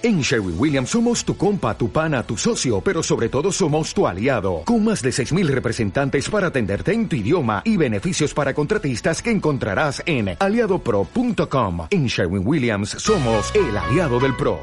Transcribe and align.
En 0.00 0.20
Sherwin 0.20 0.54
Williams 0.56 0.90
somos 0.90 1.24
tu 1.24 1.36
compa, 1.36 1.76
tu 1.76 1.90
pana, 1.90 2.22
tu 2.22 2.36
socio, 2.36 2.80
pero 2.80 3.02
sobre 3.02 3.28
todo 3.28 3.50
somos 3.50 3.92
tu 3.92 4.06
aliado, 4.06 4.62
con 4.64 4.84
más 4.84 5.02
de 5.02 5.10
6.000 5.10 5.48
representantes 5.48 6.30
para 6.30 6.46
atenderte 6.46 6.92
en 6.92 7.08
tu 7.08 7.16
idioma 7.16 7.62
y 7.64 7.76
beneficios 7.76 8.32
para 8.32 8.54
contratistas 8.54 9.20
que 9.20 9.32
encontrarás 9.32 10.00
en 10.06 10.36
aliadopro.com. 10.38 11.88
En 11.90 12.06
Sherwin 12.06 12.46
Williams 12.46 12.90
somos 12.90 13.52
el 13.56 13.76
aliado 13.76 14.20
del 14.20 14.36
PRO. 14.36 14.60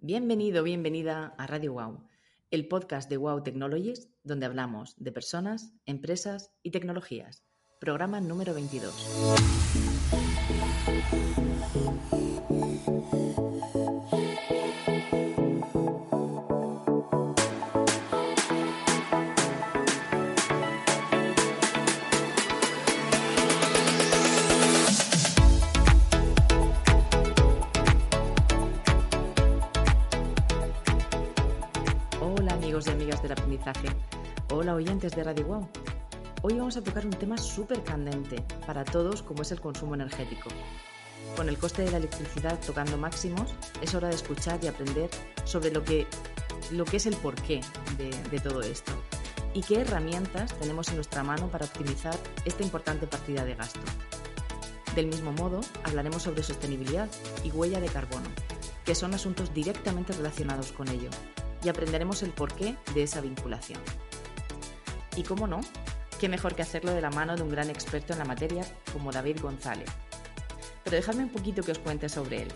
Bienvenido, 0.00 0.62
bienvenida 0.62 1.34
a 1.38 1.46
Radio 1.46 1.72
Wow, 1.72 2.06
el 2.50 2.68
podcast 2.68 3.08
de 3.08 3.16
Wow 3.16 3.42
Technologies, 3.42 4.10
donde 4.22 4.44
hablamos 4.44 4.96
de 4.98 5.12
personas, 5.12 5.72
empresas 5.86 6.50
y 6.62 6.72
tecnologías. 6.72 7.42
Programa 7.80 8.20
número 8.20 8.52
22. 8.52 8.92
Hola 34.50 34.74
oyentes 34.74 35.14
de 35.16 35.24
Radio 35.24 35.46
Wow. 35.46 35.68
Hoy 36.42 36.54
vamos 36.54 36.76
a 36.76 36.82
tocar 36.82 37.04
un 37.04 37.12
tema 37.12 37.36
súper 37.36 37.82
candente 37.82 38.44
para 38.66 38.84
todos 38.84 39.22
como 39.22 39.42
es 39.42 39.52
el 39.52 39.60
consumo 39.60 39.94
energético. 39.94 40.50
Con 41.36 41.48
el 41.48 41.58
coste 41.58 41.82
de 41.82 41.90
la 41.90 41.96
electricidad 41.96 42.60
tocando 42.64 42.96
máximos, 42.96 43.54
es 43.80 43.94
hora 43.94 44.08
de 44.08 44.14
escuchar 44.14 44.58
y 44.62 44.68
aprender 44.68 45.10
sobre 45.44 45.70
lo 45.70 45.82
que, 45.82 46.06
lo 46.70 46.84
que 46.84 46.98
es 46.98 47.06
el 47.06 47.16
porqué 47.16 47.60
de 48.30 48.40
todo 48.40 48.60
esto 48.62 48.92
y 49.54 49.62
qué 49.62 49.80
herramientas 49.80 50.52
tenemos 50.58 50.88
en 50.88 50.96
nuestra 50.96 51.22
mano 51.22 51.48
para 51.48 51.64
optimizar 51.64 52.16
esta 52.44 52.62
importante 52.62 53.06
partida 53.06 53.44
de 53.44 53.54
gasto. 53.54 53.80
Del 54.94 55.06
mismo 55.06 55.32
modo, 55.32 55.60
hablaremos 55.84 56.22
sobre 56.22 56.42
sostenibilidad 56.42 57.08
y 57.42 57.50
huella 57.50 57.80
de 57.80 57.88
carbono, 57.88 58.28
que 58.84 58.94
son 58.94 59.14
asuntos 59.14 59.54
directamente 59.54 60.12
relacionados 60.12 60.72
con 60.72 60.88
ello, 60.88 61.10
y 61.64 61.68
aprenderemos 61.68 62.22
el 62.22 62.30
porqué 62.30 62.76
de 62.94 63.02
esa 63.02 63.20
vinculación. 63.20 63.80
Y 65.16 65.22
cómo 65.22 65.46
no, 65.46 65.60
qué 66.20 66.28
mejor 66.28 66.54
que 66.54 66.62
hacerlo 66.62 66.92
de 66.92 67.00
la 67.00 67.10
mano 67.10 67.36
de 67.36 67.42
un 67.42 67.48
gran 67.48 67.70
experto 67.70 68.12
en 68.12 68.18
la 68.18 68.24
materia 68.24 68.64
como 68.92 69.12
David 69.12 69.40
González. 69.40 69.90
Pero 70.84 70.96
dejadme 70.96 71.24
un 71.24 71.30
poquito 71.30 71.62
que 71.62 71.72
os 71.72 71.78
cuente 71.78 72.08
sobre 72.08 72.42
él. 72.42 72.48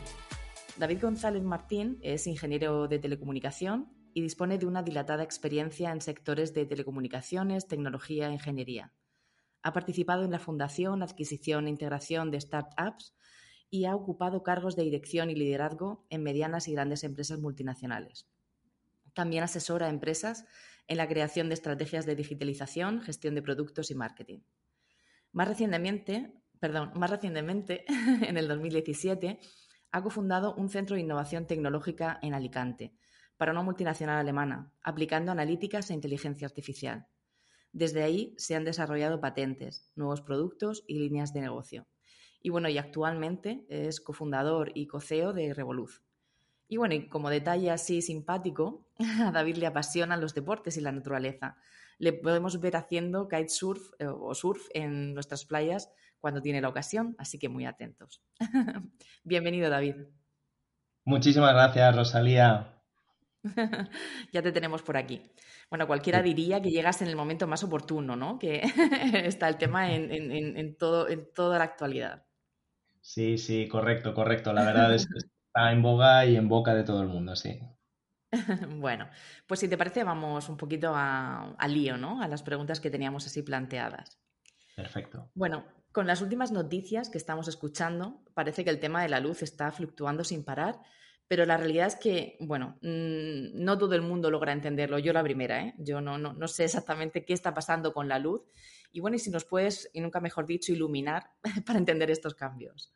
David 0.77 1.01
González 1.01 1.43
Martín 1.43 1.99
es 2.03 2.27
ingeniero 2.27 2.87
de 2.87 2.99
telecomunicación 2.99 3.93
y 4.13 4.21
dispone 4.21 4.59
de 4.59 4.67
una 4.67 4.83
dilatada 4.83 5.23
experiencia 5.23 5.91
en 5.91 6.01
sectores 6.01 6.53
de 6.53 6.67
telecomunicaciones, 6.67 7.67
tecnología 7.67 8.29
e 8.29 8.33
ingeniería. 8.33 8.93
Ha 9.63 9.73
participado 9.73 10.25
en 10.25 10.31
la 10.31 10.39
fundación, 10.39 11.03
adquisición 11.03 11.67
e 11.67 11.71
integración 11.71 12.31
de 12.31 12.41
startups 12.41 13.15
y 13.71 13.87
ha 13.87 13.95
ocupado 13.95 14.43
cargos 14.43 14.77
de 14.77 14.85
dirección 14.85 15.31
y 15.31 15.35
liderazgo 15.35 16.07
en 16.11 16.23
medianas 16.23 16.69
y 16.69 16.73
grandes 16.73 17.05
empresas 17.05 17.41
multinacionales. 17.41 18.29
También 19.15 19.45
asesora 19.45 19.87
a 19.87 19.91
empresas 19.91 20.45
en 20.87 20.97
la 20.97 21.09
creación 21.09 21.49
de 21.49 21.55
estrategias 21.55 22.07
de 22.07 22.17
digitalización, 22.17 23.03
gestión 23.03 23.35
de 23.35 23.43
productos 23.43 23.91
y 23.91 23.95
marketing. 23.95 24.41
Más 25.33 25.49
recientemente, 25.49 26.33
perdón, 26.59 26.93
más 26.95 27.11
recientemente 27.11 27.85
en 28.27 28.37
el 28.37 28.49
2017, 28.49 29.39
ha 29.91 30.03
cofundado 30.03 30.55
un 30.55 30.69
centro 30.69 30.97
de 30.97 31.03
innovación 31.03 31.47
tecnológica 31.47 32.19
en 32.23 32.35
Alicante 32.35 32.95
para 33.37 33.53
una 33.53 33.63
multinacional 33.63 34.19
alemana, 34.19 34.73
aplicando 34.83 35.31
analíticas 35.31 35.91
e 35.91 35.95
inteligencia 35.95 36.47
artificial. 36.47 37.07
Desde 37.73 38.03
ahí 38.03 38.35
se 38.39 38.57
han 38.57 38.65
desarrollado 38.65 39.21
patentes, 39.21 39.93
nuevos 39.95 40.21
productos 40.23 40.85
y 40.87 40.99
líneas 40.99 41.33
de 41.33 41.43
negocio. 41.43 41.87
Y 42.41 42.51
bueno, 42.51 42.69
y 42.69 42.79
actualmente 42.79 43.67
es 43.69 44.01
cofundador 44.01 44.73
y 44.75 44.87
coceo 44.87 45.33
de 45.33 45.55
Revoluz, 45.55 46.03
y 46.69 46.77
bueno, 46.77 46.95
y 46.95 47.09
como 47.09 47.31
detalle 47.31 47.71
así 47.71 48.03
simpático, 48.03 48.87
a 49.27 49.33
David 49.33 49.57
le 49.57 49.67
apasionan 49.67 50.21
los 50.21 50.35
deportes 50.35 50.77
y 50.77 50.83
la 50.83 50.93
naturaleza. 50.93 51.57
Le 51.99 52.13
podemos 52.13 52.61
ver 52.61 52.77
haciendo 52.77 53.27
kitesurf 53.29 53.93
eh, 53.99 54.07
o 54.07 54.35
surf 54.35 54.69
en 54.75 55.15
nuestras 55.15 55.45
playas 55.45 55.91
cuando 56.21 56.43
tiene 56.43 56.61
la 56.61 56.69
ocasión, 56.69 57.17
así 57.19 57.39
que 57.39 57.49
muy 57.49 57.65
atentos. 57.65 58.23
Bienvenido, 59.25 59.71
David. 59.71 59.97
Muchísimas 61.05 61.55
gracias, 61.55 61.97
Rosalía. 61.97 62.75
ya 64.33 64.43
te 64.43 64.53
tenemos 64.53 64.83
por 64.83 64.97
aquí. 64.97 65.23
Bueno, 65.71 65.87
cualquiera 65.87 66.23
diría 66.23 66.61
que 66.61 66.71
llegas 66.71 67.01
en 67.03 67.09
el 67.09 67.17
momento 67.17 67.47
más 67.47 67.65
oportuno, 67.65 68.15
¿no? 68.15 68.39
Que 68.39 68.63
está 69.25 69.49
el 69.49 69.57
tema 69.57 69.93
en, 69.93 70.77
todo, 70.77 71.09
en 71.09 71.33
toda 71.33 71.59
la 71.59 71.65
actualidad. 71.65 72.27
Sí, 73.01 73.39
sí, 73.39 73.69
correcto, 73.69 74.13
correcto. 74.13 74.53
La 74.53 74.65
verdad 74.65 74.95
es 74.95 75.07
que 75.07 75.38
en 75.73 75.83
boga 75.83 76.25
y 76.27 76.37
en 76.37 76.49
boca 76.49 76.75
de 76.75 76.85
todo 76.85 77.03
el 77.03 77.09
mundo, 77.09 77.37
sí. 77.37 77.61
bueno, 78.77 79.09
pues 79.47 79.61
si 79.61 79.69
te 79.69 79.79
parece, 79.79 80.05
vamos 80.05 80.49
un 80.49 80.57
poquito 80.57 80.93
al 80.95 81.73
lío, 81.73 81.97
¿no? 81.97 82.23
A 82.23 82.29
las 82.29 82.43
preguntas 82.43 82.81
que 82.81 82.91
teníamos 82.91 83.27
así 83.27 83.43
planteadas. 83.43 84.19
Perfecto. 84.77 85.31
Bueno, 85.35 85.65
con 85.93 86.07
las 86.07 86.21
últimas 86.21 86.53
noticias 86.53 87.09
que 87.09 87.19
estamos 87.19 87.49
escuchando, 87.49 88.23
parece 88.35 88.65
que 88.65 88.71
el 88.71 88.81
tema 88.81 89.03
de 89.03 89.09
la 89.09 89.21
luz 89.21 89.43
está 89.43 89.73
fluctuando 89.73 90.25
sin 90.25 90.45
parar, 90.45 90.79
pero 91.27 91.45
la 91.45 91.57
realidad 91.57 91.87
es 91.87 91.97
que, 91.97 92.37
bueno, 92.41 92.79
mm, 92.83 93.63
no 93.63 93.77
todo 93.79 93.95
el 93.95 94.03
mundo 94.03 94.31
logra 94.31 94.53
entenderlo. 94.53 94.99
Yo 94.99 95.13
la 95.13 95.23
primera, 95.23 95.63
¿eh? 95.63 95.75
Yo 95.79 96.01
no, 96.01 96.17
no, 96.19 96.33
no 96.33 96.49
sé 96.49 96.65
exactamente 96.65 97.25
qué 97.25 97.35
está 97.35 97.53
pasando 97.53 97.93
con 97.93 98.09
la 98.09 98.19
luz. 98.19 98.43
Y 98.93 99.01
bueno, 99.01 99.17
y 99.17 99.19
si 99.19 99.31
nos 99.31 99.45
puedes, 99.45 99.91
y 99.93 100.01
nunca 100.01 100.21
mejor 100.21 100.47
dicho, 100.47 100.73
iluminar 100.73 101.31
para 101.67 101.79
entender 101.79 102.11
estos 102.11 102.35
cambios. 102.35 102.95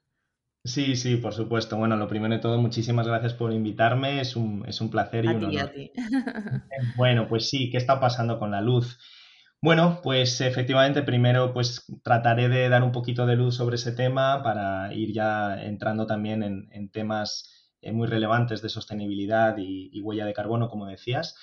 Sí, 0.65 0.95
sí, 0.95 1.17
por 1.17 1.35
supuesto. 1.35 1.77
Bueno, 1.77 1.97
lo 1.97 2.07
primero 2.07 2.35
de 2.35 2.41
todo, 2.41 2.57
muchísimas 2.59 3.07
gracias 3.07 3.35
por 3.35 3.53
invitarme. 3.53 4.21
Es 4.21 4.37
un, 4.37 4.65
es 4.69 4.81
un 4.81 4.91
placer 4.91 5.25
y 5.25 5.29
un 5.29 5.45
honor. 5.45 5.61
A 5.63 5.73
ti. 5.73 5.91
Bueno, 6.97 7.27
pues 7.29 7.49
sí, 7.49 7.71
¿qué 7.71 7.79
está 7.79 7.99
pasando 7.99 8.39
con 8.39 8.53
la 8.53 8.61
luz? 8.61 8.99
Bueno, 9.61 10.01
pues 10.03 10.41
efectivamente, 10.41 11.05
primero 11.05 11.53
pues 11.53 11.85
trataré 12.03 12.49
de 12.49 12.69
dar 12.69 12.83
un 12.83 12.91
poquito 12.91 13.27
de 13.27 13.37
luz 13.37 13.55
sobre 13.55 13.77
ese 13.77 13.93
tema 13.93 14.43
para 14.43 14.93
ir 14.93 15.13
ya 15.13 15.55
entrando 15.63 16.05
también 16.05 16.43
en, 16.43 16.91
temas 16.91 17.71
eh, 17.81 17.93
muy 17.93 18.09
relevantes 18.09 18.61
de 18.61 18.69
sostenibilidad 18.69 19.57
y, 19.59 20.01
huella 20.01 20.27
de 20.27 20.33
carbono, 20.33 20.69
como 20.69 20.87
decías. 20.87 21.37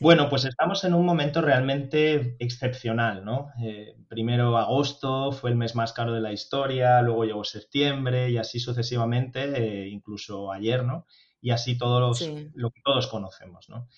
Bueno, 0.00 0.28
pues 0.28 0.44
estamos 0.44 0.84
en 0.84 0.94
un 0.94 1.04
momento 1.04 1.40
realmente 1.40 2.36
excepcional, 2.38 3.24
¿no? 3.24 3.50
Eh, 3.60 3.96
primero 4.08 4.56
agosto 4.56 5.32
fue 5.32 5.50
el 5.50 5.56
mes 5.56 5.74
más 5.74 5.92
caro 5.92 6.12
de 6.12 6.20
la 6.20 6.32
historia, 6.32 7.02
luego 7.02 7.24
llegó 7.24 7.42
septiembre 7.42 8.30
y 8.30 8.38
así 8.38 8.60
sucesivamente, 8.60 9.42
eh, 9.56 9.88
incluso 9.88 10.52
ayer, 10.52 10.84
¿no? 10.84 11.06
Y 11.40 11.50
así 11.50 11.76
todos 11.76 12.28
lo 12.54 12.70
que 12.70 12.80
todos 12.84 13.08
conocemos, 13.08 13.68
¿no? 13.68 13.88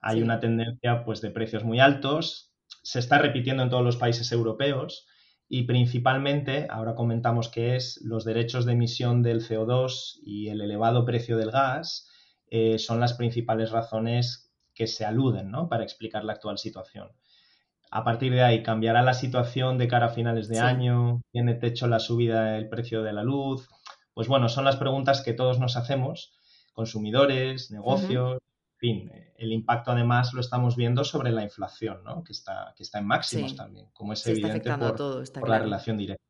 Hay 0.00 0.22
una 0.22 0.40
tendencia 0.40 1.04
pues 1.04 1.20
de 1.20 1.30
precios 1.30 1.64
muy 1.64 1.80
altos, 1.80 2.52
se 2.82 2.98
está 2.98 3.18
repitiendo 3.18 3.62
en 3.62 3.70
todos 3.70 3.84
los 3.84 3.96
países 3.96 4.32
europeos 4.32 5.06
y 5.48 5.64
principalmente, 5.64 6.66
ahora 6.70 6.94
comentamos 6.94 7.50
que 7.50 7.76
es 7.76 8.00
los 8.02 8.24
derechos 8.24 8.64
de 8.64 8.72
emisión 8.72 9.22
del 9.22 9.46
CO2 9.46 10.20
y 10.24 10.48
el 10.48 10.62
elevado 10.62 11.04
precio 11.04 11.36
del 11.36 11.50
gas 11.50 12.08
eh, 12.50 12.78
son 12.78 13.00
las 13.00 13.12
principales 13.12 13.70
razones 13.70 14.51
que 14.74 14.86
se 14.86 15.04
aluden 15.04 15.50
¿no? 15.50 15.68
para 15.68 15.84
explicar 15.84 16.24
la 16.24 16.34
actual 16.34 16.58
situación. 16.58 17.10
A 17.90 18.04
partir 18.04 18.32
de 18.32 18.42
ahí, 18.42 18.62
¿cambiará 18.62 19.02
la 19.02 19.12
situación 19.12 19.76
de 19.76 19.86
cara 19.86 20.06
a 20.06 20.10
finales 20.10 20.48
de 20.48 20.58
año? 20.58 21.20
¿Tiene 21.30 21.54
techo 21.54 21.86
la 21.88 21.98
subida 21.98 22.52
del 22.52 22.70
precio 22.70 23.02
de 23.02 23.12
la 23.12 23.22
luz? 23.22 23.68
Pues 24.14 24.28
bueno, 24.28 24.48
son 24.48 24.64
las 24.64 24.76
preguntas 24.76 25.20
que 25.20 25.34
todos 25.34 25.58
nos 25.58 25.76
hacemos, 25.76 26.32
consumidores, 26.72 27.70
negocios, 27.70 28.38
en 28.74 28.78
fin. 28.78 29.12
El 29.36 29.52
impacto 29.52 29.92
además 29.92 30.32
lo 30.32 30.40
estamos 30.40 30.74
viendo 30.74 31.04
sobre 31.04 31.32
la 31.32 31.42
inflación, 31.42 32.02
¿no? 32.02 32.24
que, 32.24 32.32
está, 32.32 32.72
que 32.76 32.82
está 32.82 32.98
en 32.98 33.06
máximos 33.06 33.56
también, 33.56 33.88
como 33.92 34.14
es 34.14 34.26
evidente 34.26 34.70
por, 34.70 35.48
la 35.48 35.58
relación 35.58 35.98
directa. 35.98 36.24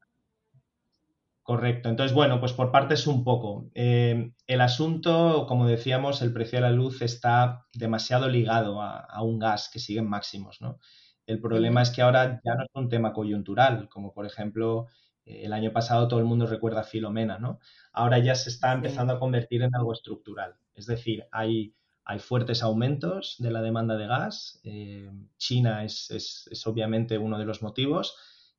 Correcto. 1.42 1.88
Entonces, 1.88 2.14
bueno, 2.14 2.40
pues 2.40 2.52
por 2.52 2.70
partes 2.70 3.06
un 3.06 3.24
poco. 3.24 3.70
Eh, 3.74 4.32
asunto, 4.62 5.46
como 5.46 5.66
decíamos, 5.66 6.22
el 6.22 6.32
precio 6.32 6.58
de 6.58 6.62
la 6.62 6.70
luz 6.70 7.02
está 7.02 7.66
demasiado 7.74 8.28
ligado 8.28 8.80
a, 8.80 9.22
un 9.22 9.38
gas 9.38 9.68
que 9.72 9.78
sigue 9.78 10.00
en 10.00 10.08
máximos, 10.08 10.60
¿no? 10.60 10.78
El 11.26 11.40
problema 11.40 11.82
es 11.82 11.90
que 11.90 12.02
ahora 12.02 12.40
ya 12.44 12.54
no 12.54 12.64
es 12.64 12.70
un 12.74 12.88
tema 12.88 13.12
coyuntural, 13.12 13.88
como 13.88 14.12
por 14.12 14.26
ejemplo 14.26 14.86
eh, 15.24 15.42
el 15.44 15.52
año 15.52 15.72
pasado 15.72 16.08
todo 16.08 16.18
el 16.18 16.26
mundo 16.26 16.46
recuerda 16.46 16.82
Filomena, 16.82 17.38
¿no? 17.38 17.60
Ahora 17.92 18.18
ya 18.18 18.34
se 18.34 18.50
está 18.50 18.72
empezando 18.72 19.12
a 19.12 19.18
convertir 19.20 19.62
en 19.62 19.74
algo 19.74 19.92
estructural. 19.92 20.56
Es 20.74 20.86
decir, 20.86 21.26
hay, 21.30 21.74
hay 22.04 22.18
fuertes 22.18 22.62
aumentos 22.62 23.36
de 23.38 23.50
la 23.50 23.62
demanda 23.62 23.96
de 23.96 24.06
gas. 24.06 24.60
Eh, 24.64 25.10
China 25.36 25.84
es, 25.84 26.10
es, 26.10 26.66
obviamente 26.66 27.18
uno 27.18 27.38
de 27.38 27.44
los 27.44 27.62
motivos 27.62 28.16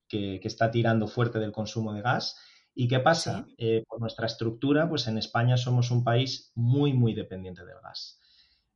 que, 0.08 0.40
que 0.40 0.48
está 0.48 0.72
tirando 0.72 1.08
fuerte 1.08 1.40
del 1.40 1.52
consumo 1.52 1.94
de 1.94 2.02
gas 2.02 2.38
¿Y 2.76 2.88
qué 2.88 3.00
pasa? 3.00 3.46
Eh, 3.58 3.84
por 3.88 4.00
nuestra 4.00 4.26
estructura, 4.26 4.90
pues 4.90 5.08
en 5.08 5.18
España 5.18 5.58
somos 5.58 5.92
un 5.92 6.04
país 6.04 6.52
muy, 6.56 6.94
muy 6.94 7.14
dependiente 7.14 7.66
del 7.66 7.80
gas. 7.84 8.20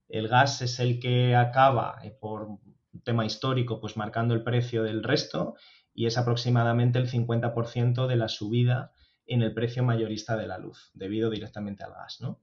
El 0.07 0.27
gas 0.27 0.61
es 0.61 0.79
el 0.79 0.99
que 0.99 1.35
acaba, 1.35 1.99
eh, 2.03 2.11
por 2.11 2.43
un 2.43 2.77
tema 3.03 3.25
histórico, 3.25 3.79
pues 3.79 3.97
marcando 3.97 4.33
el 4.33 4.43
precio 4.43 4.83
del 4.83 5.03
resto 5.03 5.55
y 5.93 6.05
es 6.05 6.17
aproximadamente 6.17 6.99
el 6.99 7.09
50% 7.09 8.07
de 8.07 8.15
la 8.15 8.27
subida 8.27 8.91
en 9.25 9.41
el 9.41 9.53
precio 9.53 9.83
mayorista 9.83 10.37
de 10.37 10.47
la 10.47 10.57
luz, 10.57 10.91
debido 10.93 11.29
directamente 11.29 11.83
al 11.83 11.93
gas, 11.93 12.21
¿no? 12.21 12.41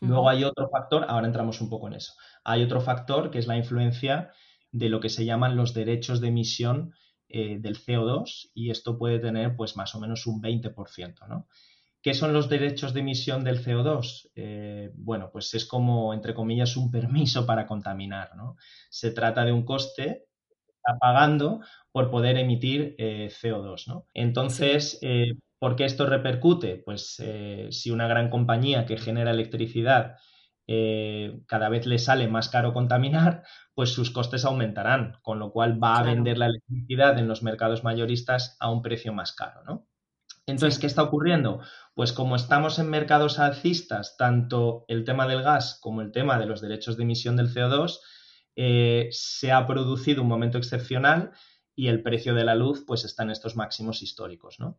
Luego 0.00 0.28
hay 0.28 0.44
otro 0.44 0.68
factor, 0.70 1.04
ahora 1.08 1.26
entramos 1.26 1.60
un 1.60 1.68
poco 1.68 1.86
en 1.86 1.94
eso. 1.94 2.14
Hay 2.42 2.62
otro 2.62 2.80
factor 2.80 3.30
que 3.30 3.38
es 3.38 3.46
la 3.46 3.56
influencia 3.56 4.32
de 4.72 4.88
lo 4.88 5.00
que 5.00 5.10
se 5.10 5.24
llaman 5.24 5.56
los 5.56 5.74
derechos 5.74 6.20
de 6.20 6.28
emisión 6.28 6.94
eh, 7.30 7.58
del 7.60 7.78
CO2 7.78 8.50
y 8.54 8.70
esto 8.70 8.98
puede 8.98 9.18
tener 9.18 9.56
pues 9.56 9.76
más 9.76 9.94
o 9.94 10.00
menos 10.00 10.26
un 10.26 10.42
20%, 10.42 11.28
¿no? 11.28 11.48
¿Qué 12.02 12.14
son 12.14 12.32
los 12.32 12.48
derechos 12.48 12.94
de 12.94 13.00
emisión 13.00 13.44
del 13.44 13.62
CO2? 13.62 14.30
Eh, 14.34 14.90
bueno, 14.94 15.30
pues 15.30 15.52
es 15.52 15.66
como, 15.66 16.14
entre 16.14 16.32
comillas, 16.32 16.76
un 16.76 16.90
permiso 16.90 17.44
para 17.44 17.66
contaminar, 17.66 18.34
¿no? 18.36 18.56
Se 18.88 19.10
trata 19.10 19.44
de 19.44 19.52
un 19.52 19.64
coste 19.64 20.26
está 20.82 20.98
pagando 20.98 21.60
por 21.92 22.10
poder 22.10 22.38
emitir 22.38 22.94
eh, 22.96 23.30
CO2. 23.30 23.86
¿no? 23.86 24.06
Entonces, 24.14 24.98
eh, 25.02 25.34
¿por 25.58 25.76
qué 25.76 25.84
esto 25.84 26.06
repercute? 26.06 26.78
Pues 26.78 27.22
si 27.70 27.90
una 27.90 28.08
gran 28.08 28.30
compañía 28.30 28.86
que 28.86 28.96
genera 28.96 29.32
electricidad 29.32 30.16
cada 31.46 31.68
vez 31.68 31.86
le 31.86 31.98
sale 31.98 32.28
más 32.28 32.48
caro 32.48 32.72
contaminar, 32.72 33.42
pues 33.74 33.90
sus 33.90 34.10
costes 34.10 34.44
aumentarán, 34.44 35.18
con 35.22 35.38
lo 35.38 35.50
cual 35.50 35.82
va 35.82 35.98
a 35.98 36.02
vender 36.02 36.38
la 36.38 36.46
electricidad 36.46 37.18
en 37.18 37.26
los 37.26 37.42
mercados 37.42 37.82
mayoristas 37.82 38.56
a 38.60 38.70
un 38.70 38.82
precio 38.82 39.12
más 39.12 39.32
caro. 39.32 39.64
¿no? 39.64 39.88
Entonces, 40.46 40.78
¿qué 40.78 40.86
está 40.86 41.02
ocurriendo? 41.02 41.60
Pues 41.94 42.12
como 42.12 42.36
estamos 42.36 42.78
en 42.78 42.90
mercados 42.90 43.38
alcistas, 43.38 44.16
tanto 44.16 44.84
el 44.88 45.04
tema 45.04 45.26
del 45.26 45.42
gas 45.42 45.78
como 45.80 46.02
el 46.02 46.12
tema 46.12 46.38
de 46.38 46.46
los 46.46 46.60
derechos 46.60 46.96
de 46.96 47.02
emisión 47.04 47.36
del 47.36 47.52
CO2, 47.52 47.98
eh, 48.56 49.08
se 49.10 49.52
ha 49.52 49.66
producido 49.66 50.22
un 50.22 50.28
momento 50.28 50.58
excepcional 50.58 51.32
y 51.74 51.88
el 51.88 52.02
precio 52.02 52.34
de 52.34 52.44
la 52.44 52.54
luz 52.54 52.84
pues 52.86 53.04
está 53.04 53.22
en 53.22 53.30
estos 53.30 53.56
máximos 53.56 54.02
históricos, 54.02 54.60
¿no? 54.60 54.78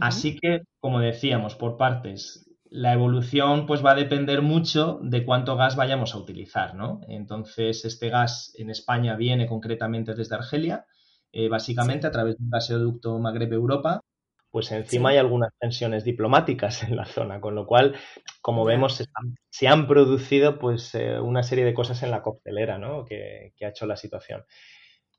Así 0.00 0.36
que, 0.36 0.64
como 0.80 1.00
decíamos, 1.00 1.54
por 1.54 1.78
partes, 1.78 2.47
la 2.70 2.92
evolución 2.92 3.66
pues 3.66 3.84
va 3.84 3.92
a 3.92 3.96
depender 3.96 4.42
mucho 4.42 4.98
de 5.02 5.24
cuánto 5.24 5.56
gas 5.56 5.76
vayamos 5.76 6.14
a 6.14 6.18
utilizar, 6.18 6.74
¿no? 6.74 7.00
Entonces, 7.08 7.84
este 7.84 8.08
gas 8.10 8.52
en 8.56 8.70
España 8.70 9.16
viene 9.16 9.46
concretamente 9.46 10.14
desde 10.14 10.36
Argelia, 10.36 10.86
eh, 11.32 11.48
básicamente 11.48 12.06
a 12.06 12.10
través 12.10 12.38
de 12.38 12.44
un 12.44 12.50
gasoducto 12.50 13.18
Magreb-Europa, 13.18 14.02
pues 14.50 14.72
encima 14.72 15.10
hay 15.10 15.18
algunas 15.18 15.52
tensiones 15.58 16.04
diplomáticas 16.04 16.82
en 16.82 16.96
la 16.96 17.04
zona, 17.04 17.40
con 17.40 17.54
lo 17.54 17.66
cual, 17.66 17.96
como 18.40 18.64
vemos, 18.64 19.02
se 19.50 19.68
han, 19.68 19.86
producido 19.86 20.58
pues 20.58 20.94
eh, 20.94 21.20
una 21.20 21.42
serie 21.42 21.64
de 21.64 21.74
cosas 21.74 22.02
en 22.02 22.10
la 22.10 22.22
coctelera, 22.22 22.78
¿no? 22.78 23.04
Que, 23.04 23.52
ha 23.60 23.68
hecho 23.68 23.86
la 23.86 23.96
situación. 23.96 24.44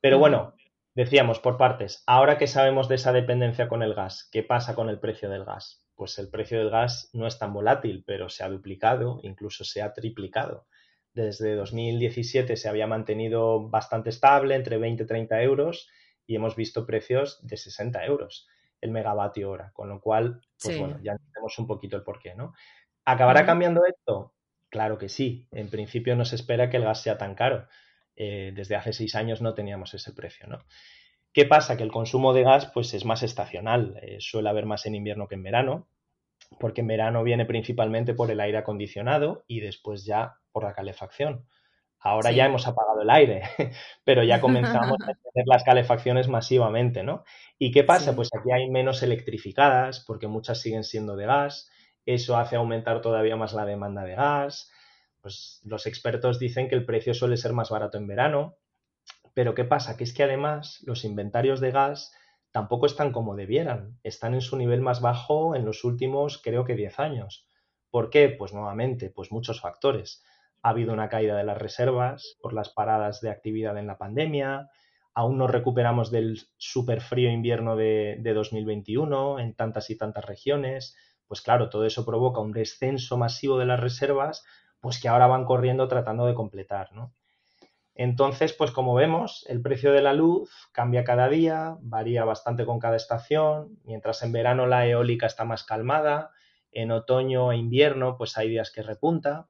Pero 0.01 0.17
bueno, 0.17 0.55
decíamos 0.95 1.39
por 1.39 1.57
partes, 1.57 2.03
ahora 2.07 2.37
que 2.37 2.47
sabemos 2.47 2.87
de 2.87 2.95
esa 2.95 3.11
dependencia 3.11 3.67
con 3.67 3.83
el 3.83 3.93
gas, 3.93 4.27
¿qué 4.31 4.43
pasa 4.43 4.75
con 4.75 4.89
el 4.89 4.99
precio 4.99 5.29
del 5.29 5.45
gas? 5.45 5.85
Pues 5.99 6.17
el 6.17 6.29
precio 6.29 6.59
del 6.59 6.69
gas 6.69 7.09
no 7.11 7.27
es 7.27 7.37
tan 7.37 7.51
volátil, 7.51 8.05
pero 8.07 8.29
se 8.29 8.45
ha 8.45 8.47
duplicado, 8.47 9.19
incluso 9.21 9.65
se 9.65 9.81
ha 9.81 9.91
triplicado. 9.91 10.65
Desde 11.13 11.55
2017 11.55 12.55
se 12.55 12.69
había 12.69 12.87
mantenido 12.87 13.69
bastante 13.69 14.09
estable, 14.09 14.55
entre 14.55 14.77
20 14.77 15.03
y 15.03 15.05
30 15.05 15.41
euros, 15.41 15.89
y 16.25 16.37
hemos 16.37 16.55
visto 16.55 16.85
precios 16.85 17.45
de 17.45 17.57
60 17.57 18.05
euros 18.05 18.47
el 18.79 18.91
megavatio 18.91 19.51
hora, 19.51 19.73
con 19.73 19.89
lo 19.89 19.99
cual, 19.99 20.39
pues 20.63 20.79
bueno, 20.79 21.01
ya 21.03 21.11
entendemos 21.11 21.59
un 21.59 21.67
poquito 21.67 21.97
el 21.97 22.03
porqué, 22.03 22.33
¿no? 22.33 22.53
¿Acabará 23.03 23.45
cambiando 23.45 23.83
esto? 23.85 24.33
Claro 24.69 24.97
que 24.97 25.09
sí. 25.09 25.49
En 25.51 25.69
principio 25.69 26.15
no 26.15 26.23
se 26.23 26.37
espera 26.37 26.69
que 26.69 26.77
el 26.77 26.83
gas 26.83 27.01
sea 27.01 27.17
tan 27.17 27.35
caro. 27.35 27.67
Eh, 28.15 28.53
desde 28.55 28.77
hace 28.77 28.93
seis 28.93 29.15
años 29.15 29.41
no 29.41 29.53
teníamos 29.53 29.93
ese 29.93 30.13
precio, 30.13 30.47
¿no? 30.47 30.63
¿Qué 31.33 31.45
pasa? 31.45 31.77
Que 31.77 31.83
el 31.83 31.91
consumo 31.91 32.33
de 32.33 32.43
gas 32.43 32.71
pues 32.73 32.93
es 32.93 33.05
más 33.05 33.23
estacional, 33.23 33.99
eh, 34.01 34.17
suele 34.19 34.49
haber 34.49 34.65
más 34.65 34.85
en 34.85 34.95
invierno 34.95 35.27
que 35.27 35.35
en 35.35 35.43
verano, 35.43 35.87
porque 36.59 36.81
en 36.81 36.87
verano 36.87 37.23
viene 37.23 37.45
principalmente 37.45 38.13
por 38.13 38.31
el 38.31 38.39
aire 38.39 38.57
acondicionado 38.57 39.43
y 39.47 39.59
después 39.59 40.05
ya 40.05 40.37
por 40.51 40.63
la 40.63 40.73
calefacción. 40.73 41.45
Ahora 42.01 42.31
ya 42.31 42.45
hemos 42.45 42.65
apagado 42.65 43.01
el 43.01 43.09
aire, 43.09 43.41
pero 44.05 44.23
ya 44.23 44.39
comenzamos 44.39 44.97
a 45.03 45.13
tener 45.13 45.45
las 45.45 45.63
calefacciones 45.63 46.29
masivamente, 46.29 47.03
¿no? 47.03 47.23
¿Y 47.57 47.71
qué 47.71 47.83
pasa? 47.83 48.15
Pues 48.15 48.29
aquí 48.33 48.51
hay 48.51 48.69
menos 48.69 49.03
electrificadas, 49.03 50.03
porque 50.05 50.27
muchas 50.27 50.61
siguen 50.61 50.83
siendo 50.83 51.15
de 51.15 51.25
gas. 51.25 51.69
Eso 52.05 52.37
hace 52.37 52.55
aumentar 52.55 53.01
todavía 53.01 53.35
más 53.35 53.53
la 53.53 53.65
demanda 53.65 54.03
de 54.03 54.15
gas. 54.15 54.71
Pues 55.21 55.61
los 55.65 55.85
expertos 55.85 56.39
dicen 56.39 56.69
que 56.69 56.75
el 56.75 56.85
precio 56.85 57.13
suele 57.13 57.35
ser 57.35 57.51
más 57.51 57.69
barato 57.69 57.97
en 57.97 58.07
verano. 58.07 58.55
Pero 59.33 59.55
¿qué 59.55 59.63
pasa? 59.63 59.97
Que 59.97 60.03
es 60.03 60.13
que 60.13 60.23
además 60.23 60.81
los 60.85 61.05
inventarios 61.05 61.59
de 61.59 61.71
gas 61.71 62.13
tampoco 62.51 62.85
están 62.85 63.11
como 63.11 63.35
debieran. 63.35 63.99
Están 64.03 64.33
en 64.33 64.41
su 64.41 64.57
nivel 64.57 64.81
más 64.81 65.01
bajo 65.01 65.55
en 65.55 65.65
los 65.65 65.83
últimos, 65.83 66.41
creo 66.41 66.65
que 66.65 66.75
10 66.75 66.99
años. 66.99 67.47
¿Por 67.91 68.09
qué? 68.09 68.29
Pues 68.29 68.53
nuevamente, 68.53 69.09
pues 69.09 69.31
muchos 69.31 69.61
factores 69.61 70.23
ha 70.61 70.69
habido 70.69 70.93
una 70.93 71.09
caída 71.09 71.37
de 71.37 71.43
las 71.43 71.57
reservas 71.57 72.37
por 72.41 72.53
las 72.53 72.69
paradas 72.69 73.21
de 73.21 73.29
actividad 73.29 73.77
en 73.77 73.87
la 73.87 73.97
pandemia, 73.97 74.69
aún 75.13 75.37
no 75.37 75.47
recuperamos 75.47 76.11
del 76.11 76.39
súper 76.57 77.01
frío 77.01 77.29
invierno 77.29 77.75
de, 77.75 78.21
2021 78.23 79.39
en 79.39 79.55
tantas 79.55 79.89
y 79.89 79.97
tantas 79.97 80.25
regiones, 80.25 80.95
pues 81.27 81.41
claro, 81.41 81.69
todo 81.69 81.85
eso 81.85 82.05
provoca 82.05 82.41
un 82.41 82.51
descenso 82.51 83.17
masivo 83.17 83.57
de 83.57 83.65
las 83.65 83.79
reservas, 83.79 84.43
pues 84.79 84.99
que 85.01 85.07
ahora 85.07 85.27
van 85.27 85.45
corriendo 85.45 85.87
tratando 85.87 86.25
de 86.25 86.33
completar, 86.33 86.91
¿no? 86.93 87.13
Entonces, 88.01 88.53
pues 88.53 88.71
como 88.71 88.93
vemos, 88.93 89.45
el 89.49 89.61
precio 89.61 89.91
de 89.91 90.01
la 90.01 90.13
luz 90.13 90.69
cambia 90.71 91.03
cada 91.03 91.27
día, 91.27 91.75
varía 91.81 92.23
bastante 92.23 92.65
con 92.65 92.79
cada 92.79 92.95
estación, 92.95 93.77
mientras 93.83 94.23
en 94.23 94.31
verano 94.31 94.67
la 94.67 94.87
eólica 94.87 95.27
está 95.27 95.43
más 95.43 95.65
calmada, 95.65 96.31
en 96.71 96.91
otoño 96.91 97.51
e 97.51 97.57
invierno 97.57 98.15
pues 98.17 98.37
hay 98.37 98.47
días 98.47 98.71
que 98.71 98.83
repunta, 98.83 99.49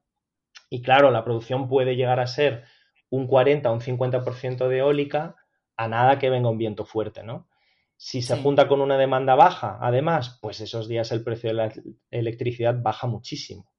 y 0.67 0.81
claro, 0.81 1.11
la 1.11 1.23
producción 1.23 1.67
puede 1.67 1.95
llegar 1.95 2.19
a 2.19 2.25
ser 2.25 2.63
un 3.11 3.27
40 3.27 3.69
o 3.69 3.73
un 3.73 3.81
50% 3.81 4.67
de 4.67 4.79
eólica 4.79 5.35
a 5.77 5.87
nada 5.87 6.17
que 6.17 6.31
venga 6.31 6.49
un 6.49 6.57
viento 6.57 6.85
fuerte, 6.85 7.21
¿no? 7.21 7.47
Si 7.97 8.23
se 8.23 8.35
junta 8.35 8.67
con 8.67 8.81
una 8.81 8.97
demanda 8.97 9.35
baja, 9.35 9.77
además, 9.79 10.39
pues 10.41 10.59
esos 10.59 10.87
días 10.87 11.11
el 11.11 11.23
precio 11.23 11.51
de 11.51 11.53
la 11.53 11.71
electricidad 12.09 12.81
baja 12.81 13.05
muchísimo. 13.05 13.71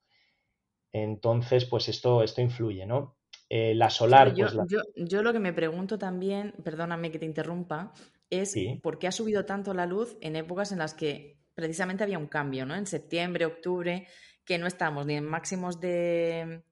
Entonces, 0.92 1.64
pues 1.64 1.88
esto, 1.88 2.22
esto 2.22 2.40
influye, 2.40 2.86
¿no? 2.86 3.16
Eh, 3.52 3.74
la 3.74 3.90
solar. 3.90 4.32
yo, 4.32 4.46
pues 4.54 4.68
yo, 4.94 5.22
lo 5.22 5.32
que 5.32 5.40
me 5.40 5.52
pregunto 5.52 5.98
también, 5.98 6.54
perdóname 6.62 7.10
que 7.10 7.18
te 7.18 7.26
interrumpa, 7.26 7.92
es 8.30 8.54
por 8.80 9.00
qué 9.00 9.08
ha 9.08 9.12
subido 9.12 9.44
tanto 9.44 9.74
la 9.74 9.86
luz 9.86 10.16
en 10.20 10.36
épocas 10.36 10.70
en 10.70 10.78
las 10.78 10.94
que 10.94 11.36
precisamente 11.56 12.04
había 12.04 12.16
un 12.16 12.28
cambio, 12.28 12.64
¿no? 12.64 12.76
En 12.76 12.86
septiembre, 12.86 13.46
octubre, 13.46 14.06
que 14.44 14.56
no 14.56 14.68
estamos 14.68 15.04
ni 15.04 15.14
en 15.16 15.24
máximos 15.24 15.80
de, 15.80 16.62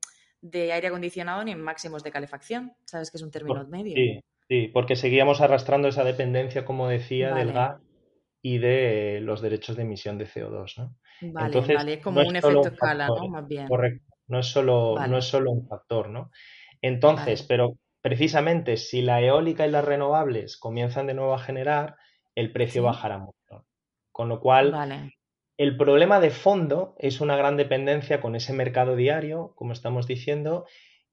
de 0.41 0.73
aire 0.73 0.87
acondicionado 0.87 1.43
ni 1.43 1.50
en 1.50 1.61
máximos 1.61 2.05
de 2.05 2.12
calefacción. 2.12 2.73
¿Sabes 2.85 3.11
que 3.11 3.17
es 3.17 3.25
un 3.25 3.33
término 3.33 3.67
medio? 3.67 3.97
Sí, 3.97 4.21
sí, 4.49 4.71
porque 4.73 4.95
seguíamos 4.95 5.41
arrastrando 5.41 5.88
esa 5.88 6.05
dependencia, 6.05 6.64
como 6.64 6.87
decía, 6.87 7.35
del 7.35 7.53
gas 7.53 7.81
y 8.41 8.59
de 8.59 9.19
los 9.21 9.43
derechos 9.43 9.75
de 9.76 9.83
emisión 9.83 10.17
de 10.17 10.29
CO2, 10.29 10.79
¿no? 10.79 10.97
Vale, 11.33 11.61
vale, 11.75 11.95
es 11.95 12.05
como 12.05 12.21
un 12.21 12.37
efecto 12.37 12.69
escala, 12.69 13.09
¿no? 13.09 13.29
Más 13.29 13.49
bien. 13.49 13.67
Correcto, 13.67 14.14
no 14.29 14.38
es 14.38 14.47
solo, 14.47 14.95
no 15.09 15.19
es 15.19 15.25
solo 15.25 15.50
un 15.50 15.67
factor, 15.67 16.09
¿no? 16.09 16.31
Entonces, 16.83 17.43
pero 17.43 17.77
precisamente 18.01 18.77
si 18.77 19.03
la 19.03 19.21
eólica 19.21 19.67
y 19.67 19.71
las 19.71 19.85
renovables 19.85 20.57
comienzan 20.57 21.07
de 21.07 21.15
nuevo 21.15 21.35
a 21.35 21.39
generar, 21.39 21.97
el 22.35 22.53
precio 22.53 22.83
bajará 22.83 23.19
mucho. 23.19 23.67
Con 24.13 24.29
lo 24.29 24.41
cual, 24.41 24.73
vale. 24.73 25.19
El 25.59 25.77
problema 25.77 26.21
de 26.21 26.31
fondo 26.31 26.95
es 26.99 27.21
una 27.21 27.37
gran 27.37 27.57
dependencia 27.57 28.21
con 28.21 28.37
ese 28.37 28.53
mercado 28.53 28.95
diario, 28.95 29.55
como 29.57 29.73
estamos 29.73 30.07
diciendo, 30.07 30.67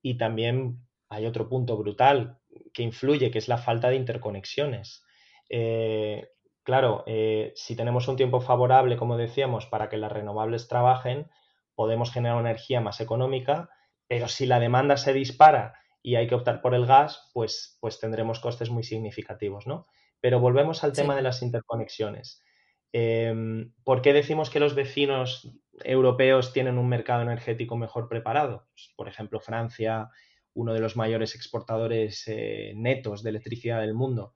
y 0.04 0.18
también 0.18 0.86
hay 1.10 1.26
otro 1.26 1.50
punto 1.50 1.76
brutal 1.78 2.38
que 2.72 2.84
influye, 2.84 3.32
que 3.32 3.40
es 3.40 3.48
la 3.48 3.58
falta 3.58 3.90
de 3.90 3.96
interconexiones. 3.96 5.04
Eh, 5.50 6.30
claro, 6.62 7.04
eh, 7.08 7.54
si 7.56 7.76
tenemos 7.76 8.08
un 8.08 8.18
tiempo 8.18 8.40
favorable, 8.40 8.98
como 8.98 9.18
decíamos, 9.18 9.66
para 9.66 9.90
que 9.90 9.98
las 9.98 10.12
renovables 10.12 10.68
trabajen, 10.68 11.28
podemos 11.74 12.12
generar 12.12 12.40
energía 12.40 12.82
más 12.82 13.02
económica, 13.02 13.72
pero 14.08 14.28
si 14.28 14.46
la 14.46 14.60
demanda 14.60 14.98
se 14.98 15.14
dispara 15.14 15.74
y 16.02 16.16
hay 16.16 16.28
que 16.28 16.36
optar 16.36 16.62
por 16.62 16.76
el 16.76 16.86
gas, 16.86 17.32
pues, 17.34 17.78
pues 17.82 18.00
tendremos 18.00 18.40
costes 18.40 18.70
muy 18.70 18.84
significativos, 18.84 19.66
¿no? 19.68 19.88
Pero 20.22 20.40
volvemos 20.40 20.84
al 20.84 20.94
tema 20.94 21.16
de 21.16 21.22
las 21.22 21.42
interconexiones. 21.42 22.44
Em, 22.92 23.74
¿Por 23.84 24.02
qué 24.02 24.14
decimos 24.14 24.50
que 24.50 24.60
los 24.60 24.76
vecinos 24.76 25.52
europeos 25.84 26.54
tienen 26.54 26.78
un 26.78 26.88
mercado 26.88 27.24
energético 27.24 27.76
mejor 27.76 28.08
preparado? 28.08 28.68
Pues, 28.72 28.94
por 28.96 29.08
ejemplo, 29.08 29.40
Francia, 29.40 30.10
uno 30.54 30.74
de 30.74 30.80
los 30.80 30.96
mayores 30.96 31.36
exportadores 31.36 32.24
eh, 32.28 32.74
netos 32.76 33.24
de 33.24 33.32
electricidad 33.32 33.82
del 33.82 33.94
mundo, 33.94 34.34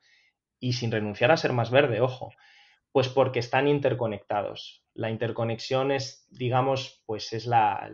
y 0.59 0.73
sin 0.73 0.91
renunciar 0.91 1.31
a 1.31 1.37
ser 1.37 1.53
más 1.53 1.71
verde, 1.71 2.01
ojo. 2.01 2.31
Pues 2.91 3.07
porque 3.07 3.39
están 3.39 3.67
interconectados. 3.67 4.83
La 4.99 5.09
interconexión 5.09 5.93
es, 5.93 6.27
digamos, 6.29 7.01
pues 7.05 7.31
es 7.31 7.45
la, 7.45 7.89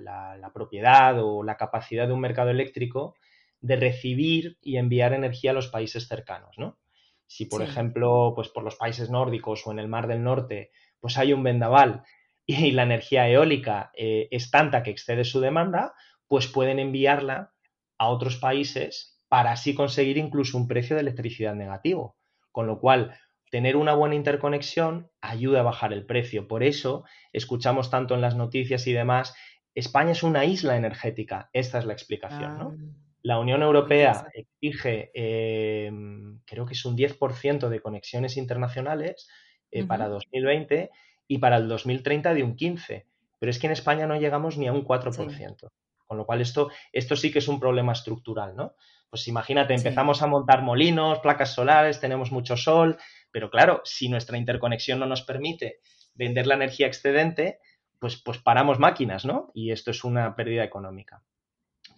propiedad 0.55 1.23
o 1.23 1.43
la 1.43 1.55
capacidad 1.55 2.07
de 2.07 2.13
un 2.13 2.19
mercado 2.19 2.49
eléctrico 2.49 3.15
de 3.61 3.75
recibir 3.75 4.57
y 4.59 4.77
enviar 4.77 5.13
energía 5.13 5.51
a 5.51 5.53
los 5.53 5.67
países 5.67 6.07
cercanos, 6.07 6.57
¿no? 6.57 6.79
Si, 7.27 7.45
por 7.45 7.61
ejemplo, 7.61 8.33
pues 8.33 8.49
por 8.49 8.63
los 8.63 8.75
países 8.75 9.11
nórdicos 9.11 9.67
o 9.67 9.71
en 9.71 9.77
el 9.77 9.87
Mar 9.87 10.07
del 10.07 10.23
Norte, 10.23 10.71
pues 10.99 11.19
hay 11.19 11.31
un 11.31 11.43
vendaval 11.43 12.01
y 12.47 12.71
la 12.71 12.81
energía 12.81 13.29
eólica 13.29 13.91
eh, 13.93 14.27
es 14.31 14.49
tanta 14.49 14.81
que 14.81 14.89
excede 14.89 15.25
su 15.25 15.39
demanda, 15.39 15.93
pues 16.27 16.47
pueden 16.47 16.79
enviarla 16.79 17.53
a 17.99 18.09
otros 18.09 18.37
países 18.37 19.21
para 19.27 19.51
así 19.51 19.75
conseguir 19.75 20.17
incluso 20.17 20.57
un 20.57 20.67
precio 20.67 20.95
de 20.95 21.03
electricidad 21.03 21.53
negativo. 21.53 22.17
Con 22.51 22.65
lo 22.65 22.79
cual, 22.79 23.15
tener 23.55 23.77
una 23.77 23.93
buena 23.93 24.15
interconexión 24.15 25.09
ayuda 25.21 25.61
a 25.61 25.63
bajar 25.63 25.93
el 25.93 26.05
precio. 26.05 26.45
Por 26.45 26.61
eso 26.61 27.05
escuchamos 27.31 27.89
tanto 27.89 28.13
en 28.13 28.19
las 28.19 28.35
noticias 28.35 28.85
y 28.85 28.91
demás, 28.91 29.33
España 29.73 30.11
es 30.11 30.23
una 30.23 30.43
isla 30.43 30.75
energética. 30.75 31.49
Esta 31.53 31.79
es 31.79 31.85
la 31.85 31.93
explicación, 31.93 32.57
¿no? 32.57 32.75
Ah. 32.77 32.83
La 33.21 33.39
Unión 33.39 33.63
Europea 33.63 34.27
exige, 34.33 35.09
em, 35.13 36.41
creo 36.43 36.65
que 36.65 36.73
es 36.73 36.83
un 36.83 36.97
10% 36.97 37.69
de 37.69 37.79
conexiones 37.79 38.35
internacionales 38.35 39.29
eh, 39.71 39.85
para 39.85 40.09
2020 40.09 40.89
y 41.25 41.37
para 41.37 41.55
el 41.55 41.69
2030 41.69 42.33
de 42.33 42.43
un 42.43 42.57
15%. 42.57 43.05
Pero 43.39 43.49
es 43.49 43.57
que 43.57 43.67
en 43.67 43.73
España 43.73 44.05
no 44.05 44.17
llegamos 44.17 44.57
ni 44.57 44.67
a 44.67 44.73
un 44.73 44.83
4%. 44.83 45.71
Con 46.05 46.17
lo 46.17 46.25
cual 46.25 46.41
esto, 46.41 46.71
esto 46.91 47.15
sí 47.15 47.31
que 47.31 47.39
es 47.39 47.47
un 47.47 47.61
problema 47.61 47.93
estructural, 47.93 48.53
¿no? 48.53 48.75
Pues 49.15 49.29
imagínate, 49.29 49.73
empezamos 49.73 50.21
a 50.21 50.27
montar 50.27 50.61
molinos, 50.61 51.19
placas 51.19 51.53
solares, 51.53 52.01
tenemos 52.01 52.33
mucho 52.33 52.57
sol, 52.57 52.97
pero 53.31 53.49
claro, 53.49 53.79
si 53.85 54.09
nuestra 54.09 54.37
interconexión 54.37 54.99
no 54.99 55.05
nos 55.05 55.21
permite 55.21 55.79
vender 56.15 56.47
la 56.47 56.55
energía 56.55 56.87
excedente, 56.87 57.59
pues, 57.97 58.21
pues 58.21 58.39
paramos 58.39 58.77
máquinas, 58.77 59.23
¿no? 59.23 59.51
Y 59.53 59.71
esto 59.71 59.91
es 59.91 60.03
una 60.03 60.35
pérdida 60.35 60.65
económica. 60.65 61.23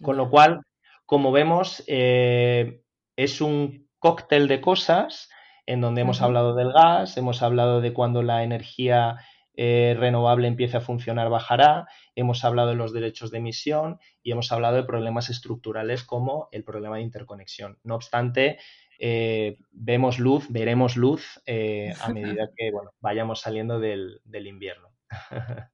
Con 0.00 0.16
lo 0.16 0.30
cual, 0.30 0.62
como 1.06 1.32
vemos, 1.32 1.82
eh, 1.88 2.82
es 3.16 3.40
un 3.40 3.88
cóctel 3.98 4.46
de 4.46 4.60
cosas 4.60 5.28
en 5.66 5.80
donde 5.80 6.02
hemos 6.02 6.22
hablado 6.22 6.54
del 6.54 6.72
gas, 6.72 7.16
hemos 7.16 7.42
hablado 7.42 7.80
de 7.80 7.92
cuando 7.92 8.22
la 8.22 8.44
energía 8.44 9.16
eh, 9.60 9.96
renovable 9.98 10.46
empiece 10.46 10.76
a 10.76 10.80
funcionar 10.80 11.30
bajará, 11.30 11.88
hemos 12.14 12.44
hablado 12.44 12.68
de 12.68 12.76
los 12.76 12.92
derechos 12.92 13.32
de 13.32 13.38
emisión 13.38 13.98
y 14.22 14.30
hemos 14.30 14.52
hablado 14.52 14.76
de 14.76 14.84
problemas 14.84 15.30
estructurales 15.30 16.04
como 16.04 16.48
el 16.52 16.62
problema 16.62 16.94
de 16.94 17.02
interconexión. 17.02 17.76
No 17.82 17.96
obstante, 17.96 18.60
eh, 19.00 19.58
vemos 19.72 20.20
luz, 20.20 20.46
veremos 20.48 20.94
luz 20.94 21.42
eh, 21.44 21.92
a 22.00 22.08
medida 22.10 22.50
que 22.56 22.70
vayamos 23.00 23.40
saliendo 23.40 23.80
del, 23.80 24.20
invierno. 24.32 24.92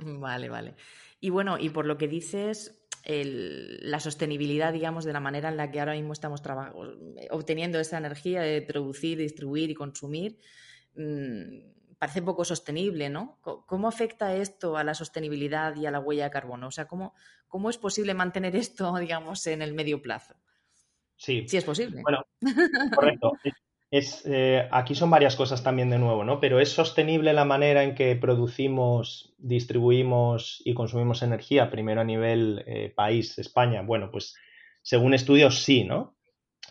vale, 0.00 0.48
vale. 0.48 0.76
Y 1.18 1.30
bueno, 1.30 1.58
y 1.58 1.70
por 1.70 1.86
lo 1.86 1.98
que 1.98 2.06
dices, 2.06 2.80
la 3.04 3.98
sostenibilidad, 3.98 4.72
digamos, 4.72 5.04
de 5.04 5.12
la 5.12 5.18
manera 5.18 5.48
en 5.48 5.56
la 5.56 5.72
que 5.72 5.80
ahora 5.80 5.94
mismo 5.94 6.12
estamos 6.12 6.40
obteniendo 7.30 7.80
esa 7.80 7.98
energía 7.98 8.42
de 8.42 8.62
producir, 8.62 9.18
distribuir 9.18 9.70
y 9.70 9.74
consumir, 9.74 10.38
mm, 10.94 11.77
parece 11.98 12.22
poco 12.22 12.44
sostenible, 12.44 13.08
¿no? 13.10 13.38
¿Cómo 13.42 13.88
afecta 13.88 14.34
esto 14.34 14.76
a 14.76 14.84
la 14.84 14.94
sostenibilidad 14.94 15.74
y 15.76 15.86
a 15.86 15.90
la 15.90 16.00
huella 16.00 16.24
de 16.24 16.30
carbono? 16.30 16.68
O 16.68 16.70
sea, 16.70 16.86
¿cómo, 16.86 17.14
cómo 17.48 17.70
es 17.70 17.78
posible 17.78 18.14
mantener 18.14 18.56
esto, 18.56 18.94
digamos, 18.98 19.46
en 19.46 19.62
el 19.62 19.74
medio 19.74 20.00
plazo? 20.00 20.34
Sí. 21.16 21.46
Sí 21.48 21.56
es 21.56 21.64
posible. 21.64 22.02
Bueno, 22.02 22.24
correcto. 22.94 23.32
Es, 23.90 24.22
eh, 24.26 24.68
aquí 24.70 24.94
son 24.94 25.08
varias 25.08 25.34
cosas 25.34 25.62
también 25.62 25.88
de 25.88 25.98
nuevo, 25.98 26.22
¿no? 26.22 26.40
Pero 26.40 26.60
¿es 26.60 26.68
sostenible 26.68 27.32
la 27.32 27.46
manera 27.46 27.82
en 27.82 27.94
que 27.94 28.14
producimos, 28.16 29.34
distribuimos 29.38 30.60
y 30.62 30.74
consumimos 30.74 31.22
energía, 31.22 31.70
primero 31.70 32.02
a 32.02 32.04
nivel 32.04 32.62
eh, 32.66 32.92
país, 32.94 33.38
España? 33.38 33.80
Bueno, 33.80 34.10
pues 34.10 34.34
según 34.82 35.14
estudios 35.14 35.62
sí, 35.62 35.84
¿no? 35.84 36.18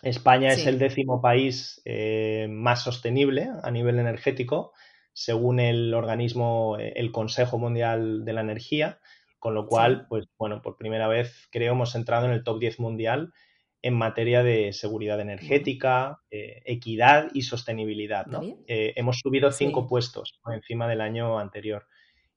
España 0.04 0.50
es 0.50 0.68
el 0.68 0.78
décimo 0.78 1.20
país 1.20 1.82
eh, 1.86 2.46
más 2.52 2.84
sostenible 2.84 3.50
a 3.64 3.72
nivel 3.72 3.98
energético 3.98 4.74
según 5.18 5.60
el 5.60 5.96
organismo, 5.96 6.78
eh, 6.80 6.94
el 6.96 7.12
Consejo 7.12 7.58
Mundial 7.58 8.24
de 8.24 8.34
la 8.34 8.42
Energía, 8.42 9.00
con 9.40 9.56
lo 9.56 9.66
cual, 9.66 10.06
pues 10.08 10.28
bueno, 10.38 10.62
por 10.62 10.78
primera 10.78 11.08
vez 11.08 11.48
creo 11.52 11.74
hemos 11.74 11.96
entrado 11.96 12.28
en 12.28 12.34
el 12.34 12.44
top 12.44 12.60
10 12.60 12.80
mundial 12.80 13.34
en 13.82 13.96
materia 13.96 14.44
de 14.44 14.74
seguridad 14.74 15.20
energética, 15.20 16.20
eh, 16.30 16.62
equidad 16.66 17.30
y 17.34 17.42
sostenibilidad. 17.42 18.28
¿no? 18.28 18.44
Eh, 18.68 18.94
hemos 18.96 19.18
subido 19.20 19.52
cinco 19.52 19.88
puestos 19.88 20.40
por 20.44 20.54
encima 20.54 20.88
del 20.88 21.02
año 21.02 21.40
anterior. 21.40 21.88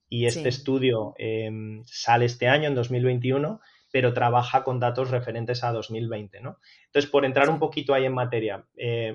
Y 0.09 0.25
este 0.25 0.49
estudio 0.49 1.13
em, 1.19 1.85
sale 1.85 2.25
este 2.25 2.49
año, 2.49 2.67
en 2.67 2.75
2021, 2.75 3.61
pero 3.93 4.15
trabaja 4.15 4.65
con 4.65 4.81
datos 4.81 5.11
referentes 5.11 5.65
a 5.65 5.73
2020. 5.73 6.41
¿no? 6.41 6.57
Entonces, 6.87 7.11
por 7.11 7.27
entrar 7.27 7.51
un 7.51 7.59
poquito 7.59 7.93
ahí 7.93 8.07
en 8.07 8.15
materia, 8.15 8.65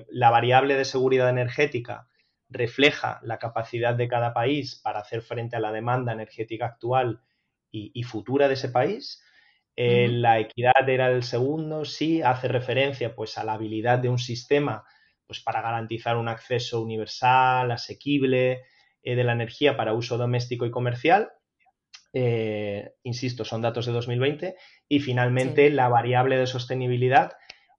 la 0.08 0.30
variable 0.30 0.76
de 0.76 0.84
seguridad 0.84 1.28
energética 1.28 2.06
refleja 2.48 3.20
la 3.22 3.38
capacidad 3.38 3.94
de 3.94 4.08
cada 4.08 4.32
país 4.32 4.80
para 4.82 5.00
hacer 5.00 5.22
frente 5.22 5.56
a 5.56 5.60
la 5.60 5.72
demanda 5.72 6.12
energética 6.12 6.66
actual 6.66 7.20
y, 7.70 8.02
futura 8.04 8.48
de 8.48 8.54
ese 8.54 8.70
país. 8.70 9.22
Eh, 9.76 10.08
la 10.08 10.38
equidad 10.38 10.88
era 10.88 11.10
el 11.10 11.22
segundo, 11.22 11.84
sí, 11.84 12.22
hace 12.22 12.48
referencia 12.48 13.14
pues, 13.14 13.36
a 13.36 13.44
la 13.44 13.52
habilidad 13.52 13.98
de 13.98 14.08
un 14.08 14.18
sistema 14.18 14.84
pues, 15.26 15.40
para 15.40 15.60
garantizar 15.60 16.16
un 16.16 16.28
acceso 16.28 16.80
universal, 16.80 17.70
asequible 17.70 18.62
eh, 19.02 19.14
de 19.14 19.24
la 19.24 19.32
energía 19.32 19.76
para 19.76 19.92
uso 19.92 20.16
doméstico 20.16 20.64
y 20.64 20.70
comercial. 20.70 21.30
Eh, 22.14 22.94
insisto, 23.02 23.44
son 23.44 23.60
datos 23.60 23.84
de 23.84 23.92
2020. 23.92 24.56
Y 24.88 25.00
finalmente, 25.00 25.68
la 25.70 25.88
variable 25.88 26.38
de 26.38 26.46
sostenibilidad 26.46 27.32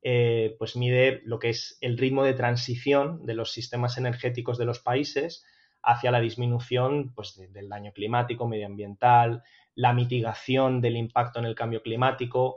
eh, 0.09 0.55
pues 0.57 0.77
mide 0.77 1.19
lo 1.25 1.37
que 1.37 1.49
es 1.49 1.77
el 1.81 1.97
ritmo 1.97 2.23
de 2.23 2.33
transición 2.33 3.25
de 3.25 3.33
los 3.33 3.51
sistemas 3.51 3.97
energéticos 3.97 4.57
de 4.57 4.63
los 4.63 4.79
países 4.79 5.45
hacia 5.83 6.11
la 6.11 6.21
disminución 6.21 7.13
pues, 7.13 7.35
del 7.51 7.67
daño 7.67 7.91
climático, 7.91 8.47
medioambiental, 8.47 9.43
la 9.75 9.91
mitigación 9.91 10.79
del 10.79 10.95
impacto 10.95 11.39
en 11.39 11.45
el 11.45 11.55
cambio 11.55 11.81
climático. 11.81 12.55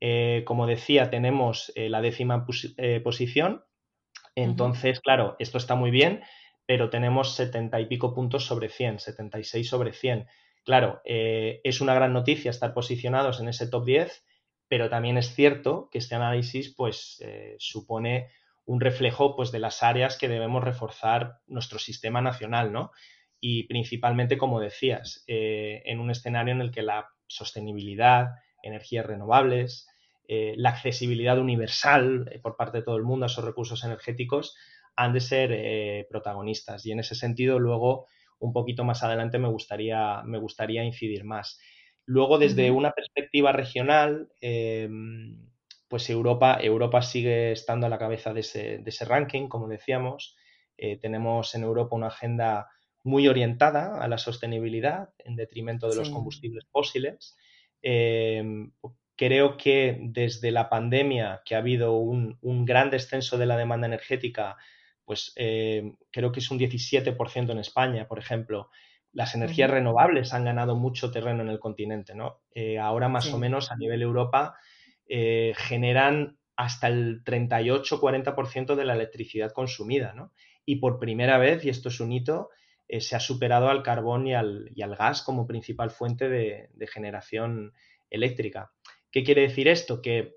Eh, 0.00 0.44
como 0.46 0.66
decía, 0.66 1.10
tenemos 1.10 1.70
eh, 1.74 1.90
la 1.90 2.00
décima 2.00 2.46
posición. 3.04 3.64
Entonces, 4.34 5.00
claro, 5.00 5.36
esto 5.38 5.58
está 5.58 5.74
muy 5.74 5.90
bien, 5.90 6.22
pero 6.64 6.88
tenemos 6.88 7.34
70 7.34 7.80
y 7.80 7.84
pico 7.84 8.14
puntos 8.14 8.46
sobre 8.46 8.70
100, 8.70 9.00
76 9.00 9.68
sobre 9.68 9.92
100. 9.92 10.26
Claro, 10.64 11.02
es 11.04 11.82
una 11.82 11.92
gran 11.92 12.14
noticia 12.14 12.50
estar 12.50 12.72
posicionados 12.72 13.40
en 13.40 13.48
ese 13.48 13.68
top 13.68 13.84
10, 13.84 14.24
pero 14.68 14.90
también 14.90 15.16
es 15.16 15.34
cierto 15.34 15.88
que 15.90 15.98
este 15.98 16.14
análisis 16.14 16.74
pues, 16.74 17.22
eh, 17.24 17.56
supone 17.58 18.28
un 18.66 18.80
reflejo 18.80 19.34
pues, 19.34 19.50
de 19.50 19.58
las 19.58 19.82
áreas 19.82 20.18
que 20.18 20.28
debemos 20.28 20.62
reforzar 20.62 21.38
nuestro 21.46 21.78
sistema 21.78 22.20
nacional, 22.20 22.72
¿no? 22.72 22.92
Y 23.40 23.64
principalmente, 23.64 24.36
como 24.36 24.60
decías, 24.60 25.24
eh, 25.26 25.82
en 25.86 26.00
un 26.00 26.10
escenario 26.10 26.52
en 26.52 26.60
el 26.60 26.70
que 26.70 26.82
la 26.82 27.08
sostenibilidad, 27.26 28.34
energías 28.62 29.06
renovables, 29.06 29.88
eh, 30.26 30.54
la 30.56 30.70
accesibilidad 30.70 31.38
universal 31.38 32.30
por 32.42 32.56
parte 32.56 32.78
de 32.78 32.84
todo 32.84 32.96
el 32.96 33.04
mundo 33.04 33.24
a 33.24 33.28
esos 33.28 33.44
recursos 33.44 33.84
energéticos 33.84 34.54
han 34.96 35.12
de 35.12 35.20
ser 35.20 36.06
protagonistas. 36.10 36.84
Y 36.84 36.90
en 36.90 36.98
ese 36.98 37.14
sentido, 37.14 37.60
luego, 37.60 38.08
un 38.40 38.52
poquito 38.52 38.84
más 38.84 39.04
adelante, 39.04 39.38
me 39.38 39.48
gustaría, 39.48 40.22
me 40.24 40.38
gustaría 40.38 40.82
incidir 40.82 41.22
más. 41.24 41.60
Luego, 42.08 42.38
desde 42.38 42.70
una 42.70 42.92
perspectiva 42.92 43.52
regional, 43.52 44.30
em, 44.40 45.46
pues 45.88 46.08
Europa, 46.08 46.58
Europa 46.58 47.02
sigue 47.02 47.52
estando 47.52 47.86
a 47.86 47.90
la 47.90 47.98
cabeza 47.98 48.32
de 48.32 48.40
ese, 48.40 49.04
ranking, 49.04 49.46
como 49.48 49.68
decíamos. 49.68 50.34
Eh, 50.78 50.96
tenemos 50.96 51.54
en 51.54 51.64
Europa 51.64 51.96
una 51.96 52.06
agenda 52.06 52.68
muy 53.04 53.28
orientada 53.28 54.02
a 54.02 54.08
la 54.08 54.16
sostenibilidad 54.16 55.10
en 55.18 55.36
detrimento 55.36 55.86
de 55.90 55.96
los 55.96 56.08
combustibles 56.08 56.66
fósiles. 56.72 57.36
Em, 57.82 58.72
creo 59.14 59.58
que 59.58 59.98
desde 60.00 60.50
la 60.50 60.70
pandemia, 60.70 61.42
que 61.44 61.56
ha 61.56 61.58
habido 61.58 61.98
un, 61.98 62.38
gran 62.64 62.88
descenso 62.88 63.36
de 63.36 63.44
la 63.44 63.58
demanda 63.58 63.86
energética, 63.86 64.56
pues 65.04 65.34
em, 65.36 65.94
creo 66.10 66.32
que 66.32 66.40
es 66.40 66.50
un 66.50 66.58
17% 66.58 67.52
en 67.52 67.58
España, 67.58 68.08
por 68.08 68.18
ejemplo, 68.18 68.70
las 69.18 69.34
energías 69.34 69.68
renovables 69.68 70.32
han 70.32 70.44
ganado 70.44 70.76
mucho 70.76 71.10
terreno 71.10 71.42
en 71.42 71.48
el 71.48 71.58
continente, 71.58 72.14
¿no? 72.14 72.40
Eh, 72.54 72.78
ahora 72.78 73.08
más 73.08 73.34
o 73.34 73.38
menos 73.38 73.72
a 73.72 73.76
nivel 73.76 74.00
Europa 74.00 74.54
eh, 75.08 75.54
generan 75.56 76.38
hasta 76.54 76.86
el 76.86 77.24
38-40% 77.24 78.76
de 78.76 78.84
la 78.84 78.94
electricidad 78.94 79.50
consumida, 79.50 80.12
¿no? 80.12 80.32
Y 80.64 80.76
por 80.76 81.00
primera 81.00 81.36
vez, 81.36 81.64
y 81.64 81.68
esto 81.68 81.88
es 81.88 81.98
un 81.98 82.12
hito, 82.12 82.50
eh, 82.86 83.00
se 83.00 83.16
ha 83.16 83.18
superado 83.18 83.68
al 83.68 83.82
carbón 83.82 84.28
y 84.28 84.34
al, 84.34 84.70
gas 84.76 85.22
como 85.22 85.48
principal 85.48 85.90
fuente 85.90 86.28
de, 86.28 86.68
de, 86.72 86.86
generación 86.86 87.72
eléctrica. 88.10 88.70
¿Qué 89.10 89.24
quiere 89.24 89.40
decir 89.40 89.66
esto? 89.66 90.00
Que, 90.00 90.36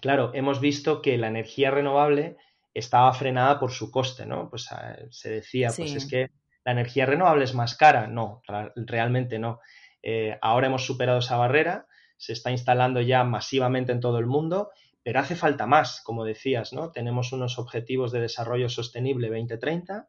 claro, 0.00 0.30
hemos 0.32 0.62
visto 0.62 1.02
que 1.02 1.18
la 1.18 1.28
energía 1.28 1.70
renovable 1.70 2.38
estaba 2.72 3.12
frenada 3.12 3.60
por 3.60 3.70
su 3.70 3.90
coste, 3.90 4.24
¿no? 4.24 4.48
Pues 4.48 4.72
ah, 4.72 4.96
se 5.10 5.28
decía, 5.28 5.68
pues 5.76 5.94
es 5.94 6.06
que 6.06 6.30
la 6.68 6.72
energía 6.72 7.06
renovable 7.06 7.44
es 7.44 7.54
más 7.54 7.76
cara. 7.76 8.08
No, 8.08 8.42
realmente 8.76 9.38
no. 9.38 9.60
Eh, 10.02 10.36
ahora 10.42 10.66
hemos 10.66 10.84
superado 10.84 11.20
esa 11.20 11.38
barrera, 11.38 11.86
se 12.18 12.34
está 12.34 12.50
instalando 12.50 13.00
ya 13.00 13.24
masivamente 13.24 13.90
en 13.90 14.00
todo 14.00 14.18
el 14.18 14.26
mundo, 14.26 14.70
pero 15.02 15.18
hace 15.18 15.34
falta 15.34 15.66
más, 15.66 16.02
como 16.02 16.26
decías, 16.26 16.74
¿no? 16.74 16.92
Tenemos 16.92 17.32
unos 17.32 17.58
objetivos 17.58 18.12
de 18.12 18.20
desarrollo 18.20 18.68
sostenible 18.68 19.28
2030. 19.28 20.08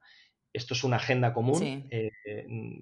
Esto 0.51 0.73
es 0.73 0.83
una 0.83 0.97
agenda 0.97 1.31
común 1.31 1.87
eh, 1.91 2.11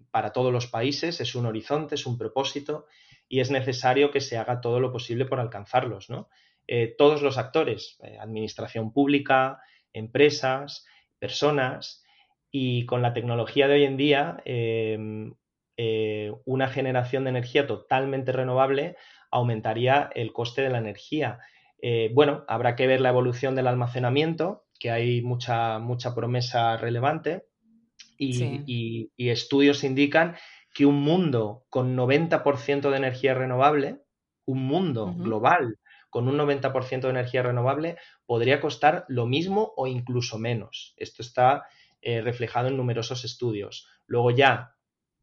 para 0.10 0.34
todos 0.34 0.52
los 0.52 0.66
países, 0.66 1.22
es 1.22 1.36
un 1.36 1.46
horizonte, 1.46 1.94
es 1.94 2.08
un 2.08 2.18
propósito 2.18 2.88
y 3.30 3.42
es 3.42 3.52
necesario 3.52 4.10
que 4.10 4.22
se 4.22 4.38
haga 4.38 4.60
todo 4.60 4.80
lo 4.80 4.92
posible 4.92 5.26
por 5.26 5.40
alcanzarlos, 5.40 6.10
¿no? 6.10 6.30
Eh, 6.66 6.96
todos 6.98 7.22
los 7.22 7.38
actores, 7.38 8.00
administración 8.20 8.92
pública, 8.92 9.62
empresas, 9.94 10.88
personas, 11.20 12.04
y 12.51 12.86
con 12.86 13.01
la 13.01 13.13
tecnología 13.13 13.68
de 13.68 13.75
hoy 13.75 13.84
en 13.84 13.98
día, 13.98 14.42
em, 14.46 15.34
eh, 15.77 16.32
una 16.46 16.68
generación 16.68 17.24
de 17.24 17.30
energía 17.32 17.68
totalmente 17.68 18.32
renovable 18.32 18.96
aumentaría 19.32 20.10
el 20.16 20.34
coste 20.34 20.62
de 20.62 20.70
la 20.70 20.80
energía. 20.80 21.39
Eh, 21.82 22.10
bueno, 22.13 22.46
habrá 22.48 22.75
que 22.75 22.88
ver 22.88 23.01
la 23.01 23.10
evolución 23.10 23.56
del 23.56 23.68
almacenamiento, 23.68 24.66
que 24.80 24.92
hay 24.92 25.22
mucha, 25.22 25.80
mucha 25.80 26.16
promesa 26.16 26.77
relevante, 26.77 27.46
y, 28.18 29.12
estudios 29.18 29.84
indican 29.84 30.36
que 30.74 30.86
un 30.86 31.01
mundo 31.01 31.66
con 31.70 31.96
90% 31.96 32.89
de 32.89 32.98
energía 32.98 33.34
renovable, 33.34 34.01
un 34.46 34.63
mundo 34.63 35.13
global 35.16 35.77
con 36.10 36.27
un 36.27 36.38
90% 36.38 37.01
de 37.01 37.10
energía 37.10 37.44
renovable, 37.44 37.98
podría 38.25 38.62
costar 38.62 39.06
lo 39.08 39.25
mismo 39.25 39.74
o 39.75 39.88
incluso 39.88 40.39
menos. 40.39 40.94
Esto 40.98 41.22
está 41.22 41.66
eh, 42.01 42.22
reflejado 42.22 42.68
en 42.68 42.77
numerosos 42.77 43.25
estudios. 43.25 43.88
Luego 44.06 44.32
ya 44.32 44.75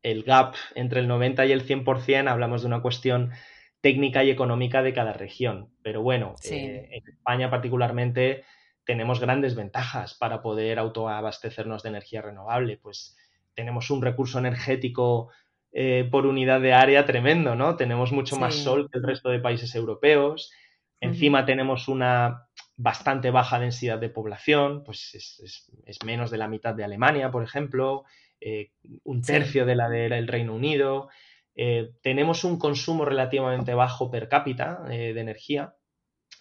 el 0.03 0.23
gap 0.23 0.55
entre 0.75 1.01
el 1.01 1.09
90 1.09 1.47
y 1.47 1.53
el 1.53 1.67
100% 1.67 2.29
hablamos 2.29 2.63
de 2.63 2.67
una 2.69 2.83
cuestión 2.83 3.33
técnica 3.81 4.25
y 4.25 4.31
económica 4.31 4.83
de 4.83 4.93
cada 4.93 5.13
región. 5.13 5.71
Pero 5.83 6.03
bueno, 6.03 6.35
eh, 6.51 6.89
en 6.91 7.09
España 7.09 7.51
particularmente 7.51 8.45
tenemos 8.85 9.21
grandes 9.21 9.55
ventajas 9.55 10.15
para 10.15 10.43
poder 10.43 10.79
autoabastecernos 10.79 11.83
de 11.83 11.89
energía 11.91 12.23
renovable. 12.23 12.77
Pues 12.77 13.17
tenemos 13.55 13.91
un 13.91 14.03
recurso 14.03 14.39
energético 14.39 15.31
eh, 15.73 16.09
por 16.11 16.27
unidad 16.27 16.61
de 16.61 16.73
área 16.73 17.05
tremendo, 17.05 17.57
¿no? 17.57 17.77
Tenemos 17.77 18.13
mucho 18.13 18.37
más 18.37 18.55
sol 18.55 18.89
que 18.91 18.99
el 18.99 19.05
resto 19.05 19.31
de 19.31 19.41
países 19.41 19.75
europeos. 19.75 20.53
Encima 21.01 21.45
tenemos 21.45 21.89
una 21.89 22.47
bastante 22.77 23.31
baja 23.31 23.59
densidad 23.59 23.99
de 23.99 24.09
población, 24.09 24.83
pues 24.85 25.15
es, 25.15 26.05
menos 26.05 26.31
de 26.31 26.39
la 26.39 26.49
mitad 26.49 26.75
de 26.75 26.85
Alemania, 26.85 27.31
por 27.31 27.45
ejemplo, 27.45 28.05
eh, 28.41 28.73
un 29.05 29.23
tercio 29.23 29.65
de 29.65 29.77
la 29.77 29.89
del 29.89 30.27
Reino 30.27 30.55
Unido. 30.55 31.09
Eh, 31.55 31.93
tenemos 32.03 32.43
un 32.45 32.59
consumo 32.59 33.05
relativamente 33.05 33.75
bajo 33.75 34.11
per 34.11 34.29
cápita 34.29 34.85
eh, 34.91 35.13
de 35.15 35.21
energía, 35.21 35.75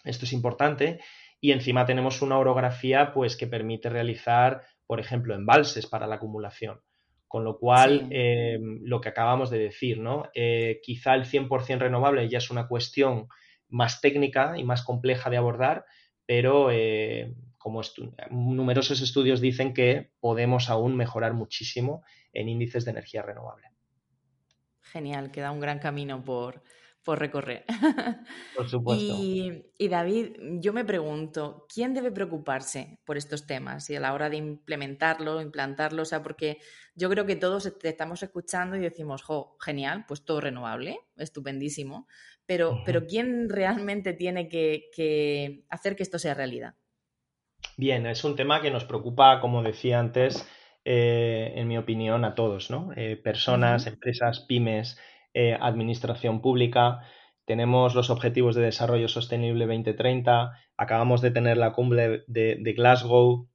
esto 0.02 0.24
es 0.24 0.32
importante, 0.32 1.00
y 1.40 1.52
encima 1.52 1.86
tenemos 1.86 2.20
una 2.20 2.38
orografía 2.38 3.12
pues, 3.12 3.36
que 3.36 3.46
permite 3.46 3.88
realizar, 3.88 4.62
por 4.86 4.98
ejemplo, 4.98 5.34
embalses 5.34 5.86
para 5.86 6.06
la 6.06 6.16
acumulación. 6.16 6.80
Con 7.28 7.42
lo 7.42 7.58
cual, 7.58 8.10
lo 8.82 9.00
que 9.00 9.08
acabamos 9.08 9.50
de 9.50 9.58
decir, 9.58 9.98
¿no? 9.98 10.30
quizá 10.84 11.14
el 11.14 11.24
100% 11.24 11.78
renovable 11.78 12.28
ya 12.28 12.38
es 12.38 12.48
una 12.48 12.68
cuestión 12.68 13.26
más 13.68 14.00
técnica 14.00 14.54
y 14.56 14.62
más 14.62 14.84
compleja 14.84 15.30
de 15.30 15.36
abordar, 15.36 15.84
pero 16.26 16.70
eh, 16.70 17.34
como 17.58 17.80
numerosos 18.30 19.00
estudios 19.00 19.40
dicen 19.40 19.72
que 19.72 20.12
podemos 20.20 20.68
aún 20.68 20.96
mejorar 20.96 21.32
muchísimo 21.32 22.02
en 22.32 22.48
índices 22.48 22.84
de 22.84 22.90
energía 22.90 23.22
renovable. 23.22 23.70
Genial, 24.82 25.30
queda 25.30 25.50
un 25.50 25.60
gran 25.60 25.78
camino 25.78 26.22
por, 26.22 26.62
por 27.02 27.18
recorrer. 27.18 27.64
Por 28.56 28.68
supuesto. 28.68 29.16
Y, 29.18 29.70
y, 29.78 29.88
David, 29.88 30.36
yo 30.60 30.72
me 30.72 30.84
pregunto, 30.84 31.66
¿quién 31.72 31.94
debe 31.94 32.10
preocuparse 32.10 32.98
por 33.04 33.16
estos 33.16 33.46
temas 33.46 33.88
y 33.90 33.96
a 33.96 34.00
la 34.00 34.12
hora 34.12 34.30
de 34.30 34.36
implementarlo, 34.36 35.40
implantarlo? 35.40 36.02
O 36.02 36.06
sea, 36.06 36.22
porque 36.22 36.58
yo 36.94 37.08
creo 37.10 37.26
que 37.26 37.36
todos 37.36 37.78
te 37.78 37.88
estamos 37.88 38.22
escuchando 38.22 38.76
y 38.76 38.80
decimos, 38.80 39.22
jo, 39.22 39.56
genial, 39.60 40.04
pues 40.06 40.24
todo 40.24 40.40
renovable, 40.40 40.98
estupendísimo, 41.16 42.08
pero, 42.46 42.82
pero 42.84 43.06
¿quién 43.06 43.48
realmente 43.48 44.12
tiene 44.12 44.48
que, 44.48 45.64
hacer 45.68 45.96
que 45.96 46.02
esto 46.02 46.18
sea 46.18 46.34
realidad? 46.34 46.74
Bien, 47.76 48.06
es 48.06 48.24
un 48.24 48.36
tema 48.36 48.60
que 48.60 48.70
nos 48.70 48.84
preocupa, 48.84 49.40
como 49.40 49.62
decía 49.62 49.98
antes, 49.98 50.48
eh, 50.84 51.52
en 51.56 51.66
mi 51.68 51.78
opinión, 51.78 52.24
a 52.24 52.34
todos, 52.34 52.70
¿no? 52.70 52.90
Eh, 52.96 53.16
personas, 53.16 53.86
empresas, 53.86 54.40
pymes, 54.40 54.98
eh, 55.32 55.56
administración 55.58 56.40
pública. 56.40 57.00
Tenemos 57.46 57.94
los 57.94 58.10
Objetivos 58.10 58.54
de 58.54 58.62
Desarrollo 58.62 59.08
Sostenible 59.08 59.66
2030, 59.66 60.52
acabamos 60.76 61.20
de 61.20 61.30
tener 61.30 61.56
la 61.56 61.72
cumbre 61.72 62.24
de, 62.26 62.74
Glasgow 62.76 63.48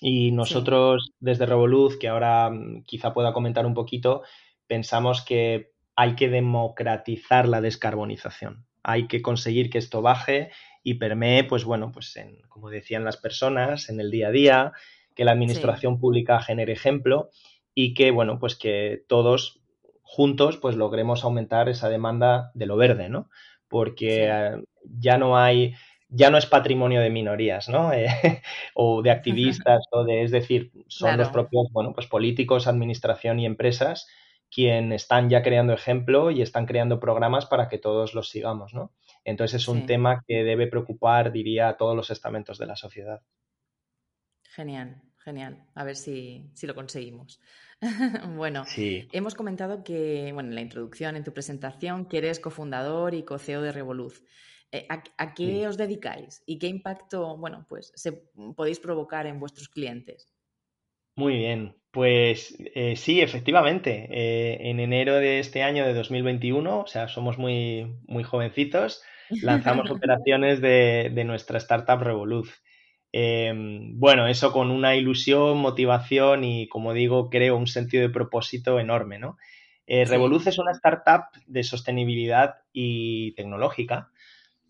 y 0.00 0.32
nosotros 0.32 1.12
desde 1.20 1.46
Revolut, 1.46 1.98
que 1.98 2.08
ahora 2.08 2.50
mm, 2.50 2.84
quizá 2.84 3.14
pueda 3.14 3.32
comentar 3.32 3.66
un 3.66 3.74
poquito, 3.74 4.22
pensamos 4.66 5.24
que 5.24 5.73
hay 5.96 6.14
que 6.16 6.28
democratizar 6.28 7.48
la 7.48 7.60
descarbonización. 7.60 8.66
Hay 8.82 9.06
que 9.06 9.22
conseguir 9.22 9.70
que 9.70 9.78
esto 9.78 10.02
baje 10.02 10.50
y 10.82 10.94
permee, 10.94 11.44
pues 11.44 11.64
bueno, 11.64 11.92
pues 11.92 12.16
en, 12.16 12.40
como 12.48 12.70
decían 12.70 13.04
las 13.04 13.16
personas, 13.16 13.88
en 13.88 14.00
el 14.00 14.10
día 14.10 14.28
a 14.28 14.32
día, 14.32 14.72
que 15.14 15.24
la 15.24 15.32
administración 15.32 15.98
pública 15.98 16.40
genere 16.40 16.72
ejemplo 16.72 17.30
y 17.74 17.94
que, 17.94 18.10
bueno, 18.10 18.38
pues 18.38 18.56
que 18.56 19.04
todos 19.08 19.60
juntos 20.02 20.58
pues 20.58 20.76
logremos 20.76 21.24
aumentar 21.24 21.68
esa 21.68 21.88
demanda 21.88 22.50
de 22.54 22.66
lo 22.66 22.76
verde, 22.76 23.08
¿no? 23.08 23.30
Porque 23.68 24.28
eh, 24.30 24.62
ya 24.84 25.16
no 25.16 25.38
hay, 25.38 25.74
ya 26.08 26.30
no 26.30 26.36
es 26.36 26.46
patrimonio 26.46 27.00
de 27.00 27.10
minorías, 27.10 27.68
¿no? 27.68 27.92
Eh, 27.92 28.06
o 28.74 29.00
de 29.00 29.10
activistas, 29.10 29.84
o 29.90 30.04
de, 30.04 30.22
es 30.22 30.30
decir, 30.30 30.72
son 30.88 31.16
los 31.16 31.28
propios, 31.28 31.68
bueno, 31.72 31.92
pues 31.94 32.06
políticos, 32.06 32.66
administración 32.66 33.40
y 33.40 33.46
empresas 33.46 34.06
quien 34.54 34.92
están 34.92 35.28
ya 35.28 35.42
creando 35.42 35.72
ejemplo 35.72 36.30
y 36.30 36.40
están 36.40 36.64
creando 36.64 37.00
programas 37.00 37.46
para 37.46 37.68
que 37.68 37.78
todos 37.78 38.14
los 38.14 38.28
sigamos, 38.28 38.72
¿no? 38.72 38.92
Entonces 39.24 39.62
es 39.62 39.68
un 39.68 39.86
tema 39.86 40.22
que 40.28 40.44
debe 40.44 40.68
preocupar, 40.68 41.32
diría, 41.32 41.68
a 41.68 41.76
todos 41.76 41.96
los 41.96 42.10
estamentos 42.10 42.56
de 42.58 42.66
la 42.66 42.76
sociedad. 42.76 43.20
Genial, 44.44 45.02
genial. 45.24 45.64
A 45.74 45.82
ver 45.82 45.96
si, 45.96 46.52
lo 46.62 46.74
conseguimos. 46.76 47.40
bueno, 48.36 48.64
hemos 48.76 49.34
comentado 49.34 49.82
que, 49.82 50.30
bueno, 50.32 50.50
en 50.50 50.54
la 50.54 50.60
introducción, 50.60 51.16
en 51.16 51.24
tu 51.24 51.32
presentación, 51.32 52.06
que 52.06 52.18
eres 52.18 52.38
cofundador 52.38 53.14
y 53.14 53.24
co-CEO 53.24 53.60
de 53.60 53.72
Revoluz. 53.72 54.22
Eh, 54.70 54.86
¿A, 54.88 55.34
qué 55.34 55.66
os 55.66 55.76
dedicáis 55.76 56.42
y 56.46 56.58
qué 56.58 56.68
impacto, 56.68 57.36
bueno, 57.36 57.66
pues 57.68 57.92
se, 57.96 58.12
podéis 58.56 58.78
provocar 58.78 59.26
en 59.26 59.40
vuestros 59.40 59.68
clientes? 59.68 60.33
Muy 61.16 61.36
bien, 61.36 61.76
pues 61.90 62.56
eh, 62.74 62.96
sí, 62.96 63.20
efectivamente. 63.20 64.08
Eh, 64.10 64.70
en 64.70 64.80
enero 64.80 65.14
de 65.14 65.38
este 65.38 65.62
año 65.62 65.86
de 65.86 65.94
2021, 65.94 66.80
o 66.80 66.86
sea, 66.86 67.06
somos 67.08 67.38
muy, 67.38 67.96
muy 68.06 68.24
jovencitos, 68.24 69.02
lanzamos 69.30 69.90
operaciones 69.92 70.60
de, 70.60 71.22
nuestra 71.24 71.58
startup 71.58 72.02
Revolut. 72.02 72.48
Em, 73.12 73.96
bueno, 73.96 74.26
eso 74.26 74.50
con 74.50 74.72
una 74.72 74.96
ilusión, 74.96 75.58
motivación 75.58 76.42
y, 76.42 76.68
como 76.68 76.92
digo, 76.92 77.30
creo 77.30 77.56
un 77.56 77.68
sentido 77.68 78.02
de 78.02 78.12
propósito 78.12 78.80
enorme, 78.80 79.20
¿no? 79.20 79.36
Eh, 79.86 80.04
Revolut 80.04 80.46
es 80.48 80.58
una 80.58 80.72
startup 80.72 81.26
de 81.46 81.62
sostenibilidad 81.62 82.56
y 82.72 83.34
tecnológica 83.34 84.10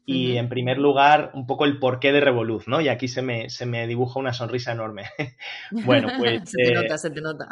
y 0.07 0.37
en 0.37 0.49
primer 0.49 0.79
lugar, 0.79 1.31
un 1.35 1.47
poco 1.47 1.65
el 1.65 1.79
porqué 1.79 2.13
de 2.13 2.21
Revolut, 2.21 2.67
¿no? 2.67 2.81
Y 2.81 2.89
aquí 2.89 3.09
se 3.09 3.23
me, 3.23 3.49
se 3.49 3.65
me 3.65 3.87
dibuja 3.87 4.21
una 4.21 4.33
sonrisa 4.33 4.73
enorme. 4.73 5.05
bueno, 5.71 6.09
pues... 6.19 6.51
se 6.51 6.63
te 6.63 6.75
nota, 6.75 6.99
se 6.99 7.11
te 7.11 7.21
nota. 7.21 7.49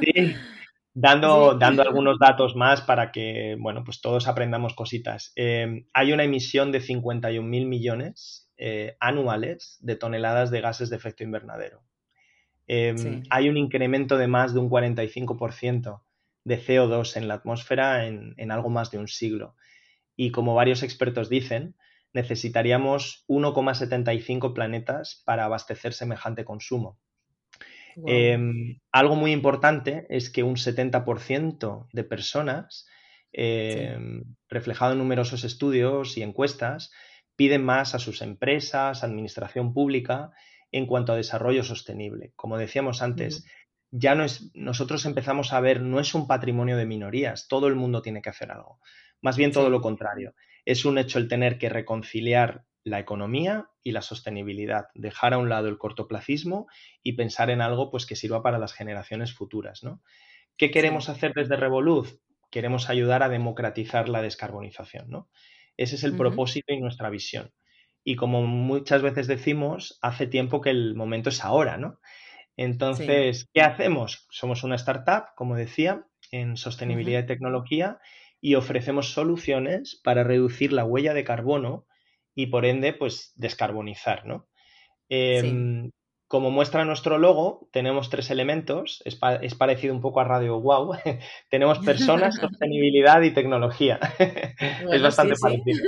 sí, 0.00 0.34
dando, 0.92 1.54
dando 1.54 1.82
algunos 1.82 2.18
datos 2.18 2.56
más 2.56 2.80
para 2.80 3.12
que, 3.12 3.56
bueno, 3.58 3.84
pues 3.84 4.00
todos 4.00 4.26
aprendamos 4.26 4.74
cositas. 4.74 5.32
Em, 5.36 5.86
hay 5.92 6.12
una 6.12 6.24
emisión 6.24 6.72
de 6.72 6.80
51.000 6.80 7.42
millones 7.66 8.50
eh, 8.56 8.96
anuales 9.00 9.78
de 9.80 9.96
toneladas 9.96 10.50
de 10.50 10.60
gases 10.60 10.90
de 10.90 10.96
efecto 10.96 11.22
invernadero. 11.22 11.82
Em, 12.66 13.22
hay 13.30 13.48
un 13.48 13.56
incremento 13.56 14.16
de 14.16 14.26
más 14.26 14.54
de 14.54 14.60
un 14.60 14.70
45% 14.70 16.02
de 16.44 16.58
CO2 16.58 17.16
en 17.16 17.28
la 17.28 17.34
atmósfera 17.34 18.06
en, 18.06 18.34
en 18.36 18.50
algo 18.50 18.70
más 18.70 18.90
de 18.90 18.98
un 18.98 19.08
siglo. 19.08 19.54
Y 20.16 20.30
como 20.30 20.54
varios 20.54 20.82
expertos 20.82 21.28
dicen, 21.28 21.76
necesitaríamos 22.12 23.24
1,75 23.28 24.54
planetas 24.54 25.22
para 25.24 25.44
abastecer 25.44 25.92
semejante 25.92 26.44
consumo. 26.44 26.98
Em, 28.06 28.80
algo 28.90 29.14
muy 29.14 29.32
importante 29.32 30.06
es 30.08 30.30
que 30.30 30.42
un 30.42 30.56
70% 30.56 31.88
de 31.92 32.04
personas, 32.04 32.86
em, 33.32 34.24
reflejado 34.48 34.92
en 34.92 34.98
numerosos 34.98 35.44
estudios 35.44 36.16
y 36.16 36.22
encuestas, 36.22 36.92
piden 37.36 37.64
más 37.64 37.94
a 37.94 37.98
sus 37.98 38.22
empresas, 38.22 39.04
administración 39.04 39.74
pública, 39.74 40.30
en 40.72 40.86
cuanto 40.86 41.12
a 41.12 41.16
desarrollo 41.16 41.62
sostenible. 41.62 42.32
Como 42.36 42.58
decíamos 42.58 43.02
antes, 43.02 43.46
ya 43.90 44.16
no 44.16 44.24
es, 44.24 44.50
nosotros 44.54 45.06
empezamos 45.06 45.52
a 45.52 45.60
ver, 45.60 45.80
no 45.80 46.00
es 46.00 46.14
un 46.14 46.26
patrimonio 46.26 46.76
de 46.76 46.86
minorías, 46.86 47.46
todo 47.46 47.68
el 47.68 47.76
mundo 47.76 48.02
tiene 48.02 48.22
que 48.22 48.30
hacer 48.30 48.50
algo. 48.50 48.80
Más 49.24 49.38
bien 49.38 49.52
todo 49.52 49.70
lo 49.70 49.80
contrario. 49.80 50.34
Es 50.66 50.84
un 50.84 50.98
hecho 50.98 51.18
el 51.18 51.28
tener 51.28 51.56
que 51.56 51.70
reconciliar 51.70 52.66
la 52.84 52.98
economía 52.98 53.70
y 53.82 53.92
la 53.92 54.02
sostenibilidad, 54.02 54.88
dejar 54.94 55.32
a 55.32 55.38
un 55.38 55.48
lado 55.48 55.68
el 55.68 55.78
cortoplacismo 55.78 56.66
y 57.02 57.14
pensar 57.14 57.48
en 57.48 57.62
algo 57.62 57.90
pues 57.90 58.04
que 58.04 58.16
sirva 58.16 58.42
para 58.42 58.58
las 58.58 58.74
generaciones 58.74 59.32
futuras, 59.32 59.82
¿no? 59.82 60.02
¿Qué 60.58 60.70
queremos 60.70 61.08
hacer 61.08 61.32
desde 61.32 61.56
Revolut? 61.56 62.06
Queremos 62.50 62.90
ayudar 62.90 63.22
a 63.22 63.30
democratizar 63.30 64.10
la 64.10 64.20
descarbonización, 64.20 65.08
¿no? 65.08 65.30
Ese 65.78 65.94
es 65.94 66.04
el 66.04 66.18
propósito 66.18 66.74
y 66.74 66.80
nuestra 66.80 67.08
visión. 67.08 67.50
Y 68.04 68.16
como 68.16 68.42
muchas 68.42 69.00
veces 69.00 69.26
decimos, 69.26 69.98
hace 70.02 70.26
tiempo 70.26 70.60
que 70.60 70.68
el 70.68 70.94
momento 70.96 71.30
es 71.30 71.42
ahora, 71.42 71.78
¿no? 71.78 71.98
Entonces, 72.58 73.48
¿qué 73.54 73.62
hacemos? 73.62 74.26
Somos 74.28 74.64
una 74.64 74.76
startup, 74.76 75.34
como 75.34 75.56
decía, 75.56 76.04
en 76.30 76.58
sostenibilidad 76.58 77.24
y 77.24 77.26
tecnología 77.26 77.98
y 78.44 78.56
ofrecemos 78.56 79.14
soluciones 79.14 79.98
para 80.04 80.22
reducir 80.22 80.70
la 80.74 80.84
huella 80.84 81.14
de 81.14 81.24
carbono 81.24 81.86
y 82.34 82.48
por 82.48 82.66
ende, 82.66 82.92
pues 82.92 83.32
descarbonizar, 83.36 84.26
¿no? 84.26 84.48
Em, 85.08 85.90
como 86.28 86.50
muestra 86.50 86.84
nuestro 86.84 87.16
logo, 87.16 87.70
tenemos 87.72 88.10
tres 88.10 88.28
elementos, 88.30 89.02
es, 89.06 89.54
parecido 89.54 89.94
un 89.94 90.02
poco 90.02 90.20
a 90.20 90.24
Radio 90.24 90.60
Wow. 90.60 90.92
tenemos 91.50 91.78
personas, 91.78 92.34
sostenibilidad 92.40 93.22
y 93.22 93.32
tecnología. 93.32 93.98
es 94.92 95.00
bastante 95.00 95.36
parecido. 95.40 95.78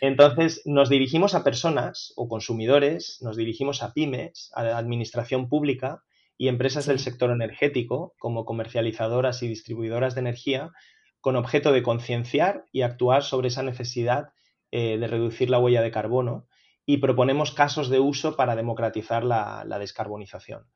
Entonces, 0.00 0.62
nos 0.64 0.88
dirigimos 0.88 1.36
a 1.36 1.44
personas 1.44 2.14
o 2.16 2.26
consumidores, 2.26 3.18
nos 3.22 3.36
dirigimos 3.36 3.84
a 3.84 3.92
pymes, 3.92 4.50
a 4.56 4.64
la 4.64 4.76
administración 4.76 5.48
pública 5.48 6.02
y 6.36 6.48
empresas 6.48 6.86
del 6.86 6.98
sector 6.98 7.30
energético, 7.30 8.14
como 8.18 8.44
comercializadoras 8.44 9.44
y 9.44 9.48
distribuidoras 9.48 10.16
de 10.16 10.22
energía, 10.22 10.72
con 11.20 11.36
objeto 11.36 11.72
de 11.72 11.82
concienciar 11.82 12.66
y 12.72 12.82
actuar 12.82 13.22
sobre 13.22 13.48
esa 13.48 13.62
necesidad 13.62 14.32
eh, 14.70 14.98
de 14.98 15.06
reducir 15.06 15.50
la 15.50 15.58
huella 15.58 15.82
de 15.82 15.90
carbono 15.90 16.46
y 16.86 16.98
proponemos 16.98 17.52
casos 17.52 17.88
de 17.88 18.00
uso 18.00 18.36
para 18.36 18.56
democratizar 18.56 19.24
la, 19.24 19.64
descarbonización. 19.78 20.66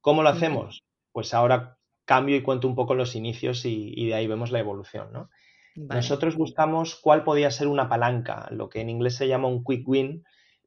¿Cómo 0.00 0.22
lo 0.22 0.28
hacemos? 0.28 0.82
Pues 1.12 1.32
ahora 1.34 1.78
cambio 2.04 2.36
y 2.36 2.42
cuento 2.42 2.68
un 2.68 2.74
poco 2.74 2.94
los 2.94 3.14
inicios 3.14 3.64
y, 3.64 4.06
de 4.06 4.14
ahí 4.14 4.26
vemos 4.26 4.50
la 4.50 4.58
evolución. 4.58 5.28
Nosotros 5.74 6.36
buscamos 6.36 6.96
cuál 6.96 7.24
podía 7.24 7.50
ser 7.50 7.68
una 7.68 7.88
palanca, 7.88 8.48
lo 8.50 8.68
que 8.68 8.80
en 8.80 8.90
inglés 8.90 9.16
se 9.16 9.28
llama 9.28 9.48
un 9.48 9.64
quick 9.64 9.88
win, 9.88 10.24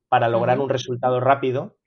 para 0.09 0.29
lograr 0.29 0.59
un 0.59 0.69
resultado 0.69 1.19
rápido 1.19 1.77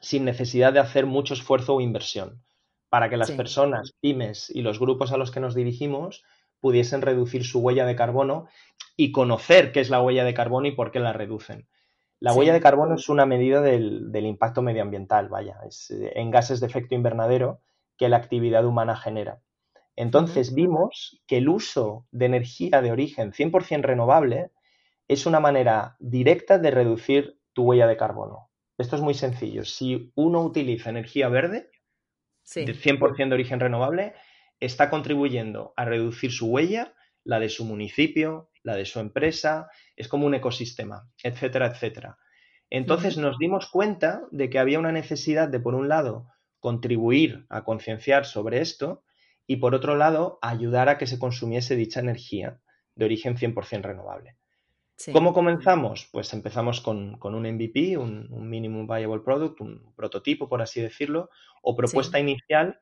sin 0.00 0.24
necesidad 0.24 0.72
de 0.72 0.80
hacer 0.80 1.06
mucho 1.06 1.34
esfuerzo 1.34 1.74
o 1.74 1.80
inversión, 1.80 2.42
para 2.88 3.10
que 3.10 3.16
las 3.16 3.30
personas, 3.30 3.92
pymes 4.00 4.50
y 4.50 4.62
los 4.62 4.78
grupos 4.78 5.12
a 5.12 5.16
los 5.16 5.30
que 5.30 5.40
nos 5.40 5.54
dirigimos 5.54 6.22
pudiesen 6.64 7.02
reducir 7.02 7.44
su 7.44 7.60
huella 7.60 7.84
de 7.84 7.94
carbono 7.94 8.46
y 8.96 9.12
conocer 9.12 9.70
qué 9.70 9.80
es 9.80 9.90
la 9.90 10.00
huella 10.00 10.24
de 10.24 10.32
carbono 10.32 10.66
y 10.66 10.70
por 10.70 10.92
qué 10.92 10.98
la 10.98 11.12
reducen. 11.12 11.68
La 12.20 12.32
huella 12.32 12.54
de 12.54 12.62
carbono 12.62 12.94
es 12.94 13.10
una 13.10 13.26
medida 13.26 13.60
del, 13.60 14.10
impacto 14.14 14.62
medioambiental, 14.62 15.28
vaya, 15.28 15.58
es 15.68 15.90
eh, 15.90 16.12
en 16.14 16.30
gases 16.30 16.60
de 16.60 16.66
efecto 16.66 16.94
invernadero 16.94 17.60
que 17.98 18.08
la 18.08 18.16
actividad 18.16 18.64
humana 18.64 18.96
genera. 18.96 19.42
Entonces 19.94 20.54
vimos 20.54 21.22
que 21.26 21.36
el 21.36 21.50
uso 21.50 22.06
de 22.12 22.24
energía 22.24 22.80
de 22.80 22.92
origen 22.92 23.32
100% 23.32 23.82
renovable 23.82 24.50
es 25.06 25.26
una 25.26 25.40
manera 25.40 25.96
directa 25.98 26.56
de 26.56 26.70
reducir 26.70 27.38
tu 27.52 27.64
huella 27.64 27.86
de 27.86 27.98
carbono. 27.98 28.48
Esto 28.78 28.96
es 28.96 29.02
muy 29.02 29.12
sencillo. 29.12 29.66
Si 29.66 30.12
uno 30.14 30.40
utiliza 30.40 30.88
energía 30.88 31.28
verde, 31.28 31.70
de 32.54 32.74
100% 32.74 33.28
de 33.28 33.34
origen 33.34 33.60
renovable, 33.60 34.14
está 34.60 34.90
contribuyendo 34.90 35.72
a 35.76 35.84
reducir 35.84 36.32
su 36.32 36.46
huella, 36.46 36.94
la 37.24 37.40
de 37.40 37.48
su 37.48 37.64
municipio, 37.64 38.50
la 38.62 38.76
de 38.76 38.84
su 38.84 39.00
empresa, 39.00 39.68
es 39.96 40.08
como 40.08 40.26
un 40.26 40.34
ecosistema, 40.34 41.08
etcétera, 41.22 41.66
etcétera. 41.66 42.18
Entonces 42.70 43.18
nos 43.18 43.38
dimos 43.38 43.68
cuenta 43.70 44.22
de 44.30 44.50
que 44.50 44.58
había 44.58 44.78
una 44.78 44.92
necesidad 44.92 45.48
de, 45.48 45.60
por 45.60 45.74
un 45.74 45.88
lado, 45.88 46.28
contribuir 46.60 47.46
a 47.50 47.62
concienciar 47.62 48.24
sobre 48.24 48.60
esto 48.60 49.04
y, 49.46 49.56
por 49.56 49.74
otro 49.74 49.96
lado, 49.96 50.38
ayudar 50.42 50.88
a 50.88 50.98
que 50.98 51.06
se 51.06 51.18
consumiese 51.18 51.76
dicha 51.76 52.00
energía 52.00 52.58
de 52.94 53.04
origen 53.04 53.36
100% 53.36 53.82
renovable. 53.82 54.36
¿Cómo 55.12 55.32
comenzamos? 55.34 56.08
Pues 56.12 56.32
empezamos 56.32 56.80
con, 56.80 57.18
un 57.20 57.42
MVP, 57.42 57.96
un, 57.96 58.28
Minimum 58.48 58.86
Viable 58.86 59.20
Product, 59.20 59.60
un 59.60 59.92
prototipo, 59.94 60.48
por 60.48 60.62
así 60.62 60.80
decirlo, 60.80 61.30
o 61.62 61.76
propuesta 61.76 62.18
inicial 62.20 62.80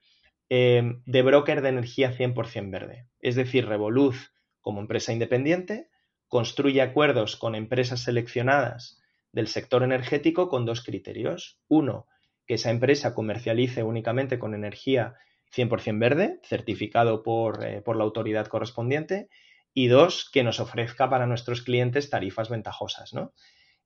eh, 0.55 1.01
de 1.07 1.23
broker 1.23 1.63
de 1.63 1.71
energía 1.71 2.13
100% 2.13 2.71
verde. 2.71 3.07
Es 3.21 3.37
decir, 3.37 3.67
Revolut 3.67 4.17
como 4.61 4.83
empresa 4.83 5.11
independiente, 5.11 5.89
construye 6.29 6.83
acuerdos 6.83 7.37
con 7.37 7.55
empresas 7.55 8.01
seleccionadas 8.01 9.01
del 9.33 9.49
sector 9.49 9.83
energético 9.83 10.51
con 10.51 10.67
dos 10.67 10.85
criterios. 10.85 11.59
Uno, 11.69 12.07
que 12.47 12.55
esa 12.55 12.69
empresa 12.69 13.15
comercialice 13.15 13.83
únicamente 13.83 14.39
con 14.39 14.55
energía 14.55 15.15
100% 15.57 15.99
verde, 15.99 16.39
certificado 16.45 17.23
por, 17.23 17.65
eh, 17.65 17.81
por, 17.81 17.97
la 17.97 18.05
autoridad 18.05 18.47
correspondiente. 18.49 19.31
Y 19.73 19.87
dos, 19.87 20.29
que 20.31 20.45
nos 20.45 20.61
ofrezca 20.61 21.09
para 21.09 21.27
nuestros 21.27 21.63
clientes 21.63 22.11
tarifas 22.11 22.51
ventajosas, 22.51 23.15
¿no? 23.15 23.33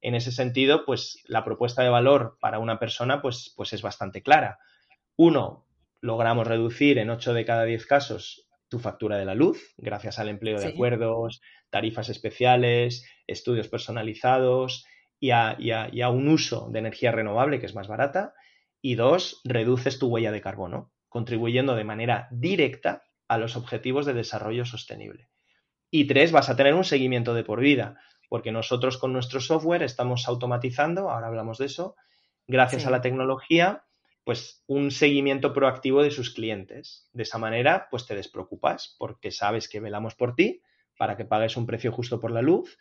En 0.01 0.17
ese 0.17 0.33
sentido, 0.33 0.85
pues 0.85 1.23
la 1.27 1.45
propuesta 1.45 1.85
de 1.85 1.91
valor 1.91 2.39
para 2.41 2.59
una 2.59 2.81
persona 2.81 3.23
pues, 3.23 3.55
pues 3.57 3.73
es 3.73 3.83
bastante 3.83 4.21
clara. 4.21 4.59
Uno, 5.15 5.66
logramos 6.07 6.47
reducir 6.47 6.99
en 6.99 7.11
8 7.11 7.35
de 7.35 7.45
cada 7.45 7.65
10 7.65 7.85
casos 7.87 8.47
tu 8.69 8.79
factura 8.79 9.17
de 9.19 9.25
la 9.25 9.35
luz, 9.35 9.75
gracias 9.77 10.21
al 10.21 10.29
empleo 10.29 10.59
de 10.59 10.69
acuerdos, 10.69 11.41
tarifas 11.69 12.09
especiales, 12.09 13.05
estudios 13.27 13.69
personalizados 13.69 14.87
y 15.19 15.31
a, 15.31 15.57
un 16.11 16.29
uso 16.29 16.69
de 16.71 16.79
energía 16.79 17.11
renovable 17.11 17.59
que 17.59 17.67
es 17.67 17.75
más 17.75 17.89
barata. 17.89 18.35
Y 18.81 18.95
dos, 18.95 19.41
reduces 19.45 19.99
tu 19.99 20.07
huella 20.07 20.31
de 20.31 20.41
carbono, 20.41 20.93
contribuyendo 21.09 21.75
de 21.75 21.85
manera 21.85 22.29
directa 22.31 23.03
a 23.27 23.39
los 23.39 23.57
objetivos 23.57 24.07
de 24.07 24.15
desarrollo 24.15 24.65
sostenible. 24.65 25.29
Y 25.91 26.07
tres, 26.07 26.31
vas 26.31 26.49
a 26.49 26.57
tener 26.57 26.75
un 26.75 26.85
seguimiento 26.85 27.35
de 27.35 27.43
por 27.43 27.61
vida, 27.61 27.99
porque 28.29 28.53
nosotros 28.53 28.97
con 28.99 29.13
nuestro 29.13 29.41
software 29.41 29.83
estamos 29.83 30.29
automatizando, 30.29 31.11
ahora 31.11 31.27
hablamos 31.27 31.59
de 31.59 31.67
eso, 31.67 31.97
gracias 32.47 32.87
a 32.87 32.91
la 32.91 33.01
tecnología, 33.01 33.86
pues 34.27 34.65
un 34.67 34.91
seguimiento 34.91 35.53
proactivo 35.53 36.03
de 36.03 36.11
sus 36.11 36.31
clientes. 36.31 37.09
De 37.13 37.23
esa 37.23 37.39
manera, 37.39 37.87
pues 37.93 38.07
te 38.07 38.17
despreocupas 38.17 38.97
porque 38.99 39.31
sabes 39.31 39.69
que 39.69 39.79
velamos 39.79 40.17
por 40.17 40.35
ti 40.35 40.63
para 40.99 41.17
que 41.17 41.25
pagues 41.25 41.57
un 41.57 41.65
precio 41.65 41.93
justo 41.93 42.19
por 42.19 42.33
la 42.33 42.43
luz 42.43 42.77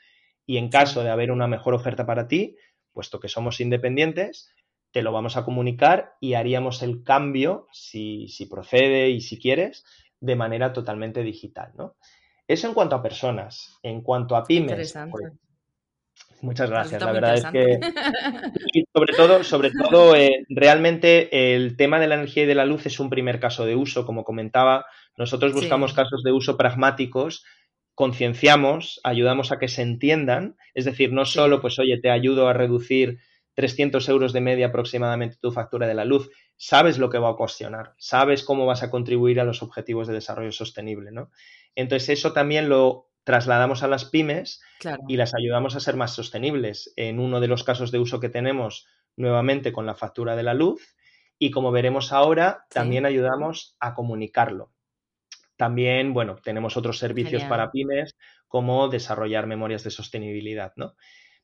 y 0.48 0.58
en 0.58 0.70
caso 0.70 1.04
de 1.04 1.12
haber 1.12 1.30
una 1.30 1.46
mejor 1.46 1.76
oferta 1.76 2.08
para 2.08 2.28
ti, 2.28 2.58
puesto 2.94 3.20
que 3.20 3.28
somos 3.28 3.60
independientes, 3.62 4.50
te 4.90 5.04
lo 5.04 5.12
vamos 5.12 5.38
a 5.38 5.46
comunicar 5.46 6.16
y 6.20 6.34
haríamos 6.34 6.82
el 6.82 7.04
cambio, 7.04 7.68
si, 7.72 8.28
procede 8.50 9.12
y 9.12 9.22
si 9.22 9.38
quieres, 9.38 9.86
de 10.20 10.36
manera 10.36 10.74
totalmente 10.74 11.22
digital. 11.22 11.74
¿no? 11.78 11.96
Eso 12.48 12.68
en 12.68 12.74
cuanto 12.74 12.96
a 12.96 13.04
personas. 13.04 13.78
En 13.84 14.02
cuanto 14.02 14.36
a 14.36 14.46
pymes, 14.46 14.96
pues, 15.12 15.32
Muchas 16.42 16.70
gracias. 16.70 17.02
La 17.02 17.12
verdad 17.12 17.36
es 17.36 17.46
que 17.46 17.80
sobre 18.94 19.14
todo, 19.14 19.44
sobre 19.44 19.72
todo 19.72 20.16
eh, 20.16 20.46
realmente 20.50 21.56
el 21.56 21.76
tema 21.76 22.00
de 22.00 22.08
la 22.08 22.16
energía 22.16 22.44
y 22.44 22.48
de 22.48 22.56
la 22.56 22.66
luz 22.66 22.86
es 22.86 23.00
un 23.00 23.10
primer 23.10 23.40
caso 23.40 23.66
de 23.66 23.76
uso, 23.76 24.06
como 24.06 24.24
comentaba. 24.24 24.86
Nosotros 25.18 25.54
buscamos 25.54 25.94
casos 25.94 26.24
de 26.24 26.32
uso 26.32 26.58
pragmáticos, 26.58 27.44
concienciamos, 27.96 29.00
ayudamos 29.04 29.52
a 29.52 29.60
que 29.60 29.68
se 29.68 29.82
entiendan. 29.82 30.56
Es 30.74 30.86
decir, 30.86 31.12
no 31.12 31.26
solo, 31.26 31.62
pues, 31.62 31.80
oye, 31.80 32.00
te 32.00 32.12
ayudo 32.12 32.48
a 32.48 32.54
reducir 32.54 33.18
300 33.56 34.08
euros 34.10 34.34
de 34.34 34.42
media 34.42 34.68
aproximadamente 34.68 35.38
tu 35.42 35.52
factura 35.52 35.88
de 35.88 35.94
la 35.94 36.06
luz, 36.06 36.30
sabes 36.58 37.00
lo 37.00 37.10
que 37.10 37.18
va 37.18 37.30
a 37.30 37.36
cuestionar, 37.36 37.94
sabes 37.98 38.44
cómo 38.44 38.66
vas 38.66 38.84
a 38.84 38.92
contribuir 38.92 39.40
a 39.40 39.46
los 39.46 39.64
objetivos 39.64 40.08
de 40.08 40.14
desarrollo 40.14 40.52
sostenible, 40.52 41.12
¿no? 41.12 41.32
Entonces, 41.74 42.10
eso 42.10 42.34
también 42.34 42.70
lo 42.70 43.05
trasladamos 43.26 43.84
a 43.84 43.90
las 43.90 44.06
pymes 44.06 44.62
y 45.10 45.18
las 45.18 45.34
ayudamos 45.36 45.76
a 45.76 45.82
ser 45.82 45.98
más 45.98 46.14
sostenibles. 46.14 46.94
En 46.96 47.20
uno 47.20 47.42
de 47.42 47.50
los 47.50 47.66
casos 47.66 47.92
de 47.92 48.00
uso 48.00 48.22
que 48.22 48.30
tenemos 48.30 48.88
nuevamente 49.18 49.74
con 49.74 49.86
la 49.86 49.96
factura 49.96 50.38
de 50.38 50.44
la 50.44 50.54
luz 50.54 50.96
y 51.38 51.52
como 51.52 51.72
veremos 51.72 52.14
ahora, 52.14 52.66
también 52.70 53.06
ayudamos 53.06 53.76
a 53.80 53.94
comunicarlo. 53.94 54.72
También, 55.58 56.14
bueno, 56.14 56.38
tenemos 56.44 56.78
otros 56.78 57.00
servicios 57.00 57.44
para 57.44 57.72
pymes 57.72 58.16
como 58.48 58.88
desarrollar 58.90 59.48
memorias 59.48 59.84
de 59.84 59.92
sostenibilidad, 59.92 60.74
¿no? 60.76 60.96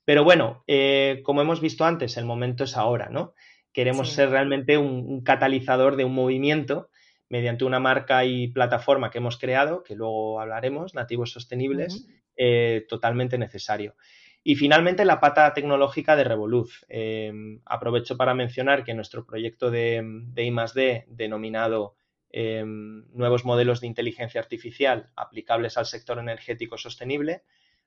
Pero 0.05 0.23
bueno, 0.23 0.63
eh, 0.67 1.21
como 1.23 1.41
hemos 1.41 1.61
visto 1.61 1.83
antes, 1.83 2.17
el 2.17 2.25
momento 2.25 2.63
es 2.63 2.77
ahora, 2.77 3.09
¿no? 3.09 3.33
Queremos 3.73 4.11
ser 4.11 4.29
realmente 4.29 4.77
un, 4.77 5.23
catalizador 5.23 5.95
de 5.95 6.03
un 6.03 6.13
movimiento 6.13 6.89
mediante 7.31 7.63
una 7.63 7.79
marca 7.79 8.25
y 8.25 8.49
plataforma 8.49 9.09
que 9.09 9.19
hemos 9.19 9.37
creado, 9.37 9.83
que 9.83 9.95
luego 9.95 10.41
hablaremos, 10.41 10.93
nativos 10.93 11.31
sostenibles, 11.31 12.05
eh, 12.35 12.85
totalmente 12.89 13.37
necesario. 13.37 13.95
Y 14.43 14.55
finalmente 14.55 15.05
la 15.05 15.21
pata 15.21 15.53
tecnológica 15.53 16.17
de 16.17 16.25
Revolut. 16.25 16.69
Em, 16.89 17.61
aprovecho 17.65 18.17
para 18.17 18.33
mencionar 18.33 18.83
que 18.83 18.93
nuestro 18.93 19.25
proyecto 19.25 19.71
de, 19.71 20.01
de 20.03 20.43
I+D 20.43 21.05
denominado 21.07 21.95
em, 22.31 23.05
Nuevos 23.13 23.45
modelos 23.45 23.79
de 23.79 23.87
inteligencia 23.87 24.41
artificial 24.41 25.09
aplicables 25.15 25.77
al 25.77 25.85
sector 25.85 26.19
energético 26.19 26.77
sostenible 26.77 27.43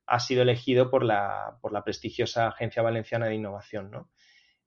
ha 0.07 0.20
sido 0.20 0.40
elegido 0.40 0.88
por 0.88 1.04
la, 1.04 1.59
por 1.61 1.72
la 1.72 1.85
prestigiosa 1.85 2.48
Agencia 2.48 2.83
Valenciana 2.83 3.26
de 3.26 3.35
Innovación. 3.35 3.90
¿no? 3.90 4.09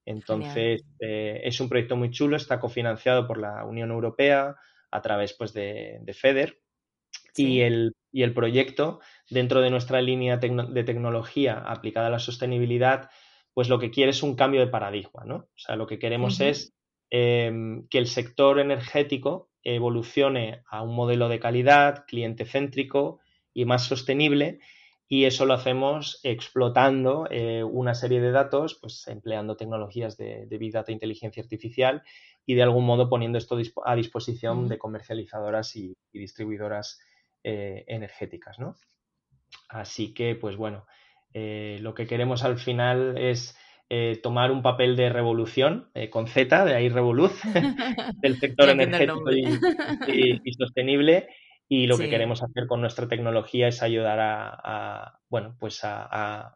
Entonces, 0.08 0.86
eh, 1.02 1.42
es 1.44 1.60
un 1.60 1.68
proyecto 1.68 1.98
muy 1.98 2.12
chulo, 2.12 2.38
está 2.38 2.62
cofinanciado 2.62 3.28
por 3.28 3.38
la 3.38 3.66
Unión 3.66 3.92
Europea 3.92 4.56
a 4.90 5.02
través 5.02 5.34
pues, 5.34 5.52
de, 5.52 6.02
FEDER. 6.14 6.58
Y, 7.36 7.60
el, 7.60 7.94
y, 8.12 8.24
el, 8.24 8.34
proyecto, 8.34 9.02
dentro 9.30 9.60
de 9.62 9.70
nuestra 9.70 10.02
línea 10.02 10.38
de 10.38 10.84
tecnología 10.84 11.60
aplicada 11.60 12.08
a 12.08 12.10
la 12.10 12.20
sostenibilidad, 12.20 13.10
pues 13.54 13.68
lo 13.68 13.80
que 13.80 13.92
quiere 13.92 14.12
es 14.12 14.24
un 14.24 14.36
cambio 14.36 14.62
de 14.62 14.68
paradigma, 14.68 15.24
¿no? 15.26 15.36
O 15.36 15.58
sea, 15.58 15.76
lo 15.76 15.86
que 15.88 16.00
queremos 16.00 16.40
es 16.40 16.74
em, 17.10 17.86
que 17.90 17.98
el 17.98 18.08
sector 18.08 18.60
energético 18.60 19.52
evolucione 19.62 20.64
a 20.70 20.82
un 20.84 20.96
modelo 20.96 21.28
de 21.28 21.40
calidad, 21.40 22.06
cliente 22.08 22.46
céntrico 22.46 23.20
y 23.54 23.66
más 23.66 23.84
sostenible 23.84 24.60
y 25.10 25.26
eso 25.26 25.46
lo 25.46 25.54
hacemos 25.54 26.20
explotando 26.24 27.28
eh, 27.32 27.64
una 27.64 27.96
serie 27.96 28.20
de 28.20 28.32
datos, 28.32 28.78
pues 28.82 29.08
empleando 29.08 29.56
tecnologías 29.56 30.18
de, 30.18 30.46
Big 30.50 30.74
Data 30.74 30.92
e 30.92 30.96
inteligencia 30.96 31.42
artificial 31.42 32.04
y 32.46 32.56
de 32.56 32.64
algún 32.64 32.86
modo 32.86 33.10
poniendo 33.10 33.38
esto 33.38 33.58
a 33.86 33.96
disposición 33.96 34.68
de 34.68 34.78
comercializadoras 34.78 35.76
y, 35.76 35.96
distribuidoras 36.12 37.00
eh, 37.44 37.86
energéticas, 37.88 38.60
¿no? 38.60 38.76
Así 39.70 40.14
que, 40.14 40.36
pues 40.36 40.58
bueno, 40.58 40.86
eh, 41.34 41.78
lo 41.82 41.94
que 41.94 42.08
queremos 42.08 42.44
al 42.44 42.58
final 42.58 43.18
es 43.18 43.58
tomar 44.22 44.52
un 44.52 44.62
papel 44.62 44.98
de 44.98 45.08
revolución 45.08 45.90
con 46.10 46.28
Z, 46.28 46.66
de 46.66 46.76
ahí 46.76 46.90
Revolut, 46.90 47.32
del 48.22 48.38
sector 48.38 48.68
energético 48.68 49.32
y 49.32 50.54
sostenible 50.56 51.30
y 51.70 51.88
lo 51.88 51.98
que 51.98 52.10
queremos 52.10 52.42
hacer 52.44 52.66
con 52.68 52.80
nuestra 52.82 53.08
tecnología 53.08 53.68
es 53.68 53.82
ayudar 53.82 54.20
a, 54.22 55.20
bueno, 55.30 55.56
pues 55.60 55.82
a, 55.84 56.56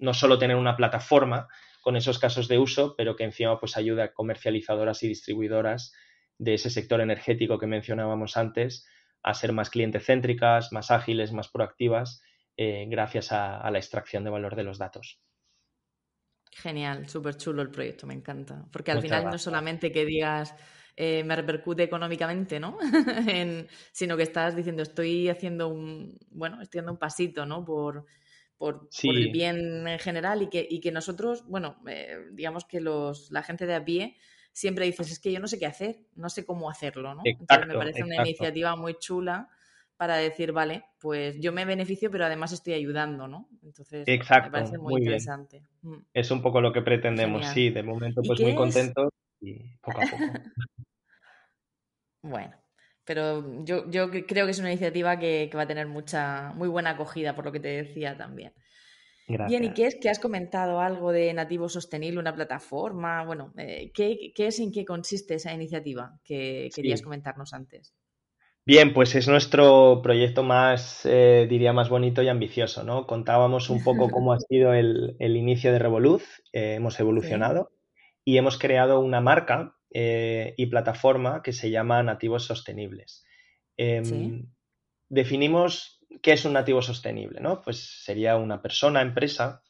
no 0.00 0.14
solo 0.14 0.38
tener 0.38 0.56
una 0.56 0.76
plataforma 0.76 1.48
con 1.80 1.96
esos 1.96 2.18
casos 2.18 2.48
de 2.48 2.58
uso, 2.58 2.94
pero 2.96 3.14
que 3.14 3.24
encima 3.24 3.58
pues 3.60 3.76
ayude 3.76 4.02
a 4.02 4.12
comercializadoras 4.12 5.02
y 5.02 5.08
distribuidoras 5.08 5.94
de 6.38 6.54
ese 6.54 6.70
sector 6.70 7.00
energético 7.00 7.58
que 7.58 7.66
mencionábamos 7.66 8.36
antes 8.36 8.86
a 9.22 9.34
ser 9.34 9.52
más 9.52 9.70
cliente 9.70 10.00
céntricas, 10.00 10.72
más 10.72 10.90
ágiles, 10.90 11.32
más 11.32 11.48
proactivas, 11.48 12.22
eh, 12.56 12.86
gracias 12.88 13.30
a, 13.30 13.70
la 13.70 13.78
extracción 13.78 14.24
de 14.24 14.30
valor 14.30 14.56
de 14.56 14.64
los 14.64 14.78
datos. 14.78 15.20
Genial, 16.50 17.08
súper 17.08 17.36
chulo 17.36 17.62
el 17.62 17.70
proyecto, 17.70 18.06
me 18.06 18.14
encanta. 18.14 18.66
Porque 18.72 18.90
al 18.90 19.00
final 19.00 19.26
no 19.26 19.38
solamente 19.38 19.92
que 19.92 20.04
digas 20.04 20.54
eh, 21.00 21.22
me 21.22 21.36
repercute 21.36 21.84
económicamente, 21.84 22.58
¿no? 22.58 22.76
sino 23.92 24.16
que 24.16 24.24
estás 24.24 24.56
diciendo, 24.56 24.82
estoy 24.82 25.28
haciendo 25.28 25.68
un, 25.68 26.18
bueno, 26.32 26.60
estoy 26.60 26.80
dando 26.80 26.90
un 26.90 26.98
pasito, 26.98 27.46
¿no? 27.46 27.64
Por, 27.64 28.04
por, 28.56 28.88
el 29.04 29.30
bien 29.30 29.86
en 29.86 29.98
general 30.00 30.42
y 30.42 30.48
que, 30.48 30.66
y 30.68 30.80
que 30.80 30.90
nosotros, 30.90 31.44
bueno, 31.46 31.80
eh, 31.86 32.16
digamos 32.32 32.64
que 32.64 32.80
los, 32.80 33.30
la 33.30 33.44
gente 33.44 33.64
de 33.64 33.76
a 33.76 33.84
pie 33.84 34.16
siempre 34.50 34.86
dices, 34.86 35.12
es 35.12 35.20
que 35.20 35.30
yo 35.30 35.38
no 35.38 35.46
sé 35.46 35.60
qué 35.60 35.66
hacer, 35.66 36.00
no 36.16 36.28
sé 36.30 36.44
cómo 36.44 36.68
hacerlo, 36.68 37.14
¿no? 37.14 37.22
Entonces 37.24 37.68
me 37.68 37.74
parece 37.74 38.02
una 38.02 38.16
iniciativa 38.16 38.74
muy 38.74 38.96
chula 38.98 39.48
para 39.96 40.16
decir, 40.16 40.50
vale, 40.50 40.82
pues 40.98 41.38
yo 41.38 41.52
me 41.52 41.64
beneficio, 41.64 42.10
pero 42.10 42.24
además 42.24 42.50
estoy 42.50 42.72
ayudando, 42.72 43.28
¿no? 43.28 43.48
Entonces, 43.62 44.04
me 44.04 44.50
parece 44.50 44.78
muy, 44.78 44.96
interesante. 44.96 45.62
Mm. 45.82 45.98
Es 46.12 46.32
un 46.32 46.42
poco 46.42 46.60
lo 46.60 46.72
que 46.72 46.82
pretendemos, 46.82 47.46
sí, 47.46 47.70
de 47.70 47.84
momento 47.84 48.20
pues 48.24 48.40
muy 48.40 48.56
contentos 48.56 49.10
y 49.40 49.76
poco 49.78 50.00
a 50.00 50.06
poco. 50.06 50.24
Bueno, 52.20 52.52
pero 53.04 53.64
yo, 53.64 53.88
yo 53.90 54.10
creo 54.10 54.44
que 54.44 54.50
es 54.50 54.58
una 54.58 54.70
iniciativa 54.70 55.18
que, 55.18 55.50
va 55.56 55.62
a 55.62 55.66
tener 55.66 55.86
mucha, 55.86 56.52
muy 56.54 56.68
buena 56.68 56.90
acogida, 56.90 57.34
por 57.34 57.44
lo 57.44 57.52
que 57.52 57.60
te 57.60 57.68
decía 57.68 58.16
también. 58.16 58.52
Bien, 59.46 59.62
¿y 59.62 59.72
qué 59.74 59.86
es 59.86 59.94
que 59.94 60.08
has 60.08 60.18
comentado 60.18 60.80
algo 60.80 61.12
de 61.12 61.32
Nativo 61.34 61.68
Sostenible, 61.68 62.18
una 62.18 62.34
plataforma? 62.34 63.24
Bueno, 63.24 63.52
eh, 63.58 63.92
¿qué, 63.94 64.32
es 64.36 64.58
y 64.58 64.64
en 64.64 64.72
qué 64.72 64.84
consiste 64.84 65.34
esa 65.34 65.52
iniciativa 65.52 66.18
que 66.24 66.70
querías 66.74 67.02
comentarnos 67.02 67.52
antes? 67.52 67.94
Bien, 68.64 68.92
pues 68.92 69.14
es 69.14 69.28
nuestro 69.28 70.00
proyecto 70.02 70.42
más, 70.42 71.06
eh, 71.06 71.46
diría, 71.48 71.72
más 71.72 71.90
bonito 71.90 72.22
y 72.22 72.28
ambicioso, 72.28 72.84
¿no? 72.84 73.06
Contábamos 73.06 73.70
un 73.70 73.82
poco 73.84 74.10
cómo 74.10 74.32
ha 74.32 74.40
sido 74.40 74.74
el, 74.74 75.16
inicio 75.20 75.72
de 75.72 75.78
Revolut, 75.78 76.22
eh, 76.52 76.74
hemos 76.74 76.98
evolucionado 77.00 77.70
y 78.28 78.36
hemos 78.36 78.58
creado 78.58 79.00
una 79.00 79.22
marca 79.22 79.74
eh, 79.90 80.52
y 80.58 80.66
plataforma 80.66 81.42
que 81.42 81.54
se 81.54 81.70
llama 81.70 82.02
Nativos 82.02 82.44
Sostenibles. 82.44 83.24
Em, 83.74 84.50
definimos 85.08 86.04
qué 86.20 86.32
es 86.32 86.44
un 86.44 86.52
nativo 86.52 86.82
sostenible, 86.82 87.40
¿no? 87.40 87.62
Pues 87.62 88.02
sería 88.04 88.36
una 88.36 88.60
persona, 88.60 89.00
empresa 89.00 89.62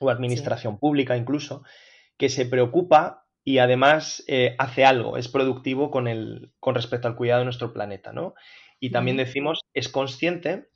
o 0.00 0.10
administración 0.10 0.80
pública 0.80 1.16
incluso, 1.16 1.62
que 2.16 2.28
se 2.28 2.44
preocupa 2.44 3.28
y 3.44 3.58
además 3.58 4.24
eh, 4.26 4.56
hace 4.58 4.84
algo, 4.84 5.16
es 5.16 5.28
productivo 5.28 5.92
con, 5.92 6.08
el, 6.08 6.52
con 6.58 6.74
respecto 6.74 7.06
al 7.06 7.14
cuidado 7.14 7.42
de 7.42 7.44
nuestro 7.44 7.72
planeta, 7.72 8.12
¿no? 8.12 8.34
Y 8.80 8.90
también 8.90 9.16
decimos, 9.16 9.60
es 9.74 9.88
consciente 9.88 10.70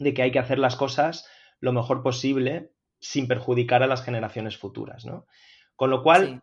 de 0.00 0.14
que 0.14 0.22
hay 0.22 0.32
que 0.32 0.40
hacer 0.40 0.58
las 0.58 0.74
cosas 0.74 1.28
lo 1.60 1.72
mejor 1.72 2.02
posible 2.02 2.72
sin 2.98 3.28
perjudicar 3.28 3.84
a 3.84 3.86
las 3.86 4.02
generaciones 4.02 4.56
futuras, 4.56 5.06
¿no? 5.06 5.28
Con 5.76 5.90
lo 5.90 6.02
cual, 6.02 6.42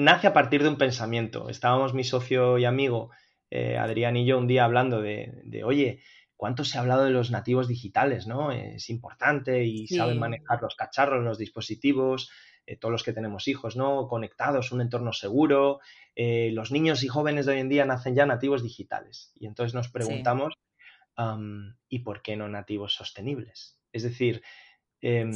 nace 0.00 0.26
a 0.26 0.32
partir 0.32 0.62
de 0.62 0.68
un 0.68 0.78
pensamiento. 0.78 1.48
Estábamos 1.48 1.94
mi 1.94 2.04
socio 2.04 2.58
y 2.58 2.64
amigo 2.64 3.10
eh, 3.50 3.76
Adrián 3.76 4.16
y 4.16 4.24
yo 4.24 4.38
un 4.38 4.46
día 4.46 4.64
hablando 4.64 5.00
de, 5.02 5.62
oye, 5.64 6.02
¿cuánto 6.36 6.64
se 6.64 6.78
ha 6.78 6.80
hablado 6.80 7.04
de 7.04 7.10
los 7.10 7.30
nativos 7.30 7.68
digitales? 7.68 8.26
¿no? 8.26 8.52
Es 8.52 8.88
importante 8.90 9.64
y 9.64 9.86
saben 9.86 10.18
manejar 10.18 10.62
los 10.62 10.74
cacharros, 10.74 11.24
los 11.24 11.38
dispositivos, 11.38 12.30
eh, 12.66 12.76
todos 12.76 12.92
los 12.92 13.02
que 13.02 13.12
tenemos 13.12 13.48
hijos, 13.48 13.76
¿no? 13.76 14.06
Conectados, 14.08 14.72
un 14.72 14.80
entorno 14.80 15.12
seguro. 15.12 15.80
Eh, 16.14 16.50
los 16.52 16.70
niños 16.70 17.02
y 17.02 17.08
jóvenes 17.08 17.46
de 17.46 17.52
hoy 17.52 17.58
en 17.58 17.68
día 17.68 17.84
nacen 17.84 18.14
ya 18.14 18.26
nativos 18.26 18.62
digitales. 18.62 19.32
Y 19.34 19.46
entonces 19.46 19.74
nos 19.74 19.88
preguntamos, 19.88 20.54
¿y 21.88 21.98
por 21.98 22.22
qué 22.22 22.36
no 22.36 22.48
nativos 22.48 22.94
sostenibles? 22.94 23.78
Es 23.92 24.04
decir, 24.04 24.42
em, 25.02 25.32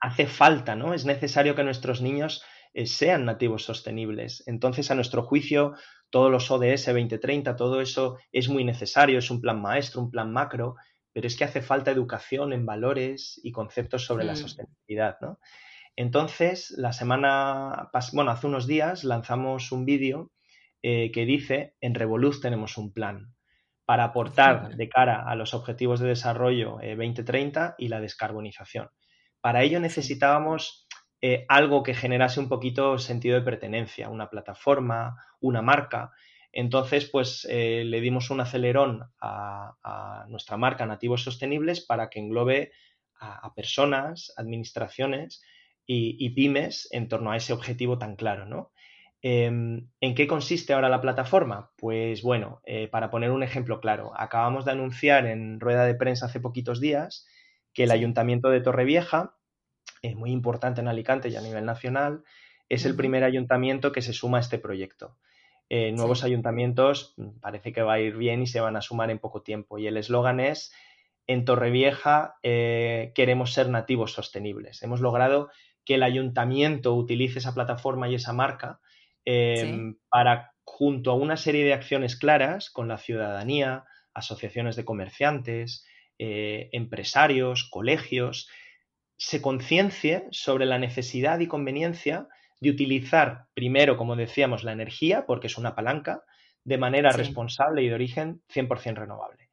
hace 0.00 0.26
falta, 0.26 0.74
¿no? 0.74 0.92
Es 0.92 1.04
necesario 1.04 1.54
que 1.54 1.62
nuestros 1.62 2.00
niños 2.00 2.42
eh, 2.74 2.86
sean 2.86 3.24
nativos 3.24 3.64
sostenibles. 3.64 4.42
Entonces, 4.46 4.90
a 4.90 4.94
nuestro 4.94 5.22
juicio, 5.22 5.74
todos 6.10 6.30
los 6.30 6.50
ODS 6.50 6.86
2030, 6.86 7.56
todo 7.56 7.80
eso 7.80 8.18
es 8.32 8.48
muy 8.48 8.64
necesario, 8.64 9.18
es 9.18 9.30
un 9.30 9.40
plan 9.40 9.62
maestro, 9.62 10.02
un 10.02 10.10
plan 10.10 10.32
macro, 10.32 10.74
pero 11.12 11.26
es 11.26 11.36
que 11.36 11.44
hace 11.44 11.62
falta 11.62 11.92
educación 11.92 12.52
en 12.52 12.66
valores 12.66 13.40
y 13.42 13.52
conceptos 13.52 14.04
sobre 14.04 14.24
la 14.24 14.32
mm. 14.32 14.36
sostenibilidad, 14.36 15.16
¿no? 15.20 15.38
Entonces, 15.96 16.74
la 16.76 16.92
semana, 16.92 17.90
bueno, 18.12 18.32
hace 18.32 18.48
unos 18.48 18.66
días 18.66 19.04
lanzamos 19.04 19.70
un 19.70 19.84
vídeo 19.84 20.32
eh, 20.82 21.12
que 21.12 21.24
dice, 21.24 21.76
en 21.80 21.94
Revolut 21.94 22.42
tenemos 22.42 22.76
un 22.76 22.92
plan 22.92 23.32
para 23.84 24.04
aportar 24.04 24.76
de 24.76 24.88
cara 24.88 25.22
a 25.28 25.36
los 25.36 25.54
objetivos 25.54 26.00
de 26.00 26.08
desarrollo 26.08 26.78
2030 26.82 27.66
eh, 27.66 27.74
y 27.78 27.88
la 27.88 28.00
descarbonización. 28.00 28.88
Para 29.40 29.62
ello 29.62 29.78
necesitábamos 29.78 30.83
eh, 31.26 31.46
algo 31.48 31.82
que 31.82 31.94
generase 31.94 32.38
un 32.38 32.50
poquito 32.50 32.98
sentido 32.98 33.38
de 33.38 33.44
pertenencia, 33.46 34.10
una 34.10 34.28
plataforma, 34.28 35.16
una 35.40 35.62
marca. 35.62 36.12
Entonces, 36.52 37.06
pues 37.06 37.46
eh, 37.48 37.82
le 37.86 38.02
dimos 38.02 38.28
un 38.28 38.42
acelerón 38.42 39.10
a, 39.22 40.26
nuestra 40.28 40.58
marca 40.58 40.84
Nativos 40.84 41.22
Sostenibles 41.22 41.80
para 41.80 42.10
que 42.10 42.18
englobe 42.20 42.72
a, 43.18 43.54
personas, 43.54 44.34
administraciones 44.36 45.42
y, 45.86 46.28
pymes 46.34 46.88
en 46.90 47.08
torno 47.08 47.32
a 47.32 47.38
ese 47.38 47.54
objetivo 47.54 47.96
tan 47.96 48.16
claro, 48.16 48.44
¿no? 48.44 48.72
Em, 49.22 49.88
¿En 50.02 50.14
qué 50.14 50.26
consiste 50.26 50.74
ahora 50.74 50.90
la 50.90 51.00
plataforma? 51.00 51.70
Pues 51.78 52.20
bueno, 52.20 52.60
eh, 52.66 52.88
para 52.88 53.10
poner 53.10 53.30
un 53.30 53.42
ejemplo 53.42 53.80
claro, 53.80 54.12
acabamos 54.14 54.66
de 54.66 54.72
anunciar 54.72 55.24
en 55.24 55.58
rueda 55.58 55.86
de 55.86 55.94
prensa 55.94 56.26
hace 56.26 56.40
poquitos 56.40 56.82
días 56.82 57.26
que 57.72 57.84
el 57.84 57.92
Ayuntamiento 57.92 58.50
de 58.50 58.60
Torrevieja 58.60 59.38
es 60.08 60.16
muy 60.16 60.30
importante 60.30 60.80
en 60.80 60.88
Alicante 60.88 61.28
y 61.28 61.36
a 61.36 61.40
nivel 61.40 61.64
nacional, 61.64 62.24
es 62.68 62.84
el 62.84 62.94
primer 62.94 63.24
ayuntamiento 63.24 63.92
que 63.92 64.02
se 64.02 64.12
suma 64.12 64.38
a 64.38 64.40
este 64.40 64.58
proyecto. 64.58 65.16
Eh, 65.70 65.92
nuevos 65.92 66.24
ayuntamientos 66.24 67.14
mm, 67.16 67.40
parece 67.40 67.72
que 67.72 67.82
va 67.82 67.94
a 67.94 68.00
ir 68.00 68.16
bien 68.16 68.42
y 68.42 68.46
se 68.46 68.60
van 68.60 68.76
a 68.76 68.82
sumar 68.82 69.10
en 69.10 69.18
poco 69.18 69.42
tiempo. 69.42 69.78
Y 69.78 69.86
el 69.86 69.96
eslogan 69.96 70.40
es, 70.40 70.72
en 71.26 71.44
Torrevieja 71.44 72.36
eh, 72.42 73.12
queremos 73.14 73.52
ser 73.52 73.70
nativos 73.70 74.12
sostenibles. 74.12 74.82
Hemos 74.82 75.00
logrado 75.00 75.50
que 75.84 75.94
el 75.94 76.02
ayuntamiento 76.02 76.94
utilice 76.94 77.38
esa 77.38 77.54
plataforma 77.54 78.08
y 78.08 78.14
esa 78.14 78.32
marca 78.32 78.80
em, 79.24 79.96
para, 80.08 80.52
junto 80.64 81.10
a 81.10 81.14
una 81.14 81.36
serie 81.36 81.64
de 81.64 81.72
acciones 81.72 82.16
claras 82.16 82.70
con 82.70 82.88
la 82.88 82.98
ciudadanía, 82.98 83.84
asociaciones 84.12 84.76
de 84.76 84.84
comerciantes, 84.84 85.86
eh, 86.18 86.68
empresarios, 86.72 87.68
colegios, 87.70 88.48
se 89.16 89.40
conciencie 89.40 90.26
sobre 90.30 90.66
la 90.66 90.78
necesidad 90.78 91.40
y 91.40 91.46
conveniencia 91.46 92.28
de 92.60 92.70
utilizar 92.70 93.46
primero, 93.54 93.96
como 93.96 94.16
decíamos, 94.16 94.64
la 94.64 94.72
energía, 94.72 95.26
porque 95.26 95.46
es 95.48 95.58
una 95.58 95.74
palanca, 95.74 96.24
de 96.64 96.78
manera 96.78 97.12
responsable 97.12 97.82
y 97.82 97.88
de 97.88 97.94
origen 97.94 98.42
100% 98.52 98.94
renovable. 98.94 99.50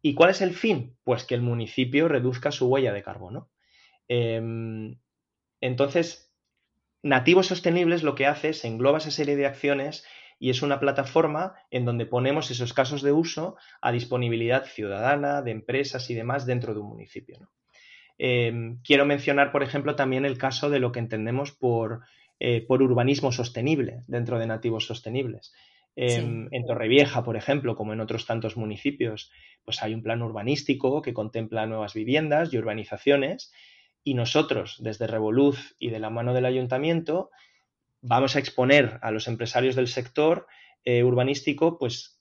¿Y 0.00 0.14
cuál 0.14 0.30
es 0.30 0.40
el 0.40 0.54
fin? 0.54 0.96
Pues 1.02 1.24
que 1.24 1.34
el 1.34 1.42
municipio 1.42 2.08
reduzca 2.08 2.52
su 2.52 2.68
huella 2.68 2.92
de 2.92 3.02
carbono. 3.02 3.50
Em, 4.06 4.98
entonces, 5.60 6.32
Nativos 7.02 7.48
Sostenibles 7.48 8.02
lo 8.02 8.14
que 8.14 8.26
hace 8.26 8.50
es 8.50 8.64
engloba 8.64 8.98
esa 8.98 9.10
serie 9.10 9.36
de 9.36 9.46
acciones 9.46 10.06
y 10.38 10.50
es 10.50 10.62
una 10.62 10.78
plataforma 10.78 11.54
en 11.70 11.84
donde 11.84 12.06
ponemos 12.06 12.50
esos 12.50 12.72
casos 12.72 13.02
de 13.02 13.12
uso 13.12 13.56
a 13.80 13.92
disponibilidad 13.92 14.64
ciudadana, 14.64 15.42
de 15.42 15.50
empresas 15.50 16.08
y 16.10 16.14
demás 16.14 16.46
dentro 16.46 16.74
de 16.74 16.80
un 16.80 16.88
municipio. 16.88 17.50
Em, 18.18 18.78
quiero 18.82 19.04
mencionar, 19.06 19.50
por 19.52 19.62
ejemplo, 19.62 19.96
también 19.96 20.24
el 20.24 20.38
caso 20.38 20.70
de 20.70 20.78
lo 20.78 20.92
que 20.92 21.00
entendemos 21.00 21.52
por, 21.52 22.02
eh, 22.38 22.64
por 22.66 22.82
urbanismo 22.82 23.32
sostenible 23.32 24.02
dentro 24.06 24.38
de 24.38 24.46
nativos 24.46 24.86
sostenibles. 24.86 25.52
Em, 25.96 26.48
en 26.50 26.66
Torrevieja, 26.66 27.22
por 27.22 27.36
ejemplo, 27.36 27.76
como 27.76 27.92
en 27.92 28.00
otros 28.00 28.26
tantos 28.26 28.56
municipios, 28.56 29.30
pues 29.64 29.82
hay 29.82 29.94
un 29.94 30.02
plan 30.02 30.22
urbanístico 30.22 31.02
que 31.02 31.14
contempla 31.14 31.66
nuevas 31.66 31.94
viviendas 31.94 32.52
y 32.52 32.58
urbanizaciones 32.58 33.52
y 34.02 34.14
nosotros, 34.14 34.78
desde 34.82 35.06
Revoluz 35.06 35.76
y 35.78 35.90
de 35.90 36.00
la 36.00 36.10
mano 36.10 36.34
del 36.34 36.46
ayuntamiento, 36.46 37.30
vamos 38.02 38.36
a 38.36 38.38
exponer 38.38 38.98
a 39.02 39.10
los 39.10 39.28
empresarios 39.28 39.76
del 39.76 39.88
sector 39.88 40.46
eh, 40.84 41.04
urbanístico, 41.04 41.78
pues, 41.78 42.20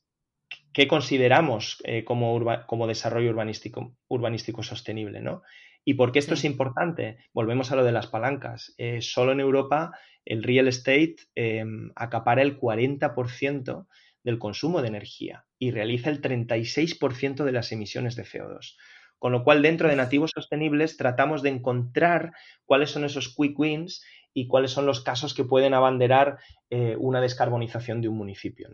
qué 0.71 0.87
consideramos 0.87 1.81
eh, 1.83 2.05
como, 2.05 2.39
como, 2.67 2.87
desarrollo 2.87 3.31
urbanístico, 3.31 3.97
urbanístico 4.07 4.63
sostenible, 4.63 5.19
¿no? 5.19 5.43
¿Y 5.85 5.95
por 5.95 6.11
qué 6.11 6.19
esto 6.19 6.33
es 6.33 6.45
importante? 6.45 7.17
Volvemos 7.33 7.71
a 7.71 7.75
lo 7.75 7.83
de 7.83 7.91
las 7.91 8.07
palancas. 8.07 8.73
Eh, 8.77 9.01
solo 9.01 9.31
en 9.31 9.39
Europa 9.39 9.91
el 10.25 10.43
real 10.43 10.67
estate 10.67 11.17
em, 11.35 11.91
acapara 11.95 12.41
el 12.41 12.57
40% 12.57 13.87
del 14.23 14.39
consumo 14.39 14.81
de 14.81 14.87
energía 14.87 15.45
y 15.59 15.71
realiza 15.71 16.09
el 16.09 16.21
36% 16.21 17.43
de 17.43 17.51
las 17.51 17.71
emisiones 17.71 18.15
de 18.15 18.23
CO2. 18.23 18.77
Con 19.19 19.31
lo 19.31 19.43
cual, 19.43 19.61
dentro 19.61 19.87
de 19.87 19.95
nativos 19.95 20.31
sostenibles 20.33 20.97
tratamos 20.97 21.41
de 21.43 21.49
encontrar 21.49 22.33
cuáles 22.65 22.91
son 22.91 23.05
esos 23.05 23.33
quick 23.33 23.57
wins 23.57 24.03
y 24.33 24.47
cuáles 24.47 24.71
son 24.71 24.85
los 24.85 25.01
casos 25.01 25.33
que 25.33 25.45
pueden 25.45 25.73
abanderar 25.73 26.39
eh, 26.69 26.95
una 26.97 27.21
descarbonización 27.21 28.01
de 28.01 28.09
un 28.09 28.17
municipio. 28.17 28.69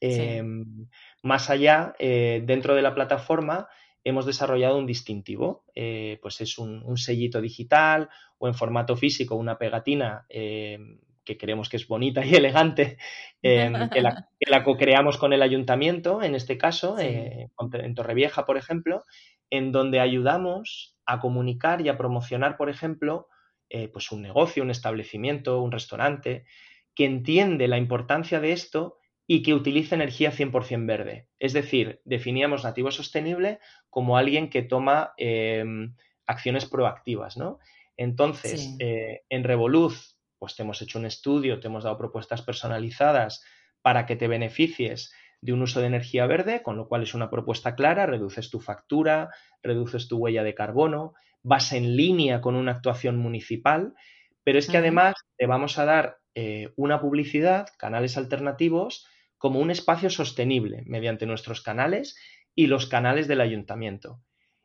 Em, 0.00 0.88
más 1.22 1.50
allá, 1.50 1.94
eh, 1.98 2.42
dentro 2.44 2.74
de 2.74 2.82
la 2.82 2.94
plataforma, 2.94 3.68
hemos 4.04 4.26
desarrollado 4.26 4.78
un 4.78 4.86
distintivo, 4.86 5.64
eh, 5.74 6.18
pues 6.22 6.40
es 6.40 6.58
un, 6.58 6.96
sellito 6.96 7.40
digital 7.40 8.08
o 8.38 8.48
en 8.48 8.54
formato 8.54 8.96
físico 8.96 9.34
una 9.34 9.58
pegatina 9.58 10.26
eh, 10.28 10.78
que 11.24 11.36
creemos 11.36 11.68
que 11.68 11.76
es 11.76 11.86
bonita 11.86 12.24
y 12.24 12.34
elegante, 12.34 12.98
em, 13.42 13.90
que, 13.90 14.00
la, 14.00 14.64
co-creamos 14.64 15.18
con 15.18 15.32
el 15.32 15.42
ayuntamiento, 15.42 16.22
en 16.22 16.34
este 16.34 16.56
caso, 16.56 16.98
eh, 16.98 17.50
en 17.72 17.94
Torrevieja, 17.94 18.46
por 18.46 18.56
ejemplo, 18.56 19.04
en 19.50 19.72
donde 19.72 20.00
ayudamos 20.00 20.96
a 21.04 21.20
comunicar 21.20 21.80
y 21.80 21.88
a 21.88 21.98
promocionar, 21.98 22.56
por 22.56 22.70
ejemplo, 22.70 23.28
pues 23.92 24.12
un 24.12 24.22
negocio, 24.22 24.62
un 24.62 24.70
establecimiento, 24.70 25.60
un 25.60 25.72
restaurante, 25.72 26.46
que 26.94 27.04
entiende 27.04 27.68
la 27.68 27.76
importancia 27.76 28.40
de 28.40 28.52
esto 28.52 28.98
y 29.30 29.42
que 29.42 29.52
utilice 29.52 29.94
energía 29.94 30.32
100% 30.32 30.86
verde. 30.86 31.28
Es 31.38 31.52
decir, 31.52 32.00
definíamos 32.06 32.64
nativo 32.64 32.90
sostenible 32.90 33.60
como 33.90 34.16
alguien 34.16 34.48
que 34.48 34.62
toma 34.62 35.12
em, 35.18 35.94
acciones 36.26 36.64
proactivas, 36.64 37.36
¿no? 37.36 37.58
Entonces, 37.98 38.74
eh, 38.78 39.24
en 39.28 39.44
Revoluz, 39.44 40.16
pues 40.38 40.56
te 40.56 40.62
hemos 40.62 40.80
hecho 40.80 40.98
un 40.98 41.04
estudio, 41.04 41.60
te 41.60 41.66
hemos 41.66 41.84
dado 41.84 41.98
propuestas 41.98 42.40
personalizadas 42.40 43.44
para 43.82 44.06
que 44.06 44.16
te 44.16 44.28
beneficies 44.28 45.12
de 45.42 45.52
un 45.52 45.60
uso 45.60 45.80
de 45.80 45.88
energía 45.88 46.26
verde, 46.26 46.62
con 46.62 46.78
lo 46.78 46.88
cual 46.88 47.02
es 47.02 47.12
una 47.12 47.28
propuesta 47.28 47.74
clara, 47.74 48.06
reduces 48.06 48.48
tu 48.48 48.60
factura, 48.60 49.28
reduces 49.62 50.08
tu 50.08 50.16
huella 50.16 50.42
de 50.42 50.54
carbono, 50.54 51.12
vas 51.42 51.72
en 51.74 51.96
línea 51.96 52.40
con 52.40 52.54
una 52.54 52.72
actuación 52.72 53.18
municipal, 53.18 53.92
pero 54.42 54.58
es 54.58 54.68
que 54.68 54.78
además 54.78 55.14
te 55.36 55.46
vamos 55.46 55.78
a 55.78 55.84
dar 55.84 56.18
eh, 56.34 56.72
una 56.76 57.00
publicidad, 57.00 57.68
canales 57.76 58.16
alternativos, 58.16 59.06
como 59.38 59.60
un 59.60 59.70
espacio 59.70 60.10
sostenible 60.10 60.82
mediante 60.86 61.26
nuestros 61.26 61.62
canales 61.62 62.16
y 62.54 62.66
los 62.66 62.86
canales 62.86 63.28
del 63.28 63.40
ayuntamiento. 63.40 64.20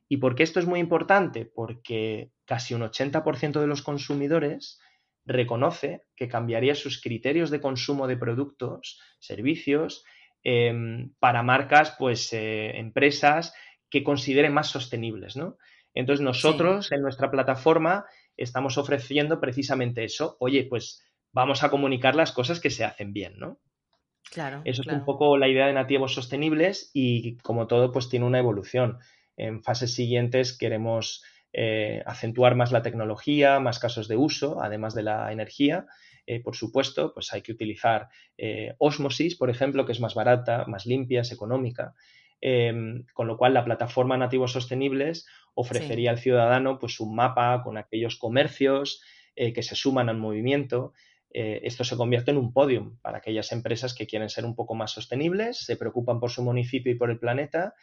¿Y 0.10 0.18
por 0.18 0.36
qué 0.36 0.44
esto 0.44 0.60
es 0.60 0.66
muy 0.66 0.80
importante? 0.80 1.46
Porque 1.46 2.32
casi 2.46 2.74
un 2.74 2.82
80% 2.82 3.62
de 3.62 3.68
los 3.68 3.82
consumidores 3.82 4.80
reconoce 5.26 6.04
que 6.16 6.28
cambiaría 6.28 6.76
sus 6.76 7.02
criterios 7.02 7.50
de 7.50 7.62
consumo 7.62 8.08
de 8.08 8.18
productos, 8.18 9.00
servicios, 9.20 10.04
em, 10.44 11.14
para 11.20 11.44
marcas, 11.44 11.96
pues 11.98 12.34
eh, 12.34 12.78
empresas 12.78 13.54
que 13.90 14.04
consideren 14.04 14.54
más 14.54 14.68
sostenibles, 14.68 15.38
¿no? 15.38 15.58
Entonces 15.94 16.24
nosotros 16.24 16.92
en 16.92 17.02
nuestra 17.02 17.30
plataforma 17.32 18.06
estamos 18.36 18.78
ofreciendo 18.78 19.40
precisamente 19.40 20.04
eso. 20.04 20.36
Oye, 20.40 20.66
pues 20.66 21.04
vamos 21.32 21.64
a 21.64 21.70
comunicar 21.70 22.16
las 22.16 22.32
cosas 22.32 22.60
que 22.60 22.72
se 22.72 22.84
hacen 22.84 23.14
bien, 23.14 23.38
¿no? 23.38 23.60
Claro. 24.32 24.62
Eso 24.66 24.82
es 24.82 24.88
un 24.88 25.06
poco 25.06 25.38
la 25.38 25.48
idea 25.48 25.68
de 25.68 25.74
nativos 25.74 26.14
sostenibles 26.14 26.90
y 26.94 27.38
como 27.38 27.68
todo, 27.68 27.92
pues 27.92 28.10
tiene 28.10 28.26
una 28.26 28.40
evolución. 28.40 29.00
En 29.38 29.62
fases 29.62 29.94
siguientes 29.94 30.58
queremos 30.58 31.24
eh, 31.56 32.02
acentuar 32.08 32.56
más 32.56 32.72
la 32.72 32.82
tecnología, 32.82 33.60
más 33.60 33.78
casos 33.78 34.08
de 34.08 34.18
uso, 34.18 34.62
además 34.62 34.96
de 34.96 35.04
la 35.04 35.32
energía. 35.32 35.86
Eh, 36.26 36.42
por 36.42 36.56
supuesto, 36.56 37.14
pues 37.14 37.32
hay 37.32 37.44
que 37.44 37.52
utilizar 37.52 38.10
eh, 38.38 38.74
osmosis, 38.80 39.36
por 39.36 39.52
ejemplo, 39.52 39.86
que 39.86 39.92
es 39.92 40.00
más 40.00 40.16
barata, 40.16 40.66
más 40.66 40.88
limpia, 40.88 41.22
es 41.22 41.32
económica. 41.32 41.94
Em, 42.42 43.06
con 43.14 43.28
lo 43.28 43.38
cual, 43.38 43.54
la 43.54 43.64
plataforma 43.64 44.18
Nativos 44.18 44.52
Sostenibles 44.54 45.28
ofrecería 45.54 46.10
al 46.10 46.18
ciudadano 46.18 46.80
pues, 46.80 47.00
un 47.00 47.16
mapa 47.16 47.62
con 47.64 47.78
aquellos 47.78 48.18
comercios 48.18 49.02
que 49.36 49.64
se 49.64 49.76
suman 49.76 50.10
al 50.10 50.18
movimiento 50.18 50.94
eh, 51.34 51.62
esto 51.63 51.84
se 51.84 51.98
convierte 51.98 52.30
en 52.30 52.38
un 52.38 52.54
podium 52.54 52.98
para 53.02 53.17
aquellas 53.17 53.52
empresas 53.52 53.96
que 53.96 54.06
quieren 54.06 54.30
ser 54.30 54.46
un 54.46 54.56
poco 54.56 54.76
más 54.76 54.91
sostenibles, 54.91 55.58
se 55.58 55.76
preocupan 55.76 56.19
por 56.19 56.30
su 56.30 56.43
municipio 56.43 56.91
y 56.91 56.96
por 56.96 57.10
el 57.10 57.19
planeta 57.19 57.74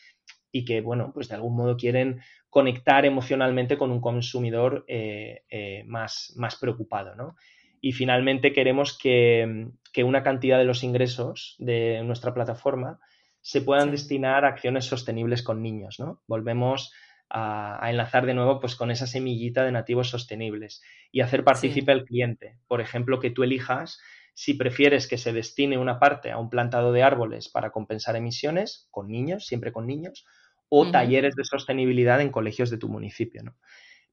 y 0.52 0.64
que, 0.64 0.80
bueno, 0.80 1.10
pues 1.12 1.28
de 1.28 1.34
algún 1.34 1.56
modo 1.56 1.76
quieren 1.76 2.20
conectar 2.48 3.04
emocionalmente 3.04 3.76
con 3.76 3.90
un 3.90 4.00
consumidor 4.00 4.84
eh, 4.86 5.42
eh, 5.50 5.82
más, 5.86 6.32
más 6.36 6.56
preocupado, 6.56 7.14
¿no? 7.16 7.36
Y 7.80 7.92
finalmente 7.92 8.52
queremos 8.52 8.96
que, 8.96 9.68
una 10.04 10.22
cantidad 10.22 10.58
de 10.58 10.64
los 10.64 10.84
ingresos 10.84 11.56
de 11.58 12.02
nuestra 12.04 12.32
plataforma 12.32 13.00
se 13.40 13.62
puedan 13.62 13.90
destinar 13.90 14.44
a 14.44 14.48
acciones 14.48 14.84
sostenibles 14.84 15.42
con 15.42 15.62
niños, 15.62 15.98
¿no? 15.98 16.22
Volvemos 16.26 16.92
a, 17.30 17.88
enlazar 17.88 18.26
de 18.26 18.34
nuevo 18.34 18.60
pues 18.60 18.74
con 18.74 18.90
esa 18.90 19.06
semillita 19.06 19.64
de 19.64 19.72
nativos 19.72 20.10
sostenibles 20.10 20.82
y 21.12 21.20
hacer 21.20 21.44
partícipe 21.44 21.92
al 21.92 22.04
cliente. 22.04 22.58
Por 22.66 22.80
ejemplo, 22.80 23.20
que 23.20 23.30
tú 23.30 23.42
elijas 23.42 24.00
si 24.34 24.54
prefieres 24.54 25.06
que 25.06 25.18
se 25.18 25.32
destine 25.32 25.78
una 25.78 25.98
parte 25.98 26.30
a 26.30 26.38
un 26.38 26.50
plantado 26.50 26.92
de 26.92 27.02
árboles 27.02 27.48
para 27.48 27.70
compensar 27.70 28.16
emisiones 28.16 28.88
con 28.90 29.08
niños, 29.08 29.46
siempre 29.46 29.72
con 29.72 29.86
niños, 29.86 30.26
o 30.68 30.90
talleres 30.90 31.34
de 31.34 31.44
sostenibilidad 31.44 32.20
en 32.20 32.30
colegios 32.30 32.70
de 32.70 32.78
tu 32.78 32.88
municipio. 32.88 33.42
¿no? 33.42 33.56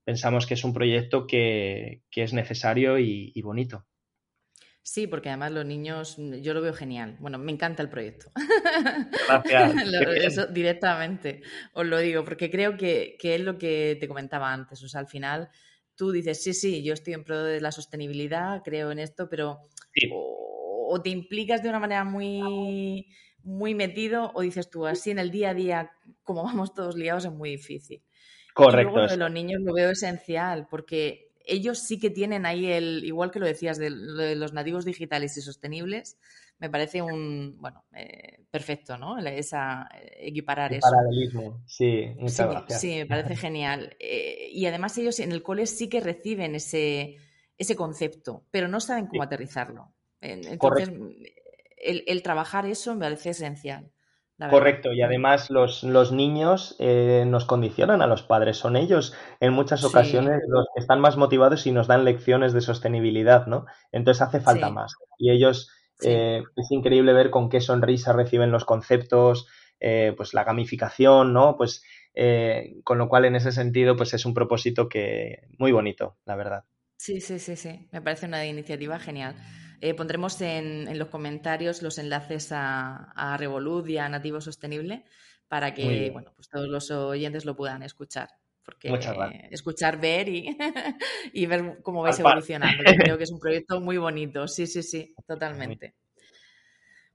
Pensamos 0.04 0.46
que 0.46 0.56
es 0.56 0.64
un 0.64 0.74
proyecto 0.74 1.28
que, 1.28 2.04
es 2.12 2.34
necesario 2.34 3.00
y 3.00 3.42
bonito. 3.42 3.87
Sí, 4.90 5.06
porque 5.06 5.28
además 5.28 5.52
los 5.52 5.66
niños, 5.66 6.18
mm, 6.18 6.36
yo 6.36 6.54
lo 6.54 6.62
veo 6.62 6.74
genial. 6.74 7.18
Bueno, 7.20 7.38
me 7.38 7.52
encanta 7.52 7.84
el 7.84 7.90
proyecto. 7.90 8.32
Gracias. 9.28 9.74
Eso 10.24 10.48
directamente 10.48 11.42
os 11.74 11.86
lo 11.86 11.98
digo, 11.98 12.24
porque 12.24 12.50
creo 12.50 12.78
que, 12.78 13.18
es 13.22 13.42
lo 13.42 13.58
que 13.58 13.98
te 14.00 14.08
comentaba 14.08 14.54
antes. 14.54 14.82
O 14.82 14.88
sea, 14.88 15.02
al 15.02 15.08
final 15.08 15.50
tú 15.98 16.14
dices, 16.14 16.42
sí, 16.42 16.54
sí, 16.54 16.84
yo 16.84 16.94
estoy 16.94 17.16
en 17.16 17.26
pro 17.26 17.44
de 17.44 17.60
la 17.60 17.74
sostenibilidad, 17.74 18.62
creo 18.64 18.90
en 18.92 19.00
esto, 19.00 19.28
pero 19.28 19.68
o, 20.14 21.02
te 21.04 21.10
implicas 21.10 21.62
de 21.62 21.68
una 21.68 21.80
manera 21.80 22.06
muy, 22.06 23.08
muy 23.44 23.76
metido 23.76 24.32
o 24.36 24.42
dices 24.42 24.70
tú, 24.70 24.88
así 24.88 25.12
en 25.12 25.20
el 25.20 25.32
día 25.32 25.50
a 25.50 25.54
día, 25.54 25.92
como 26.24 26.44
vamos 26.46 26.74
todos 26.74 26.96
liados, 26.96 27.26
es 27.26 27.34
muy 27.34 27.50
difícil. 27.50 28.02
Correcto. 28.54 28.90
Y 28.90 28.94
luego 28.94 29.12
de 29.12 29.18
los 29.18 29.32
niños 29.34 29.60
lo 29.62 29.74
veo 29.74 29.92
esencial, 29.92 30.66
porque 30.72 31.27
ellos 31.48 31.80
sí 31.80 32.00
que 32.00 32.10
tienen 32.10 32.46
ahí 32.46 32.68
el, 32.68 33.04
igual 33.04 33.32
que 33.32 33.40
lo 33.40 33.46
decías 33.46 33.78
de, 33.78 33.90
los 33.90 34.54
nativos 34.54 34.86
digitales 34.86 35.38
y 35.38 35.42
sostenibles, 35.42 36.18
me 36.60 36.70
parece 36.70 37.02
un, 37.02 37.58
bueno, 37.60 37.86
eh, 37.96 38.44
perfecto, 38.50 38.98
¿no? 38.98 39.18
Esa, 39.20 39.88
equiparar 40.18 40.74
eso. 40.74 40.90
Paralelismo, 40.90 41.64
sí, 41.68 42.08
muchas 42.18 42.50
gracias. 42.50 42.82
Sí, 42.82 42.96
me 42.96 43.06
parece 43.06 43.36
genial. 43.36 43.96
Eh, 44.00 44.50
y 44.52 44.66
además 44.66 44.98
ellos 44.98 45.20
en 45.20 45.32
el 45.32 45.44
cole 45.44 45.68
sí 45.68 45.88
que 45.88 46.00
reciben 46.00 46.56
ese, 46.56 47.18
ese 47.58 47.76
concepto, 47.76 48.46
pero 48.52 48.68
no 48.68 48.80
saben 48.80 49.08
cómo 49.08 49.24
aterrizarlo. 49.24 49.94
Entonces, 50.20 50.90
el, 51.78 52.04
el, 52.08 52.24
trabajar 52.24 52.66
eso 52.66 52.96
me 52.96 53.02
parece 53.02 53.30
esencial. 53.30 53.92
Correcto, 54.38 54.94
y 54.94 55.02
además 55.02 55.50
los, 55.50 55.84
los 55.84 56.12
niños 56.12 56.76
eh, 56.78 57.24
nos 57.26 57.46
condicionan 57.46 58.04
a 58.04 58.08
los 58.08 58.22
padres, 58.22 58.58
son 58.58 58.76
ellos 58.76 59.16
en 59.40 59.52
muchas 59.52 59.84
ocasiones 59.84 60.42
los 60.48 60.68
que 60.76 60.80
están 60.80 61.00
más 61.00 61.18
motivados 61.18 61.66
y 61.66 61.72
nos 61.72 61.88
dan 61.88 62.06
lecciones 62.06 62.54
de 62.54 62.62
sostenibilidad, 62.62 63.48
¿no? 63.48 63.66
Entonces 63.92 64.22
hace 64.22 64.40
falta 64.40 64.70
más. 64.70 64.94
Y 65.18 65.32
ellos, 65.32 65.72
eh, 66.04 66.44
es 66.56 66.72
increíble 66.72 67.14
ver 67.14 67.32
con 67.32 67.50
qué 67.50 67.62
sonrisa 67.62 68.14
reciben 68.14 68.52
los 68.52 68.64
conceptos, 68.64 69.48
eh, 69.80 70.14
pues 70.16 70.36
la 70.36 70.44
gamificación, 70.44 71.34
¿no? 71.34 71.58
Pues 71.58 71.84
con 72.84 72.98
lo 73.00 73.10
cual 73.10 73.26
en 73.26 73.36
ese 73.36 73.52
sentido, 73.52 73.96
pues 73.96 74.14
es 74.14 74.26
un 74.26 74.36
propósito 74.36 74.88
que 74.88 75.48
muy 75.58 75.72
bonito, 75.72 76.18
la 76.26 76.36
verdad. 76.36 76.64
Sí, 76.98 77.22
sí, 77.22 77.40
sí, 77.40 77.56
sí, 77.56 77.88
me 77.92 78.02
parece 78.02 78.28
una 78.28 78.46
iniciativa 78.46 79.00
genial. 79.00 79.36
Eh, 79.80 79.94
pondremos 79.94 80.42
en, 80.42 80.98
los 80.98 81.10
comentarios 81.10 81.82
los 81.82 81.98
enlaces 81.98 82.52
a, 82.52 83.12
a 83.12 83.38
Revolut 83.38 83.88
y 83.90 83.98
a 83.98 84.10
Nativo 84.10 84.42
Sostenible 84.42 85.06
para 85.48 85.74
que 85.74 86.10
bueno, 86.12 86.32
pues 86.36 86.50
todos 86.50 86.68
los 86.68 86.92
oyentes 86.92 87.46
lo 87.46 87.56
puedan 87.56 87.84
escuchar. 87.84 88.30
Porque 88.64 88.90
escuchar, 89.50 89.98
ver 89.98 90.28
y, 90.28 90.58
y 91.34 91.46
ver 91.46 91.80
cómo 91.82 92.02
vais 92.02 92.20
evolucionando. 92.20 92.84
creo 92.84 93.18
que 93.18 93.24
es 93.24 93.32
un 93.32 93.40
proyecto 93.40 93.80
muy 93.80 93.98
bonito. 93.98 94.46
Sí, 94.48 94.68
sí, 94.68 94.84
sí, 94.84 95.16
totalmente. 95.26 95.96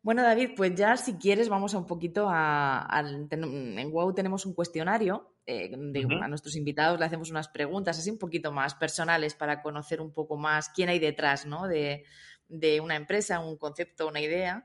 Bueno, 0.00 0.22
David, 0.22 0.52
pues 0.56 0.74
ya 0.74 0.96
si 0.96 1.14
quieres 1.14 1.48
vamos 1.48 1.74
a 1.74 1.78
un 1.78 1.86
poquito 1.86 2.26
a... 2.28 3.04
en 3.30 3.92
WOW 3.92 4.14
tenemos 4.14 4.46
un 4.46 4.54
cuestionario, 4.54 5.36
eh, 5.46 5.72
a 5.74 6.28
nuestros 6.28 6.56
invitados 6.56 6.98
le 6.98 7.04
hacemos 7.04 7.30
unas 7.30 7.48
preguntas 7.48 7.98
así 7.98 8.10
un 8.10 8.18
poquito 8.18 8.50
más 8.50 8.74
personales 8.74 9.34
para 9.34 9.62
conocer 9.62 10.00
un 10.00 10.12
poco 10.12 10.36
más 10.36 10.70
quién 10.70 10.88
hay 10.88 10.98
detrás 10.98 11.46
¿no? 11.46 11.68
de, 11.68 12.04
de 12.48 12.80
una 12.80 12.96
empresa, 12.96 13.40
un 13.40 13.56
concepto, 13.56 14.08
una 14.08 14.20
idea. 14.20 14.64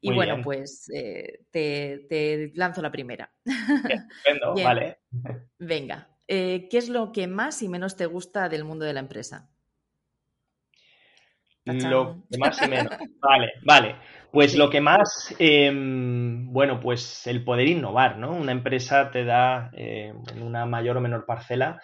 Y 0.00 0.12
bueno, 0.12 0.42
pues 0.42 0.90
eh, 0.94 1.44
te, 1.50 2.52
lanzo 2.54 2.82
la 2.82 2.92
primera. 2.92 3.32
vale. 4.62 4.98
Venga, 5.58 6.10
eh, 6.28 6.68
¿qué 6.70 6.76
es 6.76 6.90
lo 6.90 7.10
que 7.10 7.26
más 7.26 7.62
y 7.62 7.70
menos 7.70 7.96
te 7.96 8.04
gusta 8.04 8.50
del 8.50 8.64
mundo 8.64 8.84
de 8.84 8.92
la 8.92 9.00
empresa? 9.00 9.48
Lo 11.64 12.22
que 12.30 12.36
más 12.36 12.60
y 12.60 12.68
menos. 12.68 12.92
Vale, 13.22 13.52
vale. 13.62 13.96
Pues 14.30 14.54
lo 14.54 14.68
que 14.68 14.82
más, 14.82 15.34
em, 15.38 16.52
bueno, 16.52 16.78
pues 16.78 17.26
el 17.26 17.42
poder 17.42 17.68
innovar, 17.68 18.18
¿no? 18.18 18.32
Una 18.32 18.52
empresa 18.52 19.10
te 19.10 19.24
da 19.24 19.70
en 19.72 20.42
una 20.42 20.66
mayor 20.66 20.98
o 20.98 21.00
menor 21.00 21.24
parcela, 21.24 21.80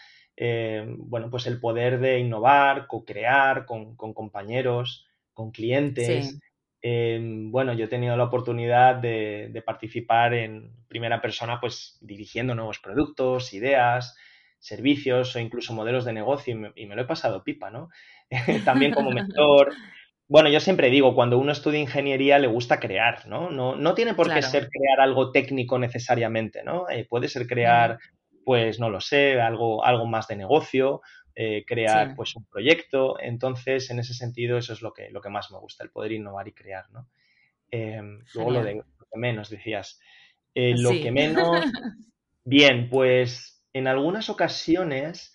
bueno, 0.99 1.31
pues 1.31 1.47
el 1.47 1.61
poder 1.61 2.01
de 2.01 2.19
innovar, 2.19 2.87
co-crear 2.87 3.65
con, 3.65 3.97
con 3.97 4.13
compañeros, 4.13 5.10
con 5.41 5.53
clientes. 5.53 6.39
Em, 6.83 7.51
bueno, 7.51 7.73
yo 7.73 7.87
he 7.87 7.89
tenido 7.89 8.15
la 8.15 8.25
oportunidad 8.25 8.97
de, 8.97 9.63
participar 9.65 10.35
en 10.35 10.71
primera 10.87 11.23
persona, 11.23 11.59
pues 11.61 11.97
dirigiendo 12.03 12.55
nuevos 12.55 12.79
productos, 12.79 13.55
ideas, 13.55 14.17
servicios 14.59 15.35
o 15.35 15.39
incluso 15.39 15.73
modelos 15.73 16.05
de 16.05 16.13
negocio 16.13 16.73
y 16.75 16.87
me, 16.87 16.95
lo 16.95 17.03
he 17.03 17.07
pasado 17.07 17.43
pipa, 17.43 17.71
¿no? 17.71 17.89
También 18.67 18.93
como 18.93 19.11
mentor. 19.11 19.73
Bueno, 20.29 20.51
yo 20.51 20.61
siempre 20.61 20.91
digo, 20.91 21.15
cuando 21.15 21.39
uno 21.39 21.53
estudia 21.53 21.81
ingeniería 21.81 22.39
le 22.39 22.47
gusta 22.47 22.79
crear, 22.79 23.27
¿no? 23.27 23.51
No, 23.51 23.77
no 23.77 23.95
tiene 23.95 24.13
por 24.13 24.33
qué 24.33 24.43
ser 24.43 24.69
crear 24.69 25.01
algo 25.01 25.33
técnico 25.33 25.79
necesariamente, 25.79 26.63
¿no? 26.63 26.89
Eh, 26.91 27.07
puede 27.09 27.29
ser 27.29 27.47
crear, 27.47 27.99
pues 28.45 28.79
no 28.79 28.91
lo 28.91 29.01
sé, 29.01 29.41
algo, 29.41 29.85
algo 29.85 30.07
más 30.07 30.29
de 30.29 30.37
negocio 30.37 31.01
eh, 31.43 31.65
crear 31.65 32.15
pues 32.15 32.37
un 32.37 32.45
proyecto. 32.45 33.19
Entonces, 33.19 33.89
en 33.89 33.99
ese 33.99 34.13
sentido, 34.13 34.59
eso 34.59 34.75
es 34.75 34.83
lo 34.83 34.93
que, 34.93 35.09
lo 35.09 35.23
que 35.23 35.31
más 35.31 35.51
me 35.51 35.59
gusta, 35.59 35.83
el 35.83 35.91
poder 35.91 36.13
innovar 36.13 36.47
y 36.47 36.53
crear, 36.53 36.91
¿no? 36.91 37.09
Em, 37.71 38.23
luego 38.35 38.51
lo 38.51 38.63
de, 38.63 38.85
menos, 39.15 39.49
decías. 39.49 39.99
Eh, 40.55 40.75
lo 40.77 40.91
que 40.91 41.11
menos, 41.11 41.65
bien, 42.45 42.91
pues 42.91 43.65
en 43.73 43.87
algunas 43.87 44.29
ocasiones 44.29 45.35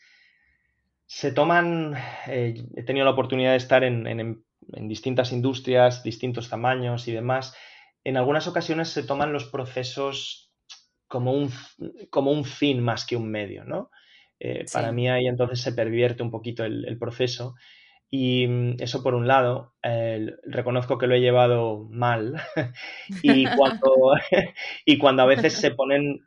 se 1.07 1.31
toman, 1.31 1.95
eh, 2.27 2.53
he 2.75 2.83
tenido 2.83 3.05
la 3.05 3.13
oportunidad 3.13 3.51
de 3.51 3.57
estar 3.57 3.83
en, 3.83 4.05
en, 4.05 4.43
distintas 4.87 5.31
industrias, 5.31 6.03
distintos 6.03 6.49
tamaños 6.49 7.07
y 7.07 7.13
demás, 7.13 7.57
en 8.03 8.17
algunas 8.17 8.45
ocasiones 8.45 8.89
se 8.89 9.01
toman 9.01 9.33
los 9.33 9.45
procesos 9.45 10.51
como 11.07 11.33
un, 11.33 11.51
como 12.11 12.31
un 12.31 12.45
fin 12.45 12.83
más 12.83 13.07
que 13.07 13.15
un 13.15 13.31
medio, 13.31 13.63
¿no? 13.63 13.89
Eh, 14.39 14.65
para 14.71 14.91
mí 14.91 15.09
ahí 15.09 15.27
entonces 15.27 15.61
se 15.61 15.73
pervierte 15.73 16.23
un 16.23 16.31
poquito 16.31 16.63
el, 16.63 16.97
proceso. 16.99 17.55
Y 18.09 18.47
mm, 18.47 18.75
eso 18.79 19.03
por 19.03 19.15
un 19.15 19.27
lado, 19.27 19.73
reconozco 20.43 20.97
que 20.97 21.07
lo 21.07 21.15
he 21.15 21.21
llevado 21.21 21.87
mal 21.89 22.35
y, 23.23 23.45
cuando, 23.55 23.91
y 24.85 24.97
cuando 24.97 25.23
a 25.23 25.27
veces 25.27 25.53
se 25.53 25.71
ponen, 25.71 26.21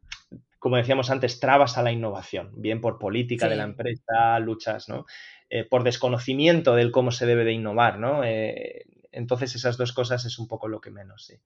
como 0.58 0.76
decíamos 0.76 1.10
antes, 1.10 1.40
trabas 1.40 1.78
a 1.78 1.82
la 1.82 1.92
innovación, 1.92 2.50
bien 2.56 2.80
por 2.80 2.98
política 2.98 3.48
de 3.48 3.56
la 3.56 3.64
empresa, 3.64 4.38
luchas, 4.40 4.88
¿no? 4.88 5.06
Eh, 5.50 5.64
por 5.64 5.82
desconocimiento 5.82 6.74
del 6.74 6.90
cómo 6.90 7.10
se 7.10 7.24
debe 7.24 7.44
de 7.44 7.52
innovar, 7.52 7.98
¿no? 7.98 8.22
Eh, 8.22 8.84
entonces 9.12 9.54
esas 9.54 9.78
dos 9.78 9.92
cosas 9.92 10.26
es 10.26 10.38
un 10.38 10.46
poco 10.46 10.68
lo 10.68 10.80
que 10.80 10.90
menos, 10.90 11.24
sí. 11.24 11.36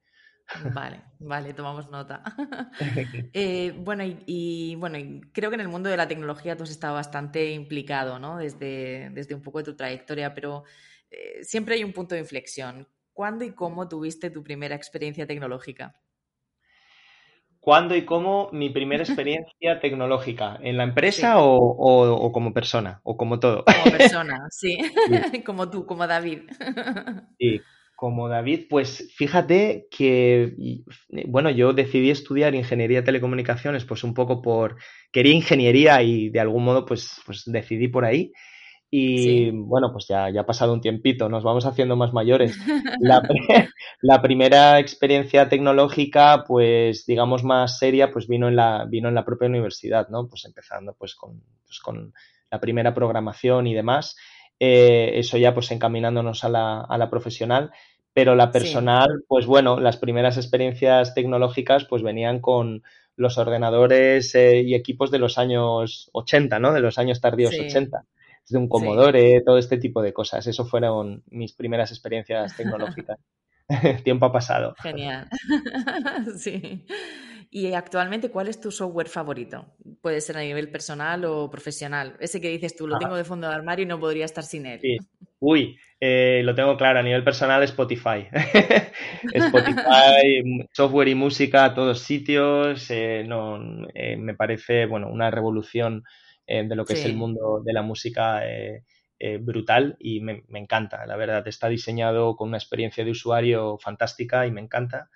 Vale, 0.75 1.03
vale, 1.19 1.55
tomamos 1.55 1.91
nota. 1.91 2.23
Eh, 3.35 3.73
bueno, 3.77 4.05
y, 4.27 4.77
bueno, 4.77 4.99
creo 5.33 5.51
que 5.51 5.55
en 5.55 5.61
el 5.61 5.69
mundo 5.69 5.89
de 5.89 5.97
la 5.97 6.09
tecnología 6.09 6.57
tú 6.57 6.65
has 6.65 6.71
estado 6.71 6.95
bastante 6.95 7.53
implicado, 7.53 8.19
¿no? 8.19 8.37
Desde, 8.37 9.11
desde 9.11 9.35
un 9.35 9.43
poco 9.43 9.59
de 9.59 9.65
tu 9.65 9.75
trayectoria, 9.75 10.35
pero 10.35 10.65
eh, 11.11 11.43
siempre 11.43 11.77
hay 11.77 11.85
un 11.85 11.93
punto 11.93 12.15
de 12.15 12.21
inflexión. 12.21 12.87
¿Cuándo 13.13 13.45
y 13.45 13.53
cómo 13.53 13.89
tuviste 13.89 14.31
tu 14.31 14.43
primera 14.43 14.75
experiencia 14.75 15.27
tecnológica? 15.27 16.01
¿Cuándo 17.61 17.95
y 17.95 18.05
cómo 18.05 18.51
mi 18.53 18.71
primera 18.71 19.03
experiencia 19.05 19.81
tecnológica? 19.81 20.59
¿En 20.63 20.77
la 20.77 20.85
empresa 20.85 21.37
o, 21.39 22.33
como 22.33 22.53
persona? 22.53 23.01
¿O 23.05 23.17
como 23.17 23.39
todo? 23.39 23.65
Como 23.65 23.97
persona, 23.97 24.47
sí. 24.51 24.79
como 25.45 25.71
tú, 25.71 25.87
como 25.87 26.07
David. 26.07 26.43
Sí, 27.39 27.61
como 28.03 28.29
David, 28.29 28.67
pues 28.69 29.13
fíjate 29.15 29.87
que, 29.89 30.57
bueno, 31.29 31.51
yo 31.51 31.73
decidí 31.73 32.11
estudiar 32.11 32.53
ingeniería 32.53 32.99
de 32.99 33.05
telecomunicaciones, 33.05 33.85
pues 33.85 34.03
un 34.03 34.13
poco 34.13 34.43
por, 34.43 34.75
quería 35.13 35.33
ingeniería 35.33 36.03
y 36.03 36.29
de 36.29 36.41
algún 36.41 36.65
modo 36.65 36.85
pues, 36.85 37.21
pues 37.25 37.45
decidí 37.47 37.87
por 37.87 38.05
ahí. 38.05 38.33
Y 38.91 39.53
bueno, 39.53 39.93
pues 39.93 40.09
ya, 40.09 40.29
ya 40.31 40.41
ha 40.41 40.47
pasado 40.47 40.73
un 40.73 40.81
tiempito, 40.81 41.29
nos 41.29 41.45
vamos 41.45 41.65
haciendo 41.65 41.95
más 41.95 42.13
mayores. 42.13 42.59
La, 42.99 43.23
la, 44.03 44.21
primera 44.21 44.81
experiencia 44.81 45.49
tecnológica, 45.49 46.43
pues 46.45 47.07
digamos 47.07 47.45
más 47.45 47.79
seria, 47.79 48.11
pues 48.11 48.27
vino 48.27 48.49
en 48.49 48.57
la, 48.57 48.85
vino 48.85 49.11
en 49.11 49.15
la 49.15 49.25
propia 49.25 49.47
universidad, 49.47 50.09
¿no? 50.09 50.27
Pues 50.27 50.45
empezando 50.45 50.97
pues 50.99 51.15
con, 51.15 51.41
pues 51.65 51.79
con 51.79 52.13
la 52.51 52.59
primera 52.59 52.93
programación 52.93 53.69
y 53.69 53.75
demás. 53.75 54.17
Eh, 54.59 55.19
eso 55.19 55.39
ya 55.39 55.55
pues 55.55 55.71
encaminándonos 55.71 56.45
a 56.45 56.49
la, 56.49 56.81
a 56.81 56.99
la 56.99 57.11
profesional 57.11 57.71
pero 58.15 58.35
la 58.35 58.51
personal, 58.51 59.25
pues 59.27 59.47
bueno, 59.47 59.81
las 59.81 59.97
primeras 59.97 60.37
experiencias 60.37 61.15
tecnológicas 61.15 61.85
pues 61.85 62.03
venían 62.03 62.41
con 62.41 62.83
los 63.17 63.39
ordenadores 63.39 64.35
eh, 64.35 64.63
y 64.63 64.75
equipos 64.75 65.11
de 65.11 65.19
los 65.19 65.39
años 65.39 66.11
80, 66.13 66.59
¿no? 66.59 66.73
De 66.73 66.81
los 66.81 66.99
años 66.99 67.21
tardíos 67.21 67.55
80, 67.59 68.05
de 68.49 68.59
un 68.59 68.69
Commodore, 68.69 69.43
todo 69.43 69.59
este 69.59 69.79
tipo 69.79 70.03
de 70.03 70.13
cosas. 70.13 70.47
Eso 70.47 70.65
fueron 70.65 71.23
mis 71.31 71.53
primeras 71.53 71.91
experiencias 71.91 72.57
tecnológicas. 72.57 73.19
Tiempo 74.05 74.27
ha 74.27 74.33
pasado. 74.33 74.75
Genial. 74.81 75.29
sí. 76.37 76.85
Y 77.55 77.75
actualmente, 77.75 78.31
¿cuál 78.31 78.49
es 78.49 78.59
tu 78.59 78.71
software 78.71 79.11
favorito? 79.11 79.67
Puede 80.01 80.23
ser 80.23 80.39
a 80.39 80.41
nivel 80.41 80.71
personal 80.71 81.23
o 81.27 81.51
profesional. 81.51 82.17
Ese 82.19 82.41
que 82.41 82.49
dices 82.49 82.75
tú, 82.75 82.87
lo 82.87 82.99
tengo 82.99 83.15
de 83.15 83.25
fondo 83.25 83.47
de 83.47 83.55
armario 83.55 83.83
y 83.83 83.87
no 83.87 84.01
podría 84.01 84.25
estar 84.25 84.43
sin 84.43 84.65
él. 84.65 84.81
Sí. 84.81 84.97
Uy, 85.39 85.77
eh, 86.01 86.41
lo 86.45 86.55
tengo 86.55 86.79
claro, 86.79 87.01
a 87.01 87.03
nivel 87.03 87.23
personal 87.23 87.63
Spotify. 87.65 88.27
Spotify, 89.35 90.67
software 90.73 91.09
y 91.09 91.15
música 91.15 91.67
a 91.67 91.75
todos 91.75 92.01
sitios. 92.01 92.91
Eh, 92.91 93.23
no, 93.29 93.87
eh, 93.93 94.17
me 94.17 94.33
parece 94.33 94.87
bueno, 94.87 95.11
una 95.11 95.31
revolución 95.31 96.05
de 96.47 96.75
lo 96.75 96.87
que 96.87 96.95
es 96.95 97.05
el 97.05 97.17
mundo 97.17 97.63
de 97.63 97.73
la 97.75 97.83
música 97.83 98.43
brutal 99.41 99.97
y 99.99 100.21
me, 100.21 100.43
me, 100.49 100.59
encanta, 100.59 101.05
la 101.07 101.17
verdad. 101.17 101.47
Está 101.47 101.69
diseñado 101.69 102.35
con 102.35 102.49
una 102.49 102.57
experiencia 102.57 103.05
de 103.05 103.11
usuario 103.11 103.79
fantástica 103.79 104.47
y 104.47 104.51
me 104.51 104.63
encanta. 104.63 105.11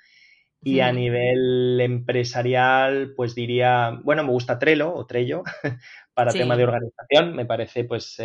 Y 0.66 0.80
a 0.80 0.92
nivel 0.92 1.80
empresarial, 1.80 3.12
pues 3.16 3.34
diría, 3.34 4.00
bueno, 4.02 4.24
me 4.24 4.30
gusta 4.30 4.58
Trello 4.58 4.92
o 4.92 5.06
Trello 5.06 5.42
para 6.14 6.32
tema 6.32 6.56
de 6.56 6.64
organización, 6.64 7.36
me 7.36 7.46
parece 7.46 7.84
pues 7.84 8.16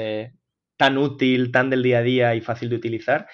tan 0.75 0.97
útil, 0.97 1.51
tan 1.51 1.69
del 1.69 1.83
día 1.83 1.99
a 1.99 2.01
día 2.01 2.35
y 2.35 2.41
fácil 2.41 2.69
de 2.69 2.75
utilizar. 2.75 3.27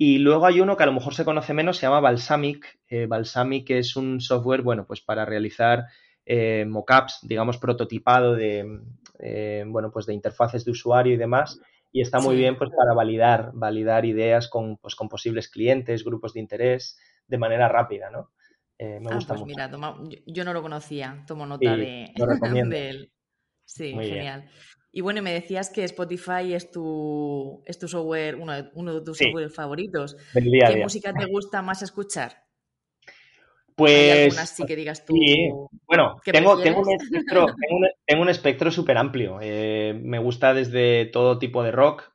Y 0.00 0.18
luego 0.18 0.46
hay 0.46 0.60
uno 0.60 0.76
que 0.76 0.84
a 0.84 0.86
lo 0.86 0.92
mejor 0.92 1.12
se 1.12 1.24
conoce 1.24 1.52
menos, 1.52 1.76
se 1.76 1.82
llama 1.82 1.98
Balsamic. 1.98 2.78
Eh, 2.88 3.06
Balsamic 3.06 3.70
es 3.70 3.96
un 3.96 4.20
software, 4.20 4.62
bueno, 4.62 4.86
pues 4.86 5.00
para 5.00 5.24
realizar 5.24 5.86
eh, 6.24 6.64
mockups, 6.68 7.18
digamos, 7.22 7.58
prototipado 7.58 8.36
de, 8.36 8.80
eh, 9.18 9.64
bueno, 9.66 9.90
pues 9.90 10.06
de 10.06 10.14
interfaces 10.14 10.64
de 10.64 10.70
usuario 10.70 11.14
y 11.14 11.16
demás. 11.16 11.60
Y 11.90 12.00
está 12.00 12.20
muy 12.20 12.36
bien, 12.36 12.56
pues, 12.56 12.70
para 12.70 12.94
validar, 12.94 13.50
validar 13.54 14.04
ideas 14.04 14.48
con, 14.48 14.76
pues, 14.76 14.94
con 14.94 15.08
posibles 15.08 15.48
clientes, 15.48 16.04
grupos 16.04 16.32
de 16.32 16.40
interés, 16.40 16.96
de 17.28 17.38
manera 17.38 17.68
rápida, 17.68 18.10
¿no? 18.10 18.32
me 18.80 19.10
ah, 19.10 19.14
gusta 19.14 19.34
pues 19.34 19.40
mucho. 19.40 19.46
mira, 19.46 19.70
yo 20.26 20.44
no 20.44 20.52
lo 20.52 20.62
conocía, 20.62 21.24
tomo 21.26 21.46
nota 21.46 21.76
de, 21.76 22.12
de, 22.70 22.88
él. 22.90 23.12
Sí, 23.64 23.92
genial. 23.92 24.48
Y 24.90 25.00
bueno, 25.00 25.20
me 25.20 25.32
decías 25.32 25.68
que 25.70 25.84
Spotify 25.84 26.54
es 26.54 26.70
tu, 26.70 27.62
es 27.66 27.78
tu 27.78 27.88
software, 27.88 28.36
uno 28.36 28.52
de, 28.54 28.70
uno 28.74 28.94
de 28.94 29.04
tus 29.04 29.18
software 29.18 29.50
favoritos. 29.50 30.16
¿Qué 30.32 30.80
música 30.82 31.12
te 31.12 31.26
gusta 31.26 31.60
más 31.60 31.82
escuchar? 31.82 32.32
Pues. 33.78 34.34
sí 34.34 34.64
que 34.66 34.74
digas 34.74 35.04
tú. 35.04 35.14
Bueno, 35.86 36.20
tengo, 36.24 36.60
tengo, 36.60 36.80
un 36.80 36.90
espectro, 36.90 37.46
tengo, 38.06 38.22
un, 38.22 38.28
espectro 38.28 38.70
súper 38.72 38.96
amplio. 38.96 39.38
Eh, 39.40 39.98
me 40.02 40.18
gusta 40.18 40.52
desde 40.52 41.06
todo 41.06 41.38
tipo 41.38 41.62
de 41.62 41.70
rock. 41.70 42.10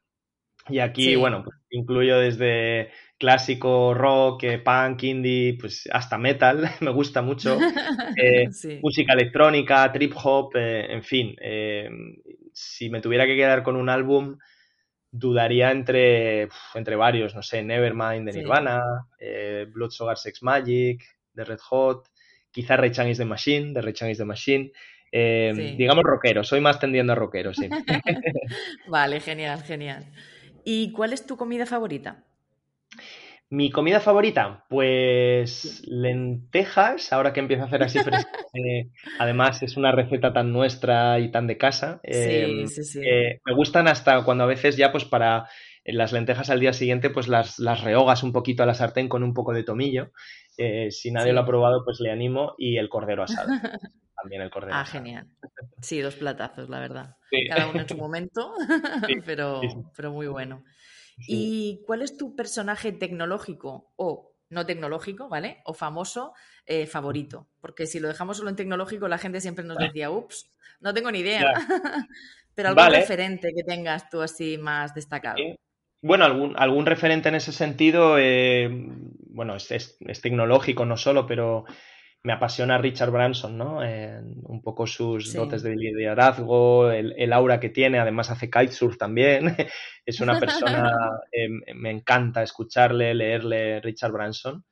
Y 0.68 0.80
aquí, 0.80 1.16
bueno, 1.16 1.43
pues 1.43 1.55
incluyo 1.70 2.20
desde 2.20 2.91
clásico, 3.24 3.93
rock, 3.93 4.43
eh, 4.43 4.59
punk, 4.59 5.03
indie, 5.03 5.57
pues 5.57 5.88
hasta 5.93 6.17
metal, 6.17 6.57
me 6.82 6.91
gusta 6.91 7.21
mucho. 7.21 7.57
Eh, 8.17 8.49
música 8.82 9.13
electrónica, 9.13 9.91
trip 9.91 10.13
hop, 10.21 10.51
en 10.55 11.03
fin. 11.03 11.36
si 12.51 12.89
me 12.89 13.01
tuviera 13.01 13.26
que 13.26 13.36
quedar 13.36 13.63
con 13.63 13.76
un 13.76 13.89
álbum, 13.89 14.38
dudaría 15.09 15.71
entre, 15.71 16.49
entre 16.76 16.95
varios, 16.95 17.34
no 17.34 17.41
sé, 17.41 17.63
Nevermind 17.63 18.28
de 18.28 18.39
Nirvana, 18.39 19.07
Blood 19.74 19.89
Sugar 19.91 20.17
Sex 20.17 20.43
Magic, 20.43 21.01
de 21.34 21.43
Red 21.43 21.59
Hot, 21.69 22.07
quizá 22.51 22.78
Ray 22.78 22.91
is 23.09 23.17
the 23.17 23.26
Machine, 23.26 23.74
de 23.74 23.82
Ray 23.82 23.93
is 24.11 24.17
the 24.17 24.26
Machine. 24.26 24.71
Em, 25.11 25.76
digamos 25.78 26.03
rockero, 26.03 26.43
soy 26.43 26.59
más 26.59 26.80
tendiendo 26.80 27.13
a 27.13 27.15
rockero, 27.15 27.53
sí. 27.53 27.67
vale, 28.88 29.19
genial, 29.21 29.63
genial. 29.63 30.05
¿Y 30.65 30.91
cuál 30.91 31.13
es 31.13 31.26
tu 31.26 31.36
comida 31.36 31.65
favorita? 31.65 32.26
Mi 33.49 33.69
comida 33.69 33.99
favorita, 33.99 34.65
pues 34.67 35.83
lentejas, 35.85 37.13
ahora 37.13 37.33
que 37.33 37.39
empiezo 37.39 37.63
a 37.63 37.67
hacer 37.67 37.83
así, 37.83 37.99
pero 38.03 38.17
eh, 38.55 38.89
además 39.19 39.61
es 39.61 39.77
una 39.77 39.91
receta 39.91 40.33
tan 40.33 40.51
nuestra 40.51 41.19
y 41.19 41.29
tan 41.29 41.45
de 41.45 41.57
casa. 41.57 42.01
Sí, 42.03 42.67
sí, 42.67 42.83
sí. 42.83 42.99
me 42.99 43.53
gustan 43.53 43.87
hasta 43.87 44.23
cuando 44.23 44.45
a 44.45 44.47
veces 44.47 44.75
ya 44.75 44.91
pues 44.91 45.05
para 45.05 45.47
las 45.85 46.13
lentejas 46.13 46.49
al 46.49 46.61
día 46.61 46.73
siguiente 46.73 47.09
pues 47.09 47.27
las, 47.27 47.59
las 47.59 47.83
rehogas 47.83 48.23
un 48.23 48.31
poquito 48.31 48.63
a 48.63 48.65
la 48.65 48.73
sartén 48.73 49.09
con 49.09 49.21
un 49.21 49.33
poco 49.33 49.53
de 49.53 49.63
tomillo 49.63 50.11
eh, 50.57 50.91
si 50.91 51.11
nadie 51.11 51.33
lo 51.33 51.41
ha 51.41 51.45
probado, 51.45 51.83
pues 51.83 51.99
le 51.99 52.11
animo. 52.11 52.55
Y 52.57 52.77
el 52.77 52.89
cordero 52.89 53.23
asado. 53.23 53.47
También 54.15 54.41
el 54.41 54.49
cordero. 54.49 54.75
Ah, 54.75 54.85
genial. 54.85 55.27
Sí, 55.81 55.99
dos 55.99 56.15
platazos, 56.15 56.69
la 56.69 56.79
verdad. 56.79 57.17
Cada 57.49 57.69
uno 57.69 57.81
en 57.81 57.89
su 57.89 57.97
momento, 57.97 58.53
pero, 59.25 59.61
pero 59.95 60.11
muy 60.11 60.27
bueno. 60.27 60.63
¿Y 61.18 61.82
cuál 61.86 62.01
es 62.01 62.18
tu 62.18 62.36
personaje 62.36 62.91
tecnológico 62.91 63.91
o 63.95 64.34
no 64.49 64.66
tecnológico, 64.66 65.30
¿vale? 65.30 65.61
O 65.66 65.74
famoso 65.74 66.34
eh, 66.66 66.86
favorito. 66.86 67.47
Porque 67.59 67.88
si 67.88 67.99
lo 67.99 68.07
dejamos 68.07 68.38
solo 68.38 68.49
en 68.49 68.55
tecnológico, 68.55 69.07
la 69.07 69.18
gente 69.18 69.41
siempre 69.41 69.66
nos 69.66 69.78
decía, 69.78 70.11
ups, 70.11 70.51
no 70.80 70.93
tengo 70.93 71.11
ni 71.11 71.20
idea. 71.20 71.53
Pero 72.55 72.70
algún 72.70 72.93
referente 72.93 73.51
que 73.55 73.64
tengas 73.64 74.09
tú 74.09 74.22
así 74.22 74.57
más 74.57 74.93
destacado. 74.93 75.38
Bueno, 76.03 76.26
algún, 76.26 76.53
algún 76.57 76.86
referente 76.86 77.30
en 77.30 77.36
ese 77.36 77.51
sentido, 77.51 78.18
eh, 78.20 78.70
bueno, 79.30 79.55
es, 79.55 79.97
tecnológico 80.22 80.86
no 80.86 80.97
solo, 80.97 81.26
pero 81.26 81.64
me 82.24 82.34
apasiona 82.34 82.78
Richard 82.78 83.11
Branson, 83.11 83.57
¿no? 83.57 83.80
un 83.80 84.61
poco 84.61 84.88
sus 84.88 85.34
dotes 85.34 85.61
de 85.61 85.76
liderazgo, 85.76 86.89
el, 86.89 87.34
aura 87.34 87.59
que 87.59 87.69
tiene, 87.69 87.99
además 87.99 88.30
hace 88.30 88.49
kitesurf 88.49 88.97
también. 88.97 89.55
es 90.05 90.19
una 90.21 90.39
persona, 90.39 90.91
eh, 91.32 91.49
me 91.76 91.91
encanta 91.91 92.41
escucharle, 92.41 93.13
leerle 93.13 93.82
Richard 93.82 94.13
Branson. 94.13 94.63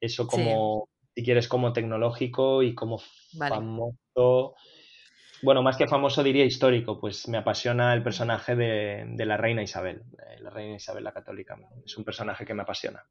Eso 0.00 0.26
como, 0.26 0.88
si 1.14 1.22
quieres, 1.22 1.46
como 1.46 1.72
tecnológico 1.72 2.62
y 2.62 2.74
como 2.74 3.00
famoso 3.38 4.54
bueno, 5.44 5.62
más 5.62 5.76
que 5.76 5.86
famoso 5.86 6.22
diría 6.22 6.46
histórico, 6.46 6.98
pues 6.98 7.28
me 7.28 7.36
apasiona 7.36 7.92
el 7.92 8.02
personaje 8.02 8.56
de, 8.56 9.26
la 9.26 9.36
reina 9.36 9.62
Isabel, 9.62 10.02
eh, 10.26 10.40
la 10.40 10.48
reina 10.48 10.76
Isabel 10.76 11.04
la 11.04 11.12
católica. 11.12 11.58
Es 11.84 11.98
un 11.98 12.04
personaje 12.04 12.46
que 12.46 12.54
me 12.54 12.62
apasiona. 12.62 13.04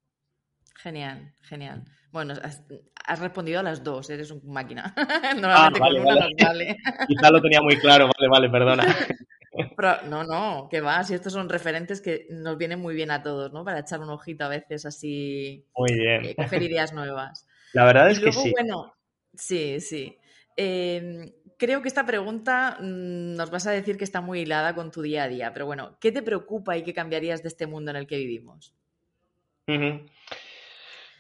Genial, 0.76 1.34
genial. 1.42 1.84
Bueno, 2.12 2.36
has, 2.44 3.20
respondido 3.20 3.60
a 3.60 3.64
las 3.64 3.84
dos, 3.84 4.10
eres 4.10 4.32
un 4.32 4.42
máquina. 4.46 4.94
Normalmente 5.42 5.80
ah, 5.82 5.88
con 5.90 6.04
vale. 6.04 6.36
vale. 6.44 6.78
Quizá 7.08 7.32
lo 7.32 7.42
tenía 7.42 7.62
muy 7.62 7.78
claro, 7.78 8.10
vale, 8.18 8.30
vale, 8.30 8.50
perdona. 8.50 8.86
no, 10.10 10.24
no, 10.24 10.68
que 10.70 10.82
va, 10.82 11.04
si 11.04 11.14
estos 11.14 11.34
son 11.34 11.50
referentes 11.50 12.02
que 12.02 12.28
nos 12.30 12.58
vienen 12.58 12.80
muy 12.80 12.96
bien 12.96 13.12
a 13.12 13.22
todos, 13.22 13.52
¿no? 13.52 13.64
Para 13.64 13.80
echar 13.80 14.00
un 14.00 14.10
ojito 14.10 14.46
a 14.46 14.50
veces 14.50 14.86
así. 14.86 15.66
Muy 15.76 15.94
bien. 15.94 16.26
Eh, 16.26 16.36
coger 16.36 16.62
ideas 16.64 16.94
nuevas. 16.94 17.48
La 17.74 17.86
verdad 17.86 18.12
es 18.12 18.20
que 18.20 18.32
sí. 18.32 18.52
Bueno, 18.52 18.94
sí, 19.34 19.80
sí. 19.80 20.18
Eh, 20.56 21.34
creo 21.58 21.82
que 21.82 21.88
esta 21.88 22.06
pregunta 22.06 22.78
mm, 22.80 23.36
nos 23.36 23.50
vas 23.50 23.66
a 23.68 23.72
decir 23.72 23.98
que 23.98 24.04
está 24.04 24.22
muy 24.22 24.42
hilada 24.42 24.76
con 24.76 24.92
tu 24.92 25.02
día 25.02 25.24
a 25.24 25.28
día, 25.28 25.52
pero 25.54 25.66
bueno, 25.66 25.98
¿qué 26.00 26.12
te 26.12 26.22
preocupa 26.22 26.78
y 26.78 26.84
qué 26.84 26.94
cambiarías 26.94 27.42
de 27.42 27.50
este 27.50 27.68
mundo 27.68 27.92
en 27.92 27.98
el 27.98 28.08
que 28.08 28.18
vivimos? 28.18 28.74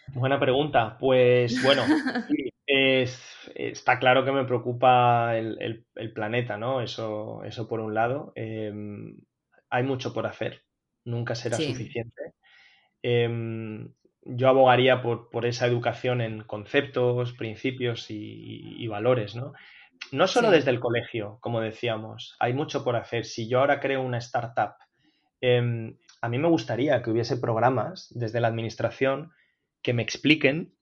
Buena 0.07 0.39
pregunta. 0.39 0.97
Pues 0.99 1.63
bueno, 1.63 1.83
está 2.67 3.99
claro 3.99 4.25
que 4.25 4.31
me 4.31 4.45
preocupa 4.45 5.37
el, 5.37 5.85
planeta, 6.13 6.57
¿no? 6.57 6.81
Eso, 6.81 7.43
eso 7.43 7.67
por 7.67 7.79
un 7.79 7.93
lado. 7.93 8.33
Em, 8.35 9.17
hay 9.69 9.83
mucho 9.83 10.13
por 10.13 10.27
hacer, 10.27 10.63
nunca 11.05 11.35
será 11.35 11.57
suficiente. 11.57 12.33
Em, 13.01 13.93
yo 14.23 14.49
abogaría 14.49 15.01
por, 15.01 15.45
esa 15.45 15.67
educación 15.67 16.21
en 16.21 16.43
conceptos, 16.43 17.33
principios 17.33 18.07
y 18.09 18.87
valores, 18.87 19.35
¿no? 19.35 19.53
No 20.11 20.27
solo 20.27 20.51
desde 20.51 20.71
el 20.71 20.79
colegio, 20.79 21.37
como 21.41 21.61
decíamos, 21.61 22.35
hay 22.39 22.53
mucho 22.53 22.83
por 22.83 22.95
hacer. 22.95 23.25
Si 23.25 23.47
yo 23.47 23.59
ahora 23.59 23.79
creo 23.79 24.01
una 24.01 24.17
startup, 24.17 24.75
em, 25.41 25.97
a 26.21 26.29
mí 26.29 26.37
me 26.37 26.47
gustaría 26.47 27.01
que 27.01 27.09
hubiese 27.09 27.37
programas 27.37 28.07
desde 28.11 28.39
la 28.39 28.47
administración 28.47 29.31
que 29.83 29.93
me 29.93 30.01
expliquen 30.01 30.73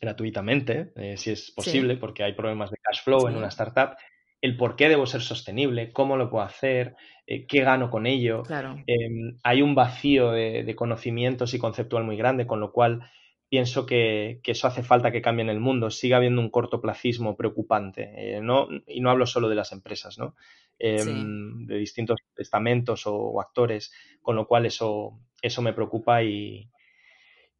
gratuitamente, 0.00 0.92
eh, 0.96 1.16
si 1.16 1.30
es 1.30 1.50
posible, 1.52 1.96
porque 1.96 2.24
hay 2.24 2.34
problemas 2.34 2.70
de 2.70 2.76
cash 2.76 3.02
flow 3.02 3.28
en 3.28 3.36
una 3.36 3.48
startup, 3.48 3.96
el 4.42 4.58
por 4.58 4.76
qué 4.76 4.90
debo 4.90 5.06
ser 5.06 5.22
sostenible, 5.22 5.92
cómo 5.92 6.18
lo 6.18 6.28
puedo 6.28 6.44
hacer, 6.44 6.96
eh, 7.26 7.46
qué 7.46 7.62
gano 7.62 7.88
con 7.88 8.06
ello. 8.06 8.42
Em, 8.86 9.38
hay 9.42 9.62
un 9.62 9.74
vacío 9.74 10.32
de, 10.32 10.74
conocimientos 10.76 11.54
y 11.54 11.58
conceptual 11.58 12.04
muy 12.04 12.18
grande, 12.18 12.46
con 12.46 12.60
lo 12.60 12.70
cual 12.70 13.00
pienso 13.48 13.86
que, 13.86 14.40
eso 14.44 14.66
hace 14.66 14.82
falta 14.82 15.10
que 15.10 15.22
cambie 15.22 15.44
en 15.44 15.48
el 15.48 15.60
mundo. 15.60 15.88
Sigue 15.88 16.14
habiendo 16.14 16.42
un 16.42 16.50
cortoplacismo 16.50 17.36
preocupante. 17.36 18.12
Eh, 18.16 18.40
no, 18.42 18.68
y 18.86 19.00
no 19.00 19.10
hablo 19.10 19.24
solo 19.24 19.48
de 19.48 19.54
las 19.54 19.72
empresas, 19.72 20.18
¿no? 20.18 20.34
Em, 20.78 21.64
de 21.66 21.78
distintos 21.78 22.18
estamentos 22.36 23.04
o, 23.06 23.40
actores, 23.40 23.94
con 24.20 24.36
lo 24.36 24.46
cual 24.46 24.66
eso, 24.66 25.20
eso 25.40 25.62
me 25.62 25.72
preocupa 25.72 26.22
y, 26.22 26.68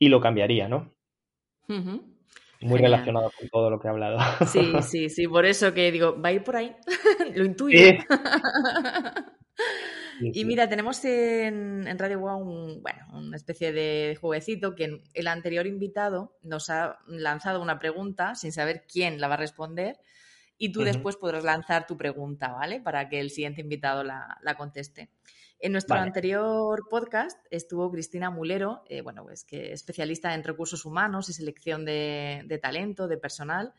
lo 0.00 0.20
cambiaría, 0.20 0.68
¿no? 0.68 0.92
Muy 1.66 2.80
relacionado 2.80 3.30
con 3.38 3.48
todo 3.48 3.70
lo 3.70 3.80
que 3.80 3.88
he 3.88 3.90
hablado. 3.90 4.18
Sí, 4.46 4.72
sí, 4.82 5.08
sí, 5.08 5.28
por 5.28 5.44
eso 5.46 5.72
que 5.74 5.90
digo, 5.90 6.20
va 6.20 6.28
a 6.30 6.32
ir 6.32 6.44
por 6.44 6.56
ahí, 6.56 6.74
lo 7.34 7.44
intuyo. 7.44 7.78
Y 10.20 10.44
mira, 10.44 10.68
tenemos 10.68 11.04
en, 11.04 11.98
Radio 11.98 12.20
Wow 12.20 12.38
un, 12.38 12.82
bueno, 12.82 13.04
una 13.14 13.36
especie 13.36 13.72
de 13.72 14.16
jueguecito 14.20 14.74
que 14.74 15.02
el 15.12 15.26
anterior 15.26 15.66
invitado 15.66 16.36
nos 16.42 16.70
ha 16.70 16.98
lanzado 17.08 17.60
una 17.60 17.78
pregunta 17.78 18.34
sin 18.36 18.52
saber 18.52 18.84
quién 18.90 19.20
la 19.20 19.28
va 19.28 19.34
a 19.34 19.38
responder 19.38 19.98
y 20.56 20.70
tú 20.70 20.82
después 20.82 21.16
podrás 21.16 21.44
lanzar 21.44 21.86
tu 21.86 21.96
pregunta, 21.96 22.52
¿vale? 22.52 22.80
Para 22.80 23.08
que 23.08 23.20
el 23.20 23.30
siguiente 23.30 23.60
invitado 23.60 24.04
la, 24.04 24.54
conteste. 24.56 25.10
En 25.64 25.72
nuestro 25.72 25.96
anterior 25.96 26.86
podcast 26.90 27.42
estuvo 27.50 27.90
Cristina 27.90 28.28
Mulero, 28.28 28.82
eh, 28.86 29.00
bueno, 29.00 29.22
pues 29.24 29.46
que 29.46 29.72
especialista 29.72 30.34
en 30.34 30.44
recursos 30.44 30.84
humanos 30.84 31.30
y 31.30 31.32
selección 31.32 31.86
de, 31.86 32.60
talento, 32.60 33.08
de 33.08 33.16
personal. 33.16 33.72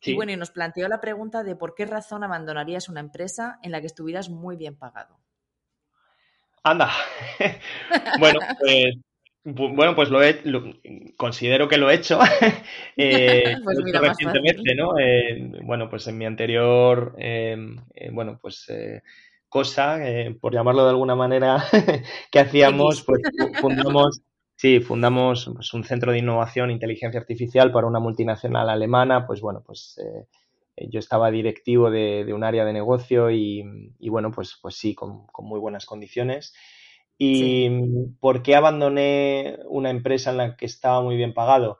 Y 0.00 0.14
bueno, 0.14 0.30
y 0.30 0.36
nos 0.36 0.52
planteó 0.52 0.86
la 0.86 1.00
pregunta 1.00 1.42
de 1.42 1.56
por 1.56 1.74
qué 1.74 1.86
razón 1.86 2.22
abandonarías 2.22 2.88
una 2.88 3.00
empresa 3.00 3.58
en 3.64 3.72
la 3.72 3.80
que 3.80 3.88
estuvieras 3.88 4.28
muy 4.28 4.54
bien 4.54 4.76
pagado. 4.76 5.18
Anda. 6.62 6.92
bueno, 8.20 8.38
pues 8.60 8.94
bueno, 9.42 9.96
pues 9.96 10.10
lo 10.10 10.22
he, 10.22 10.40
considero 11.16 11.66
que 11.66 11.78
lo 11.78 11.90
he 11.90 11.96
hecho. 11.96 12.20
eh, 12.96 13.56
pues 13.64 13.78
recientemente, 13.92 14.76
¿no? 14.76 14.96
Eh, 15.00 15.50
bueno, 15.64 15.90
pues 15.90 16.06
en 16.06 16.16
mi 16.16 16.26
anterior, 16.26 17.16
bueno, 18.12 18.38
pues 18.40 18.70
eh, 19.54 19.60
cosa, 19.60 19.98
por 20.40 20.52
llamarlo 20.52 20.84
de 20.84 20.90
alguna 20.90 21.14
manera, 21.14 21.64
que 22.30 22.40
hacíamos, 22.40 23.02
pues 23.02 23.22
fundamos, 23.60 24.22
sí, 24.56 24.80
fundamos 24.80 25.50
pues, 25.54 25.72
un 25.74 25.84
centro 25.84 26.12
de 26.12 26.18
innovación 26.18 26.70
e 26.70 26.72
inteligencia 26.72 27.20
artificial 27.20 27.70
para 27.70 27.86
una 27.86 28.00
multinacional 28.00 28.68
alemana, 28.68 29.26
pues 29.26 29.40
bueno, 29.40 29.62
pues 29.64 29.98
eh, 29.98 30.88
yo 30.90 30.98
estaba 30.98 31.30
directivo 31.30 31.90
de, 31.90 32.32
un 32.34 32.42
área 32.42 32.64
de 32.64 32.72
negocio 32.72 33.30
y, 33.30 33.62
bueno, 34.08 34.30
pues, 34.32 34.58
pues 34.60 34.74
sí, 34.74 34.94
con, 34.94 35.26
muy 35.38 35.60
buenas 35.60 35.86
condiciones. 35.86 36.54
¿Y 37.16 37.70
por 38.18 38.42
qué 38.42 38.56
abandoné 38.56 39.58
una 39.68 39.90
empresa 39.90 40.32
en 40.32 40.36
la 40.36 40.56
que 40.56 40.66
estaba 40.66 41.00
muy 41.00 41.16
bien 41.16 41.32
pagado? 41.32 41.78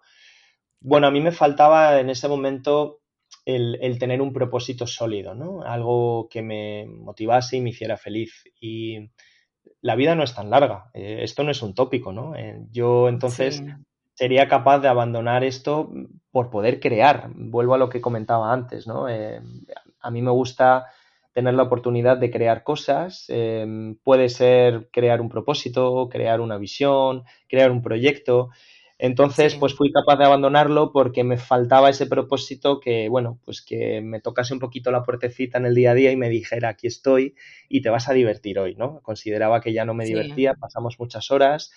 bueno, 0.84 1.06
a 1.06 1.10
mí 1.10 1.20
me 1.20 1.32
faltaba 1.32 1.98
en 1.98 2.10
ese 2.10 2.28
momento 2.28 3.00
el, 3.44 3.98
tener 3.98 4.22
un 4.22 4.32
propósito 4.32 4.86
sólido, 4.86 5.34
¿no? 5.34 5.62
Algo 5.62 6.28
que 6.30 6.42
me 6.42 6.86
motivase 6.86 7.56
y 7.56 7.60
me 7.60 7.70
hiciera 7.70 7.96
feliz. 7.96 8.44
Y 8.60 9.10
la 9.80 9.96
vida 9.96 10.14
no 10.14 10.22
es 10.22 10.34
tan 10.34 10.50
larga. 10.50 10.90
Eh, 10.94 11.18
esto 11.22 11.44
no 11.44 11.50
es 11.50 11.62
un 11.62 11.74
tópico, 11.74 12.12
¿no? 12.12 12.34
Eh, 12.36 12.60
yo 12.70 13.08
entonces 13.08 13.62
sería 14.14 14.48
capaz 14.48 14.78
de 14.78 14.88
abandonar 14.88 15.44
esto 15.44 15.90
por 16.30 16.50
poder 16.50 16.80
crear. 16.80 17.30
Vuelvo 17.34 17.74
a 17.74 17.78
lo 17.78 17.88
que 17.88 18.00
comentaba 18.00 18.52
antes, 18.52 18.86
¿no? 18.86 19.08
Eh, 19.08 19.40
a 20.00 20.10
mí 20.10 20.22
me 20.22 20.30
gusta 20.30 20.86
tener 21.32 21.54
la 21.54 21.64
oportunidad 21.64 22.16
de 22.16 22.30
crear 22.30 22.62
cosas. 22.62 23.26
puede 24.04 24.28
ser 24.28 24.88
crear 24.92 25.20
un 25.20 25.28
propósito, 25.28 26.08
crear 26.08 26.40
una 26.40 26.58
visión, 26.58 27.24
crear 27.48 27.72
un 27.72 27.82
proyecto. 27.82 28.50
Entonces, 29.04 29.54
pues 29.56 29.74
fui 29.74 29.92
capaz 29.92 30.16
de 30.16 30.24
abandonarlo 30.24 30.90
porque 30.90 31.24
me 31.24 31.36
faltaba 31.36 31.90
ese 31.90 32.06
propósito 32.06 32.80
que, 32.80 33.10
bueno, 33.10 33.38
pues 33.44 33.60
que 33.60 34.00
me 34.00 34.18
tocase 34.18 34.54
un 34.54 34.60
poquito 34.60 34.90
la 34.90 35.02
puertecita 35.02 35.58
en 35.58 35.66
el 35.66 35.74
día 35.74 35.90
a 35.90 35.94
día 35.94 36.10
y 36.10 36.16
me 36.16 36.30
dijera, 36.30 36.70
aquí 36.70 36.86
estoy 36.86 37.34
y 37.68 37.82
te 37.82 37.90
vas 37.90 38.08
a 38.08 38.14
divertir 38.14 38.58
hoy, 38.58 38.76
¿no? 38.76 39.02
Consideraba 39.02 39.60
que 39.60 39.74
ya 39.74 39.84
no 39.84 39.92
me 39.92 40.06
divertía, 40.06 40.54
pasamos 40.54 40.98
muchas 40.98 41.30
horas 41.30 41.70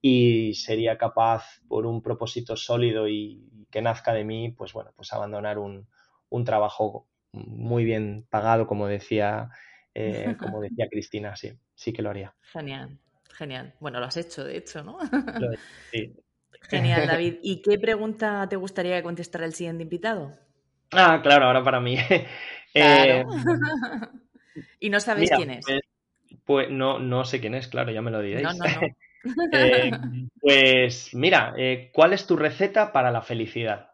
y 0.00 0.54
sería 0.54 0.98
capaz, 0.98 1.60
por 1.68 1.86
un 1.86 2.02
propósito 2.02 2.56
sólido 2.56 3.06
y 3.06 3.66
que 3.70 3.80
nazca 3.80 4.12
de 4.12 4.24
mí, 4.24 4.50
pues 4.50 4.72
bueno, 4.72 4.90
pues 4.96 5.12
abandonar 5.12 5.60
un, 5.60 5.86
trabajo 6.44 7.06
muy 7.30 7.84
bien 7.84 8.26
pagado, 8.28 8.66
como 8.66 8.88
decía, 8.88 9.50
eh, 9.94 10.34
como 10.40 10.60
decía 10.60 10.88
Cristina, 10.90 11.36
sí, 11.36 11.52
sí 11.76 11.92
que 11.92 12.02
lo 12.02 12.10
haría. 12.10 12.34
Genial. 12.52 12.98
Genial. 13.30 13.74
Bueno, 13.78 14.00
lo 14.00 14.06
has 14.06 14.16
hecho, 14.16 14.42
de 14.44 14.56
hecho, 14.56 14.82
¿no? 14.82 14.98
Sí, 15.92 16.12
Genial, 16.62 17.06
David. 17.06 17.36
¿Y 17.42 17.62
qué 17.62 17.78
pregunta 17.78 18.46
te 18.48 18.56
gustaría 18.56 18.96
que 18.96 19.02
contestara 19.02 19.44
el 19.44 19.54
siguiente 19.54 19.82
invitado? 19.82 20.32
Ah, 20.92 21.20
claro, 21.22 21.46
ahora 21.46 21.62
para 21.62 21.80
mí. 21.80 21.96
Claro. 22.72 23.12
Eh, 23.12 23.24
¿Y 24.80 24.90
no 24.90 24.98
sabéis 24.98 25.30
quién 25.30 25.50
es? 25.50 25.64
Pues, 25.64 25.80
pues, 26.44 26.70
no, 26.70 26.98
no 26.98 27.24
sé 27.24 27.40
quién 27.40 27.54
es, 27.54 27.68
claro, 27.68 27.92
ya 27.92 28.02
me 28.02 28.10
lo 28.10 28.20
diréis. 28.20 28.42
No, 28.42 28.52
no, 28.52 28.64
no. 28.64 28.80
Eh, 29.52 29.90
pues 30.40 31.14
mira, 31.14 31.54
eh, 31.56 31.90
¿cuál 31.92 32.12
es 32.12 32.26
tu 32.26 32.36
receta 32.36 32.92
para 32.92 33.12
la 33.12 33.22
felicidad? 33.22 33.93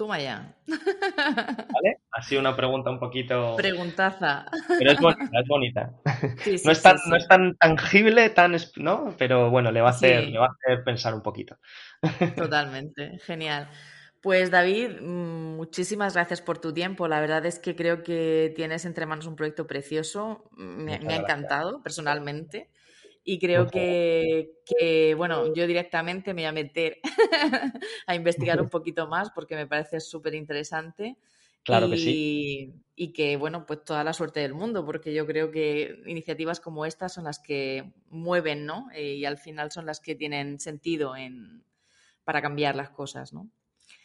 Toma 0.00 0.18
ya. 0.18 0.56
¿Vale? 0.66 1.98
Ha 2.10 2.22
sido 2.22 2.40
una 2.40 2.56
pregunta 2.56 2.88
un 2.88 2.98
poquito. 2.98 3.54
Preguntaza. 3.56 4.46
Pero 4.78 4.92
es 4.92 4.98
bonita, 4.98 5.40
es 5.40 5.46
bonita. 5.46 5.92
no, 6.64 6.72
es 6.72 6.82
tan, 6.82 6.96
no 7.06 7.16
es 7.16 7.28
tan 7.28 7.54
tangible, 7.56 8.30
tan. 8.30 8.56
¿no? 8.76 9.14
Pero 9.18 9.50
bueno, 9.50 9.70
le 9.70 9.82
va, 9.82 9.88
a 9.88 9.90
hacer, 9.90 10.28
le 10.28 10.38
va 10.38 10.46
a 10.46 10.52
hacer 10.52 10.84
pensar 10.84 11.12
un 11.12 11.20
poquito. 11.20 11.58
Totalmente, 12.34 13.18
genial. 13.26 13.68
Pues 14.22 14.50
David, 14.50 15.02
mm, 15.02 15.56
muchísimas 15.56 16.14
gracias 16.14 16.40
por 16.40 16.56
tu 16.56 16.72
tiempo. 16.72 17.06
La 17.06 17.20
verdad 17.20 17.44
es 17.44 17.58
que 17.58 17.76
creo 17.76 18.02
que 18.02 18.54
tienes 18.56 18.86
entre 18.86 19.04
manos 19.04 19.26
un 19.26 19.36
proyecto 19.36 19.66
precioso. 19.66 20.48
Me, 20.56 20.98
me 21.00 21.12
ha 21.12 21.16
encantado 21.18 21.82
personalmente. 21.82 22.70
Y 23.22 23.38
creo 23.38 23.68
que, 23.68 25.14
bueno, 25.16 25.54
yo 25.54 25.66
directamente 25.66 26.32
me 26.32 26.42
voy 26.42 26.48
a 26.48 26.52
meter 26.52 26.98
a 28.06 28.14
investigar 28.14 28.60
un 28.60 28.68
poquito 28.70 29.06
más 29.06 29.30
porque 29.30 29.56
me 29.56 29.66
parece 29.66 30.00
súper 30.00 30.34
interesante. 30.34 31.16
Claro 31.62 31.88
y, 31.88 31.90
que 31.90 31.96
sí. 31.98 32.74
Y 32.96 33.12
que, 33.12 33.36
bueno, 33.36 33.66
pues 33.66 33.84
toda 33.84 34.02
la 34.04 34.14
suerte 34.14 34.40
del 34.40 34.54
mundo, 34.54 34.86
porque 34.86 35.12
yo 35.12 35.26
creo 35.26 35.50
que 35.50 36.02
iniciativas 36.06 36.60
como 36.60 36.86
estas 36.86 37.12
son 37.12 37.24
las 37.24 37.38
que 37.38 37.92
mueven, 38.08 38.64
¿no? 38.64 38.88
Eh, 38.94 39.16
y 39.16 39.24
al 39.26 39.36
final 39.36 39.70
son 39.70 39.84
las 39.84 40.00
que 40.00 40.14
tienen 40.14 40.58
sentido 40.58 41.14
en, 41.14 41.62
para 42.24 42.40
cambiar 42.40 42.74
las 42.76 42.90
cosas, 42.90 43.34
¿no? 43.34 43.50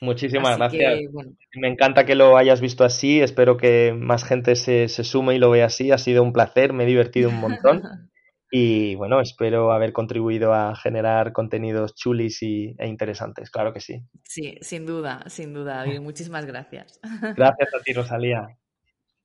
Muchísimas 0.01 0.57
gracias. 0.57 0.99
Me 1.53 1.70
encanta 1.70 2.05
que 2.05 2.16
lo 2.16 2.36
hayas 2.36 2.59
visto 2.59 2.84
así. 2.84 3.22
Espero 3.22 3.55
que 3.55 3.93
más 3.97 4.26
gente 4.26 4.57
se, 4.57 4.89
se 4.89 5.05
sume 5.05 5.36
y 5.36 5.39
lo 5.39 5.49
vea 5.51 5.68
así. 5.68 5.91
Ha 5.91 5.97
sido 5.97 6.22
un 6.22 6.34
placer, 6.34 6.74
me 6.74 6.84
he 6.84 6.88
divertido 6.88 7.30
un 7.30 7.39
montón. 7.39 7.82
Y 8.57 8.95
bueno, 8.95 9.19
espero 9.19 9.73
haber 9.73 9.91
contribuido 9.91 10.53
a 10.53 10.77
generar 10.77 11.33
contenidos 11.33 11.93
chulis 11.93 12.41
y, 12.41 12.73
e 12.79 12.87
interesantes, 12.87 13.51
claro 13.51 13.73
que 13.73 13.81
sí. 13.81 14.01
Sí, 14.23 14.57
sin 14.61 14.85
duda, 14.85 15.25
sin 15.27 15.53
duda, 15.53 15.75
David. 15.75 15.99
Muchísimas 16.01 16.45
gracias. 16.45 17.01
Gracias 17.35 17.73
a 17.73 17.79
ti, 17.83 17.91
Rosalía. 17.91 18.47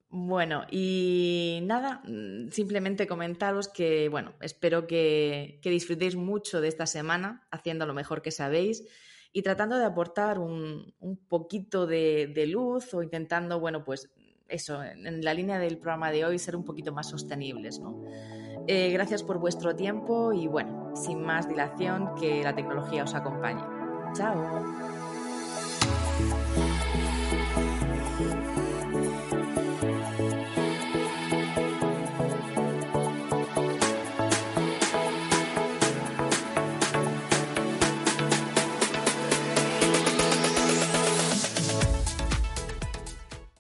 Bueno, 0.09 0.65
y 0.69 1.61
nada, 1.63 2.03
simplemente 2.51 3.07
comentaros 3.07 3.69
que, 3.69 4.09
bueno, 4.09 4.33
espero 4.41 4.89
que, 4.89 5.61
disfrutéis 5.63 6.17
mucho 6.17 6.61
de 6.61 6.67
esta 6.67 6.87
semana 6.87 7.47
haciendo 7.53 7.87
lo 7.87 7.95
mejor 7.95 8.23
que 8.23 8.33
sabéis 8.33 8.85
y 9.33 9.43
tratando 9.43 9.79
de 9.79 9.85
aportar 9.85 10.41
un, 10.41 10.93
poquito 11.29 11.87
de, 11.87 12.33
de, 12.35 12.49
luz 12.49 12.93
o 12.95 13.03
intentando, 13.05 13.61
bueno, 13.61 13.85
pues 13.85 14.11
eso, 14.49 14.83
en 14.83 15.25
la 15.25 15.35
línea 15.35 15.61
del 15.61 15.79
programa 15.79 16.11
de 16.11 16.25
hoy, 16.25 16.41
ser 16.41 16.57
un 16.57 16.65
poquito 16.65 16.93
más 16.93 17.09
sostenibles, 17.09 17.79
¿no? 17.79 18.03
Eh, 18.73 18.91
gracias 18.93 19.25
por 19.25 19.41
vuestro 19.41 19.75
tiempo 19.75 20.33
y 20.33 20.47
bueno, 20.47 20.93
sin 20.95 21.25
más 21.25 21.49
dilación, 21.49 22.15
que 22.15 22.45
la 22.45 22.55
tecnología 22.55 23.03
os 23.03 23.17
acompañe. 23.17 23.65
Chao. 24.13 25.00